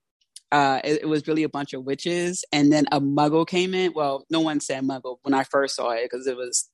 uh, 0.52 0.82
it, 0.84 1.02
it, 1.02 1.06
was 1.08 1.28
really 1.28 1.42
a 1.42 1.50
bunch 1.50 1.74
of 1.74 1.84
witches, 1.84 2.46
and 2.52 2.72
then 2.72 2.86
a 2.92 3.02
muggle 3.02 3.48
came 3.48 3.74
in. 3.74 3.92
Well, 3.96 4.24
no 4.30 4.40
one 4.40 4.60
said 4.60 4.84
muggle 4.84 5.18
when 5.24 5.34
I 5.34 5.46
first 5.46 5.76
saw 5.76 5.90
it 5.92 6.04
because 6.04 6.28
it 6.28 6.38
was 6.38 6.70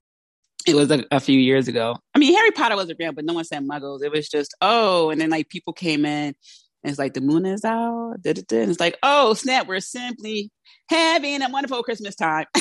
it 0.67 0.75
was 0.75 0.91
a, 0.91 1.05
a, 1.11 1.19
few 1.21 1.39
years 1.39 1.67
ago. 1.67 1.95
I 2.13 2.19
mean, 2.19 2.35
Harry 2.35 2.51
Potter 2.51 2.75
was 2.75 2.91
around, 2.91 3.15
but 3.15 3.23
no 3.23 3.33
one 3.33 3.45
said 3.45 3.63
muggles. 3.63 4.03
It 4.03 4.11
was 4.11 4.27
just, 4.27 4.53
oh, 4.61 5.09
and 5.09 5.21
then 5.21 5.29
like 5.29 5.47
people 5.47 5.71
came 5.71 6.05
in 6.05 6.35
and 6.83 6.91
it's 6.91 6.99
like 6.99 7.13
the 7.13 7.21
moon 7.21 7.45
is 7.45 7.63
out. 7.63 8.15
Da, 8.21 8.33
da, 8.33 8.41
da. 8.47 8.61
And 8.61 8.69
it's 8.69 8.79
like, 8.79 8.97
oh, 9.01 9.33
snap, 9.33 9.67
we're 9.67 9.79
simply 9.79 10.51
having 10.89 11.41
a 11.41 11.49
wonderful 11.49 11.83
Christmas 11.83 12.15
time. 12.15 12.45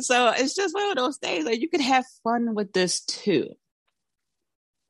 so 0.00 0.32
it's 0.36 0.54
just 0.54 0.74
one 0.74 0.90
of 0.90 0.96
those 0.96 1.18
days 1.18 1.44
like 1.44 1.60
you 1.60 1.68
could 1.68 1.80
have 1.80 2.04
fun 2.24 2.54
with 2.54 2.72
this 2.72 3.00
too. 3.04 3.50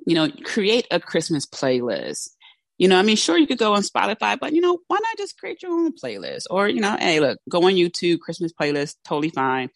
You 0.07 0.15
know, 0.15 0.31
create 0.45 0.87
a 0.91 1.01
Christmas 1.01 1.45
playlist. 1.47 2.31
You 2.79 2.87
know, 2.87 2.97
I 2.97 3.03
mean, 3.03 3.17
sure, 3.17 3.37
you 3.37 3.47
could 3.47 3.59
go 3.59 3.75
on 3.75 3.83
Spotify, 3.83 4.39
but 4.39 4.53
you 4.53 4.61
know, 4.61 4.79
why 4.87 4.99
not 5.01 5.19
just 5.19 5.37
create 5.39 5.63
your 5.63 5.73
own 5.73 5.93
playlist? 5.93 6.45
Or, 6.49 6.69
you 6.69 6.81
know, 6.81 6.97
hey, 6.99 7.19
look, 7.19 7.39
go 7.49 7.65
on 7.65 7.73
YouTube, 7.73 8.21
Christmas 8.21 8.53
playlist, 8.53 8.95
totally 9.05 9.31
fine. 9.31 9.71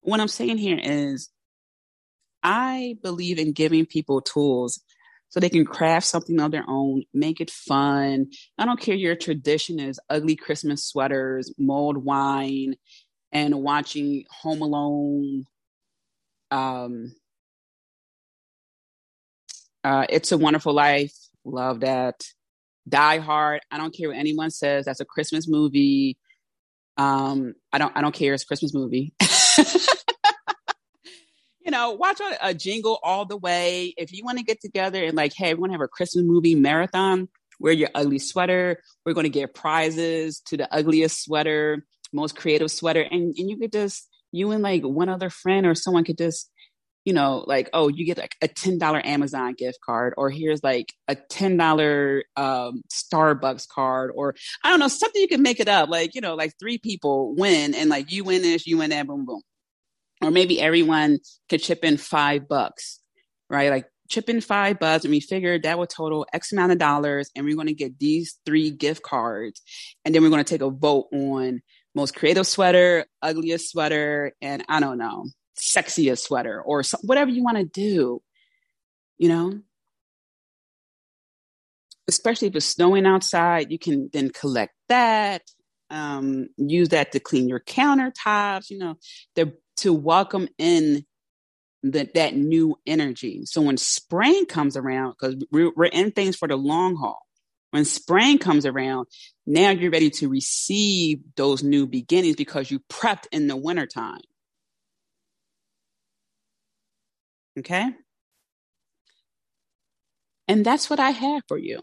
What 0.00 0.20
I'm 0.20 0.28
saying 0.28 0.58
here 0.58 0.80
is 0.82 1.30
I 2.42 2.96
believe 3.02 3.38
in 3.38 3.52
giving 3.52 3.86
people 3.86 4.20
tools 4.20 4.80
so 5.32 5.40
they 5.40 5.48
can 5.48 5.64
craft 5.64 6.06
something 6.06 6.38
of 6.40 6.50
their 6.50 6.64
own, 6.68 7.04
make 7.14 7.40
it 7.40 7.50
fun. 7.50 8.26
I 8.58 8.66
don't 8.66 8.78
care 8.78 8.94
your 8.94 9.16
tradition 9.16 9.80
is 9.80 9.98
ugly 10.10 10.36
Christmas 10.36 10.84
sweaters, 10.84 11.50
mulled 11.56 11.96
wine, 11.96 12.74
and 13.32 13.62
watching 13.62 14.24
Home 14.42 14.60
Alone. 14.60 15.44
Um, 16.50 17.14
uh, 19.82 20.04
it's 20.10 20.32
a 20.32 20.38
Wonderful 20.38 20.74
Life. 20.74 21.16
Love 21.46 21.80
that. 21.80 22.24
Die 22.86 23.18
Hard. 23.18 23.62
I 23.70 23.78
don't 23.78 23.96
care 23.96 24.08
what 24.08 24.18
anyone 24.18 24.50
says. 24.50 24.84
That's 24.84 25.00
a 25.00 25.06
Christmas 25.06 25.48
movie. 25.48 26.18
Um, 26.98 27.54
I 27.72 27.78
don't. 27.78 27.96
I 27.96 28.02
don't 28.02 28.14
care. 28.14 28.34
It's 28.34 28.42
a 28.42 28.46
Christmas 28.46 28.74
movie. 28.74 29.14
you 31.64 31.70
know, 31.70 31.92
watch 31.92 32.20
a, 32.20 32.48
a, 32.48 32.54
jingle 32.54 32.98
all 33.02 33.24
the 33.24 33.36
way. 33.36 33.94
If 33.96 34.12
you 34.12 34.24
want 34.24 34.38
to 34.38 34.44
get 34.44 34.60
together 34.60 35.02
and 35.04 35.16
like, 35.16 35.32
hey, 35.34 35.54
we 35.54 35.60
want 35.60 35.70
to 35.70 35.74
have 35.74 35.84
a 35.84 35.88
Christmas 35.88 36.24
movie 36.24 36.54
marathon, 36.54 37.28
wear 37.60 37.72
your 37.72 37.90
ugly 37.94 38.18
sweater. 38.18 38.80
We're 39.06 39.14
going 39.14 39.24
to 39.24 39.30
give 39.30 39.54
prizes 39.54 40.40
to 40.46 40.56
the 40.56 40.72
ugliest 40.74 41.22
sweater, 41.22 41.84
most 42.12 42.36
creative 42.36 42.70
sweater. 42.70 43.02
And, 43.02 43.34
and 43.36 43.50
you 43.50 43.56
could 43.56 43.72
just, 43.72 44.08
you 44.32 44.50
and 44.50 44.62
like 44.62 44.82
one 44.82 45.08
other 45.08 45.30
friend 45.30 45.66
or 45.66 45.74
someone 45.74 46.04
could 46.04 46.18
just, 46.18 46.50
you 47.04 47.12
know, 47.12 47.44
like, 47.46 47.68
oh, 47.72 47.88
you 47.88 48.04
get 48.04 48.18
like 48.18 48.36
a 48.42 48.48
$10 48.48 49.04
Amazon 49.04 49.54
gift 49.54 49.78
card, 49.84 50.14
or 50.16 50.30
here's 50.30 50.62
like 50.62 50.92
a 51.08 51.16
$10 51.16 52.22
um, 52.36 52.82
Starbucks 52.92 53.66
card, 53.68 54.12
or 54.14 54.36
I 54.62 54.70
don't 54.70 54.78
know, 54.78 54.86
something 54.86 55.20
you 55.20 55.26
can 55.26 55.42
make 55.42 55.58
it 55.58 55.66
up. 55.68 55.88
Like, 55.88 56.14
you 56.14 56.20
know, 56.20 56.36
like 56.36 56.52
three 56.60 56.78
people 56.78 57.34
win 57.34 57.74
and 57.74 57.90
like 57.90 58.12
you 58.12 58.22
win 58.22 58.42
this, 58.42 58.68
you 58.68 58.78
win 58.78 58.90
that, 58.90 59.06
boom, 59.06 59.24
boom 59.26 59.42
or 60.22 60.30
maybe 60.30 60.60
everyone 60.60 61.18
could 61.48 61.62
chip 61.62 61.84
in 61.84 61.96
five 61.96 62.48
bucks, 62.48 63.00
right? 63.50 63.70
Like 63.70 63.86
chip 64.08 64.28
in 64.28 64.40
five 64.40 64.78
bucks 64.78 65.04
and 65.04 65.10
we 65.10 65.20
figured 65.20 65.62
that 65.62 65.78
would 65.78 65.88
total 65.88 66.26
X 66.32 66.52
amount 66.52 66.72
of 66.72 66.78
dollars 66.78 67.30
and 67.34 67.44
we're 67.44 67.56
going 67.56 67.66
to 67.66 67.74
get 67.74 67.98
these 67.98 68.38
three 68.44 68.70
gift 68.70 69.02
cards. 69.02 69.62
And 70.04 70.14
then 70.14 70.22
we're 70.22 70.30
going 70.30 70.44
to 70.44 70.48
take 70.48 70.62
a 70.62 70.70
vote 70.70 71.08
on 71.12 71.62
most 71.94 72.14
creative 72.14 72.46
sweater, 72.46 73.06
ugliest 73.20 73.70
sweater, 73.70 74.32
and 74.40 74.64
I 74.68 74.80
don't 74.80 74.98
know, 74.98 75.26
sexiest 75.58 76.20
sweater 76.20 76.60
or 76.60 76.82
whatever 77.02 77.30
you 77.30 77.42
want 77.42 77.58
to 77.58 77.64
do, 77.64 78.22
you 79.18 79.28
know? 79.28 79.60
Especially 82.08 82.48
if 82.48 82.56
it's 82.56 82.66
snowing 82.66 83.06
outside, 83.06 83.70
you 83.70 83.78
can 83.78 84.10
then 84.12 84.30
collect 84.30 84.74
that. 84.88 85.42
Um, 85.90 86.48
use 86.56 86.88
that 86.88 87.12
to 87.12 87.20
clean 87.20 87.48
your 87.48 87.60
countertops. 87.60 88.70
You 88.70 88.78
know, 88.78 88.94
they're 89.36 89.52
to 89.78 89.92
welcome 89.92 90.48
in 90.58 91.04
that 91.82 92.14
that 92.14 92.34
new 92.36 92.76
energy. 92.86 93.42
So 93.44 93.62
when 93.62 93.76
spring 93.76 94.46
comes 94.46 94.76
around, 94.76 95.14
because 95.18 95.36
we're, 95.50 95.72
we're 95.74 95.86
in 95.86 96.12
things 96.12 96.36
for 96.36 96.48
the 96.48 96.56
long 96.56 96.96
haul. 96.96 97.20
When 97.70 97.84
spring 97.86 98.38
comes 98.38 98.66
around, 98.66 99.06
now 99.46 99.70
you're 99.70 99.90
ready 99.90 100.10
to 100.10 100.28
receive 100.28 101.20
those 101.36 101.62
new 101.62 101.86
beginnings 101.86 102.36
because 102.36 102.70
you 102.70 102.80
prepped 102.90 103.26
in 103.32 103.46
the 103.46 103.56
wintertime. 103.56 104.20
Okay? 107.58 107.90
And 110.48 110.66
that's 110.66 110.90
what 110.90 111.00
I 111.00 111.10
have 111.10 111.42
for 111.48 111.56
you. 111.56 111.80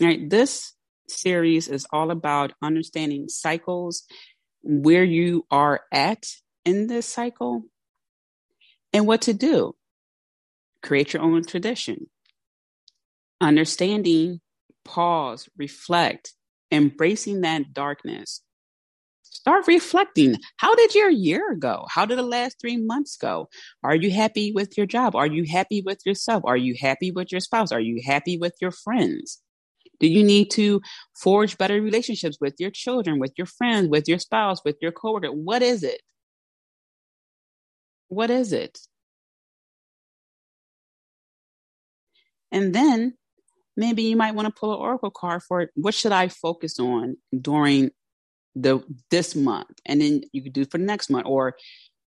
All 0.00 0.06
right, 0.06 0.28
this 0.30 0.72
series 1.08 1.68
is 1.68 1.86
all 1.92 2.10
about 2.10 2.54
understanding 2.62 3.28
cycles 3.28 4.04
where 4.62 5.04
you 5.04 5.46
are 5.50 5.80
at 5.92 6.26
in 6.64 6.86
this 6.86 7.06
cycle 7.06 7.64
and 8.92 9.06
what 9.06 9.22
to 9.22 9.32
do. 9.32 9.74
Create 10.82 11.12
your 11.12 11.22
own 11.22 11.44
tradition. 11.44 12.06
Understanding, 13.40 14.40
pause, 14.84 15.48
reflect, 15.56 16.34
embracing 16.70 17.40
that 17.42 17.72
darkness. 17.72 18.42
Start 19.22 19.66
reflecting. 19.66 20.36
How 20.58 20.74
did 20.74 20.94
your 20.94 21.10
year 21.10 21.56
go? 21.58 21.86
How 21.88 22.04
did 22.04 22.18
the 22.18 22.22
last 22.22 22.60
three 22.60 22.76
months 22.76 23.16
go? 23.16 23.48
Are 23.82 23.94
you 23.96 24.10
happy 24.10 24.52
with 24.52 24.76
your 24.76 24.86
job? 24.86 25.16
Are 25.16 25.26
you 25.26 25.44
happy 25.50 25.82
with 25.84 26.00
yourself? 26.06 26.44
Are 26.44 26.56
you 26.56 26.76
happy 26.80 27.10
with 27.10 27.32
your 27.32 27.40
spouse? 27.40 27.72
Are 27.72 27.80
you 27.80 28.00
happy 28.04 28.38
with 28.38 28.54
your 28.60 28.70
friends? 28.70 29.40
Do 30.02 30.08
you 30.08 30.24
need 30.24 30.50
to 30.52 30.82
forge 31.14 31.56
better 31.56 31.80
relationships 31.80 32.36
with 32.40 32.54
your 32.58 32.70
children, 32.70 33.20
with 33.20 33.32
your 33.38 33.46
friends, 33.46 33.88
with 33.88 34.08
your 34.08 34.18
spouse, 34.18 34.58
with 34.64 34.76
your 34.82 34.90
coworker? 34.90 35.28
What 35.28 35.62
is 35.62 35.84
it? 35.84 36.02
What 38.08 38.28
is 38.28 38.52
it? 38.52 38.78
And 42.50 42.74
then 42.74 43.14
maybe 43.76 44.02
you 44.02 44.16
might 44.16 44.34
want 44.34 44.46
to 44.46 44.60
pull 44.60 44.74
an 44.74 44.80
oracle 44.80 45.12
card 45.12 45.42
for 45.44 45.70
what 45.76 45.94
should 45.94 46.12
I 46.12 46.26
focus 46.28 46.80
on 46.80 47.16
during 47.40 47.92
the 48.56 48.80
this 49.10 49.36
month? 49.36 49.78
And 49.86 50.00
then 50.00 50.22
you 50.32 50.42
could 50.42 50.52
do 50.52 50.64
for 50.64 50.78
the 50.78 50.84
next 50.84 51.10
month 51.10 51.26
or 51.26 51.54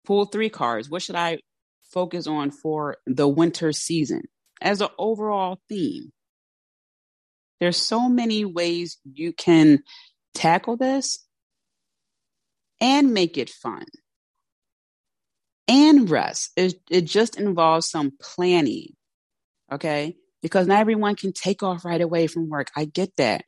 pull 0.05 0.25
three 0.25 0.49
cards. 0.49 0.89
What 0.89 1.03
should 1.03 1.15
I 1.15 1.37
focus 1.83 2.25
on 2.25 2.49
for 2.49 2.97
the 3.05 3.27
winter 3.27 3.71
season 3.71 4.23
as 4.59 4.81
an 4.81 4.89
overall 4.97 5.59
theme? 5.69 6.11
There's 7.59 7.77
so 7.77 8.09
many 8.09 8.45
ways 8.45 8.97
you 9.03 9.33
can 9.33 9.79
tackle 10.33 10.77
this 10.77 11.25
and 12.81 13.13
make 13.13 13.37
it 13.37 13.49
fun 13.49 13.85
and 15.67 16.09
rest. 16.09 16.51
It, 16.55 16.75
it 16.89 17.01
just 17.01 17.37
involves 17.37 17.89
some 17.89 18.13
planning. 18.21 18.89
Okay. 19.71 20.15
Because 20.41 20.67
not 20.67 20.79
everyone 20.79 21.15
can 21.15 21.33
take 21.33 21.63
off 21.63 21.85
right 21.85 22.01
away 22.01 22.27
from 22.27 22.49
work. 22.49 22.69
I 22.75 22.85
get 22.85 23.15
that. 23.17 23.45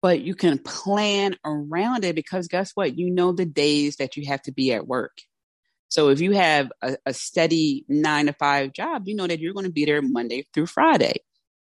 But 0.00 0.22
you 0.22 0.34
can 0.34 0.58
plan 0.58 1.36
around 1.44 2.04
it 2.04 2.16
because 2.16 2.48
guess 2.48 2.72
what? 2.74 2.98
You 2.98 3.12
know 3.12 3.32
the 3.32 3.46
days 3.46 3.96
that 3.96 4.16
you 4.16 4.26
have 4.26 4.42
to 4.42 4.52
be 4.52 4.72
at 4.72 4.86
work. 4.86 5.16
So 5.88 6.08
if 6.08 6.20
you 6.20 6.32
have 6.32 6.72
a, 6.82 6.96
a 7.06 7.14
steady 7.14 7.84
nine 7.88 8.26
to 8.26 8.32
five 8.32 8.72
job, 8.72 9.02
you 9.06 9.14
know 9.14 9.26
that 9.26 9.38
you're 9.38 9.52
going 9.52 9.66
to 9.66 9.72
be 9.72 9.84
there 9.84 10.02
Monday 10.02 10.46
through 10.52 10.66
Friday. 10.66 11.20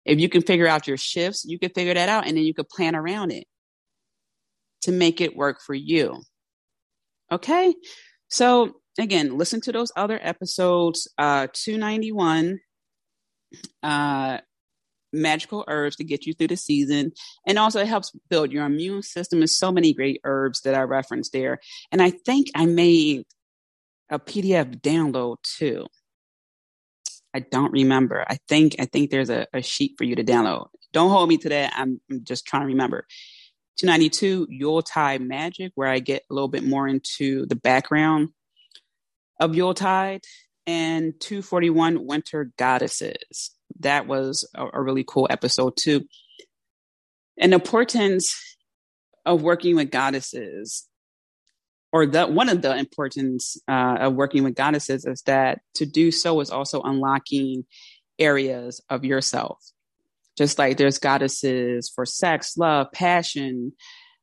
If 0.10 0.20
you 0.20 0.28
can 0.28 0.41
figure 0.41 0.68
out 0.68 0.88
your 0.88 0.97
shifts, 0.97 1.45
you 1.45 1.60
can 1.60 1.70
figure 1.70 1.93
that 1.93 2.10
out 2.10 2.26
and 2.26 2.36
then 2.36 2.43
you 2.43 2.53
can 2.53 2.66
plan 2.66 2.95
around 2.95 3.32
it 3.32 3.45
to 4.82 4.91
make 4.91 5.22
it 5.22 5.38
work 5.38 5.60
for 5.62 5.76
you. 5.76 6.24
Okay. 7.32 7.76
So 8.28 8.78
again, 8.97 9.38
listen 9.38 9.62
to 9.62 9.72
those 9.72 9.91
other 9.95 10.20
episodes, 10.22 11.07
uh, 11.20 11.47
291, 11.53 12.60
uh, 13.84 14.39
magical 15.14 15.64
herbs 15.68 15.95
to 15.97 16.03
get 16.03 16.26
you 16.26 16.34
through 16.34 16.47
the 16.47 16.57
season. 16.57 17.12
And 17.45 17.60
also 17.60 17.80
it 17.80 17.88
helps 17.88 18.12
build 18.32 18.51
your 18.51 18.66
immune 18.66 19.03
system. 19.03 19.39
There's 19.39 19.57
so 19.57 19.72
many 19.72 19.93
great 19.93 20.22
herbs 20.24 20.62
that 20.62 20.74
I 20.74 20.82
referenced 20.82 21.34
there. 21.34 21.60
And 21.91 22.01
I 22.01 22.10
think 22.10 22.47
I 22.55 22.66
made 22.66 23.26
a 24.10 24.18
PDF 24.18 24.82
download 24.82 25.38
too. 25.43 25.86
I 27.34 27.40
don't 27.40 27.72
remember. 27.72 28.26
I 28.28 28.38
think 28.48 28.76
I 28.80 28.86
think 28.86 29.12
there's 29.12 29.30
a, 29.30 29.48
a 29.54 29.62
sheet 29.62 29.96
for 29.98 30.04
you 30.04 30.16
to 30.16 30.24
download. 30.24 30.68
Don't 30.94 31.12
hold 31.12 31.30
me 31.30 31.38
to 31.38 31.50
that. 31.50 31.74
I'm, 31.76 32.02
I'm 32.10 32.24
just 32.24 32.46
trying 32.46 32.64
to 32.64 32.68
remember. 32.68 33.06
292 33.78 34.48
Yuletide 34.50 35.22
Magic, 35.22 35.72
where 35.76 35.88
I 35.88 36.00
get 36.00 36.24
a 36.30 36.34
little 36.34 36.50
bit 36.50 36.64
more 36.64 36.88
into 36.88 37.46
the 37.46 37.56
background 37.56 38.30
of 39.40 39.56
Yuletide, 39.56 40.26
and 40.68 41.14
241 41.20 42.06
Winter 42.06 42.52
Goddesses. 42.58 43.52
That 43.80 44.08
was 44.08 44.50
a, 44.56 44.68
a 44.74 44.82
really 44.82 45.06
cool 45.08 45.28
episode 45.30 45.78
too. 45.78 46.06
And 47.40 47.54
the 47.54 47.56
importance 47.56 48.36
of 49.26 49.42
working 49.42 49.76
with 49.76 49.92
goddesses 49.92 50.89
or 51.92 52.06
the 52.06 52.28
one 52.28 52.50
of 52.50 52.62
the 52.62 52.76
importance 52.76 53.58
uh, 53.68 53.98
of 54.00 54.14
working 54.14 54.44
with 54.44 54.56
goddesses 54.56 55.06
is 55.06 55.22
that 55.24 55.62
to 55.76 55.86
do 55.86 56.12
so 56.12 56.40
is 56.40 56.52
also 56.52 56.82
unlocking 56.82 57.66
areas 58.20 58.82
of 58.90 59.06
yourself. 59.06 59.58
Just 60.38 60.58
like 60.60 60.78
there's 60.78 61.00
goddesses 61.00 61.92
for 61.94 62.06
sex, 62.06 62.58
love, 62.58 62.92
passion, 62.94 63.74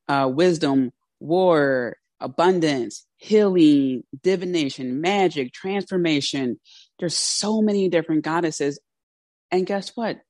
uh, 0.08 0.30
wisdom, 0.32 0.92
war, 1.20 1.96
abundance, 2.20 3.06
healing, 3.16 4.02
divination, 4.22 5.00
magic, 5.00 5.52
transformation. 5.52 6.58
There's 6.98 7.16
so 7.16 7.60
many 7.60 7.88
different 7.88 8.24
goddesses. 8.24 8.78
And 9.50 9.66
guess 9.66 9.92
what? 9.94 10.20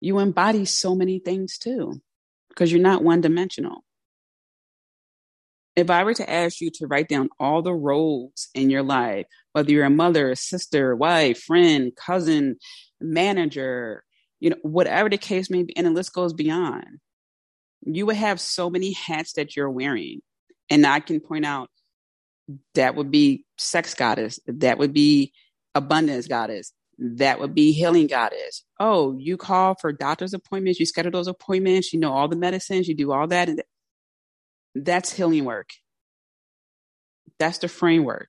You 0.00 0.18
embody 0.18 0.64
so 0.64 0.94
many 0.94 1.18
things 1.18 1.58
too, 1.58 2.00
because 2.48 2.72
you're 2.72 2.80
not 2.80 3.04
one 3.04 3.20
dimensional. 3.20 3.84
If 5.76 5.88
I 5.88 6.04
were 6.04 6.14
to 6.14 6.28
ask 6.28 6.60
you 6.60 6.70
to 6.74 6.86
write 6.86 7.08
down 7.08 7.28
all 7.38 7.62
the 7.62 7.72
roles 7.72 8.48
in 8.54 8.70
your 8.70 8.82
life, 8.82 9.26
whether 9.52 9.70
you're 9.70 9.84
a 9.84 9.90
mother, 9.90 10.34
sister, 10.34 10.94
wife, 10.96 11.42
friend, 11.42 11.92
cousin, 11.96 12.56
manager, 13.00 14.04
you 14.40 14.50
know, 14.50 14.56
whatever 14.62 15.08
the 15.08 15.18
case 15.18 15.50
may 15.50 15.62
be, 15.62 15.76
and 15.76 15.86
the 15.86 15.90
list 15.90 16.12
goes 16.12 16.32
beyond, 16.32 16.98
you 17.82 18.06
would 18.06 18.16
have 18.16 18.40
so 18.40 18.68
many 18.68 18.92
hats 18.92 19.34
that 19.34 19.56
you're 19.56 19.70
wearing. 19.70 20.20
And 20.68 20.86
I 20.86 21.00
can 21.00 21.20
point 21.20 21.46
out 21.46 21.70
that 22.74 22.94
would 22.96 23.10
be 23.10 23.44
sex 23.58 23.94
goddess, 23.94 24.40
that 24.46 24.78
would 24.78 24.92
be 24.92 25.32
abundance 25.74 26.26
goddess, 26.26 26.72
that 26.98 27.40
would 27.40 27.54
be 27.54 27.72
healing 27.72 28.06
goddess. 28.06 28.64
Oh, 28.78 29.16
you 29.18 29.36
call 29.36 29.76
for 29.80 29.92
doctor's 29.92 30.34
appointments, 30.34 30.80
you 30.80 30.86
schedule 30.86 31.12
those 31.12 31.28
appointments, 31.28 31.92
you 31.92 32.00
know 32.00 32.12
all 32.12 32.28
the 32.28 32.36
medicines, 32.36 32.88
you 32.88 32.94
do 32.94 33.12
all 33.12 33.26
that. 33.28 33.48
And 33.48 33.62
that's 34.74 35.12
healing 35.12 35.44
work. 35.44 35.70
That's 37.38 37.58
the 37.58 37.68
framework. 37.68 38.28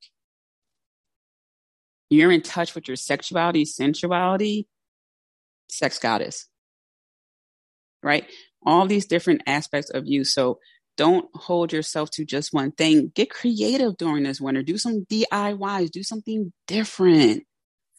You're 2.10 2.32
in 2.32 2.42
touch 2.42 2.76
with 2.76 2.88
your 2.88 2.98
sexuality, 2.98 3.66
sensuality, 3.66 4.68
sex 5.70 5.98
goddess. 5.98 6.48
Right? 8.04 8.26
All 8.66 8.88
these 8.88 9.06
different 9.06 9.44
aspects 9.48 9.90
of 9.90 10.08
you. 10.08 10.24
So 10.24 10.60
don't 10.98 11.30
hold 11.34 11.72
yourself 11.72 12.10
to 12.12 12.26
just 12.26 12.54
one 12.54 12.72
thing. 12.72 13.12
Get 13.16 13.30
creative 13.30 13.98
during 13.98 14.24
this 14.24 14.42
winter. 14.42 14.62
Do 14.62 14.78
some 14.78 15.06
DIYs. 15.06 15.90
Do 15.90 16.04
something 16.04 16.52
different. 16.68 17.44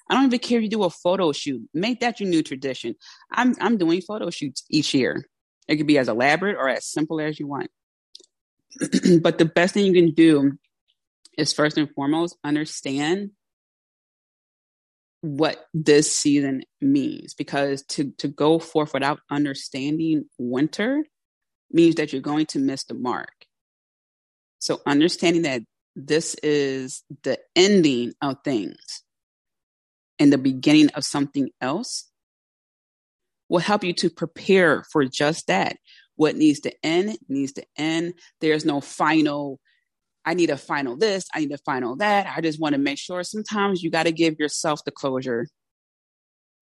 I 0.09 0.14
don't 0.14 0.26
even 0.26 0.38
care 0.40 0.59
if 0.59 0.64
you 0.64 0.68
do 0.68 0.84
a 0.84 0.90
photo 0.90 1.32
shoot. 1.32 1.62
Make 1.72 2.01
that 2.01 2.20
your 2.20 2.28
new 2.28 2.43
tradition. 2.43 2.95
I'm 3.30 3.55
I'm 3.61 3.78
doing 3.78 4.03
photo 4.03 4.30
shoots 4.30 4.64
each 4.68 4.93
year. 4.93 5.26
It 5.68 5.76
could 5.76 5.86
be 5.86 5.99
as 5.99 6.09
elaborate 6.09 6.57
or 6.57 6.68
as 6.68 6.84
simple 6.84 7.20
as 7.20 7.40
you 7.40 7.47
want. 7.47 7.70
but 9.20 9.39
the 9.39 9.45
best 9.45 9.75
thing 9.75 9.87
you 9.87 9.93
can 9.93 10.14
do 10.14 10.59
is 11.37 11.53
first 11.53 11.79
and 11.79 11.91
foremost 11.95 12.37
understand 12.45 13.31
what 15.20 15.66
this 15.73 16.14
season 16.14 16.62
means. 16.81 17.35
Because 17.35 17.83
to 17.91 18.12
to 18.18 18.29
go 18.29 18.59
forth 18.59 18.93
without 18.93 19.20
understanding 19.31 20.25
winter 20.39 21.05
means 21.70 21.95
that 21.97 22.12
you're 22.12 22.23
going 22.23 22.47
to 22.47 22.59
miss 22.59 22.85
the 22.85 22.95
mark. 22.95 23.47
So 24.59 24.81
understanding 24.87 25.43
that 25.43 25.62
this 25.97 26.35
is 26.43 27.03
the 27.23 27.39
ending 27.57 28.12
of 28.23 28.37
things 28.45 29.03
and 30.18 30.33
the 30.33 30.39
beginning 30.39 30.89
of 30.91 31.05
something 31.05 31.51
else 31.61 32.09
will 33.49 33.59
help 33.59 33.85
you 33.85 33.93
to 33.93 34.09
prepare 34.09 34.85
for 34.91 35.05
just 35.05 35.49
that 35.49 35.77
what 36.23 36.37
needs 36.37 36.61
to 36.61 36.73
end 36.85 37.18
needs 37.29 37.53
to 37.55 37.64
end. 37.77 38.14
There's 38.41 38.64
no 38.64 38.81
final, 38.81 39.59
I 40.25 40.35
need 40.35 40.51
a 40.51 40.57
final 40.57 40.97
this, 40.97 41.27
I 41.35 41.41
need 41.41 41.51
a 41.51 41.59
final 41.59 41.97
that. 41.97 42.33
I 42.35 42.41
just 42.41 42.61
want 42.61 42.75
to 42.75 42.79
make 42.79 42.99
sure 42.99 43.25
sometimes 43.25 43.83
you 43.83 43.91
got 43.91 44.05
to 44.05 44.12
give 44.12 44.39
yourself 44.39 44.85
the 44.85 44.93
closure. 44.93 45.49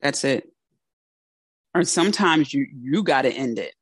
That's 0.01 0.25
it. 0.25 0.51
Or 1.75 1.85
sometimes 1.85 2.55
you 2.55 2.67
you 2.73 3.03
got 3.03 3.23
to 3.23 3.31
end 3.31 3.59
it. 3.59 3.75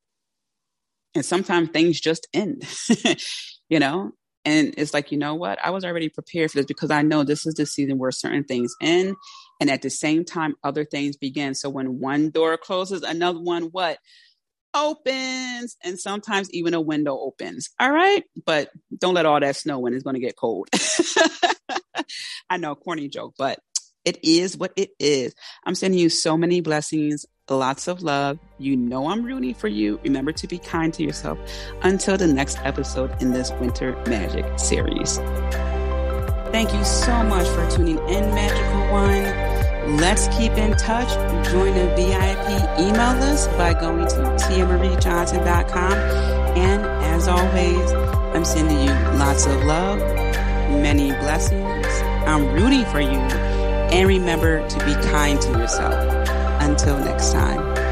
And 1.15 1.25
sometimes 1.25 1.69
things 1.71 2.01
just 2.01 2.27
end. 2.35 2.65
you 3.69 3.79
know? 3.79 4.11
And 4.45 4.75
it's 4.77 4.93
like, 4.93 5.13
you 5.13 5.19
know 5.19 5.37
what? 5.37 5.65
I 5.65 5.71
was 5.71 5.85
already 5.85 6.09
prepared 6.09 6.51
for 6.51 6.59
this 6.59 6.67
because 6.67 6.91
I 6.91 7.03
know 7.03 7.23
this 7.23 7.47
is 7.47 7.55
the 7.55 7.67
season 7.67 7.99
where 7.99 8.11
certain 8.11 8.45
things 8.45 8.75
end 8.81 9.15
and 9.61 9.71
at 9.71 9.83
the 9.83 9.91
same 9.91 10.25
time 10.25 10.57
other 10.65 10.85
things 10.85 11.17
begin. 11.17 11.55
So 11.55 11.71
when 11.71 12.01
one 12.01 12.31
door 12.31 12.57
closes, 12.57 13.03
another 13.03 13.41
one 13.41 13.65
what? 13.65 13.99
Opens 14.75 15.77
and 15.83 15.99
sometimes 15.99 16.51
even 16.53 16.75
a 16.75 16.81
window 16.81 17.19
opens. 17.19 17.71
All 17.81 17.91
right. 17.91 18.25
But 18.45 18.71
don't 18.97 19.15
let 19.15 19.27
all 19.27 19.41
that 19.41 19.57
snow 19.57 19.79
when 19.79 19.95
it's 19.95 20.05
going 20.05 20.15
to 20.15 20.21
get 20.21 20.37
cold. 20.37 20.69
I 22.51 22.57
know, 22.57 22.75
corny 22.75 23.09
joke, 23.09 23.35
but 23.39 23.59
it 24.05 24.19
is 24.23 24.57
what 24.57 24.73
it 24.77 24.91
is. 24.99 25.35
I'm 25.67 25.75
sending 25.75 26.01
you 26.01 26.09
so 26.09 26.37
many 26.37 26.61
blessings, 26.61 27.27
lots 27.49 27.89
of 27.89 28.03
love. 28.03 28.39
You 28.59 28.77
know 28.77 29.09
I'm 29.09 29.23
rooting 29.23 29.55
for 29.55 29.69
you. 29.69 30.01
Remember 30.03 30.33
to 30.33 30.47
be 30.47 30.59
kind 30.59 30.93
to 30.95 31.03
yourself 31.03 31.39
until 31.83 32.17
the 32.17 32.27
next 32.27 32.59
episode 32.63 33.21
in 33.21 33.33
this 33.33 33.51
Winter 33.53 33.95
Magick 34.05 34.59
series. 34.59 35.19
Thank 36.53 36.73
you 36.73 36.85
so 36.85 37.23
much 37.25 37.47
for 37.49 37.71
tuning 37.71 37.99
in, 38.09 38.35
Magical 38.35 38.93
One. 38.93 39.48
Let's 39.97 40.29
keep 40.37 40.53
in 40.53 40.77
touch. 40.77 41.09
Join 41.51 41.75
the 41.75 41.87
VIP 41.97 42.79
email 42.79 43.19
list 43.19 43.51
by 43.53 43.73
going 43.73 44.07
to 44.07 44.17
tiamariejohnson.com. 44.17 45.93
And 46.59 46.85
as 46.85 47.27
always, 47.27 47.93
I'm 48.35 48.45
sending 48.45 48.83
you 48.83 48.93
lots 49.19 49.47
of 49.47 49.65
love, 49.65 49.99
many 50.69 51.09
blessings. 51.13 51.87
I'm 52.27 52.53
rooting 52.53 52.85
for 52.85 53.01
you. 53.01 53.19
And 53.89 54.07
remember 54.07 54.69
to 54.69 54.79
be 54.85 54.93
kind 55.09 55.41
to 55.41 55.51
yourself. 55.53 56.29
Until 56.61 56.99
next 56.99 57.33
time. 57.33 57.88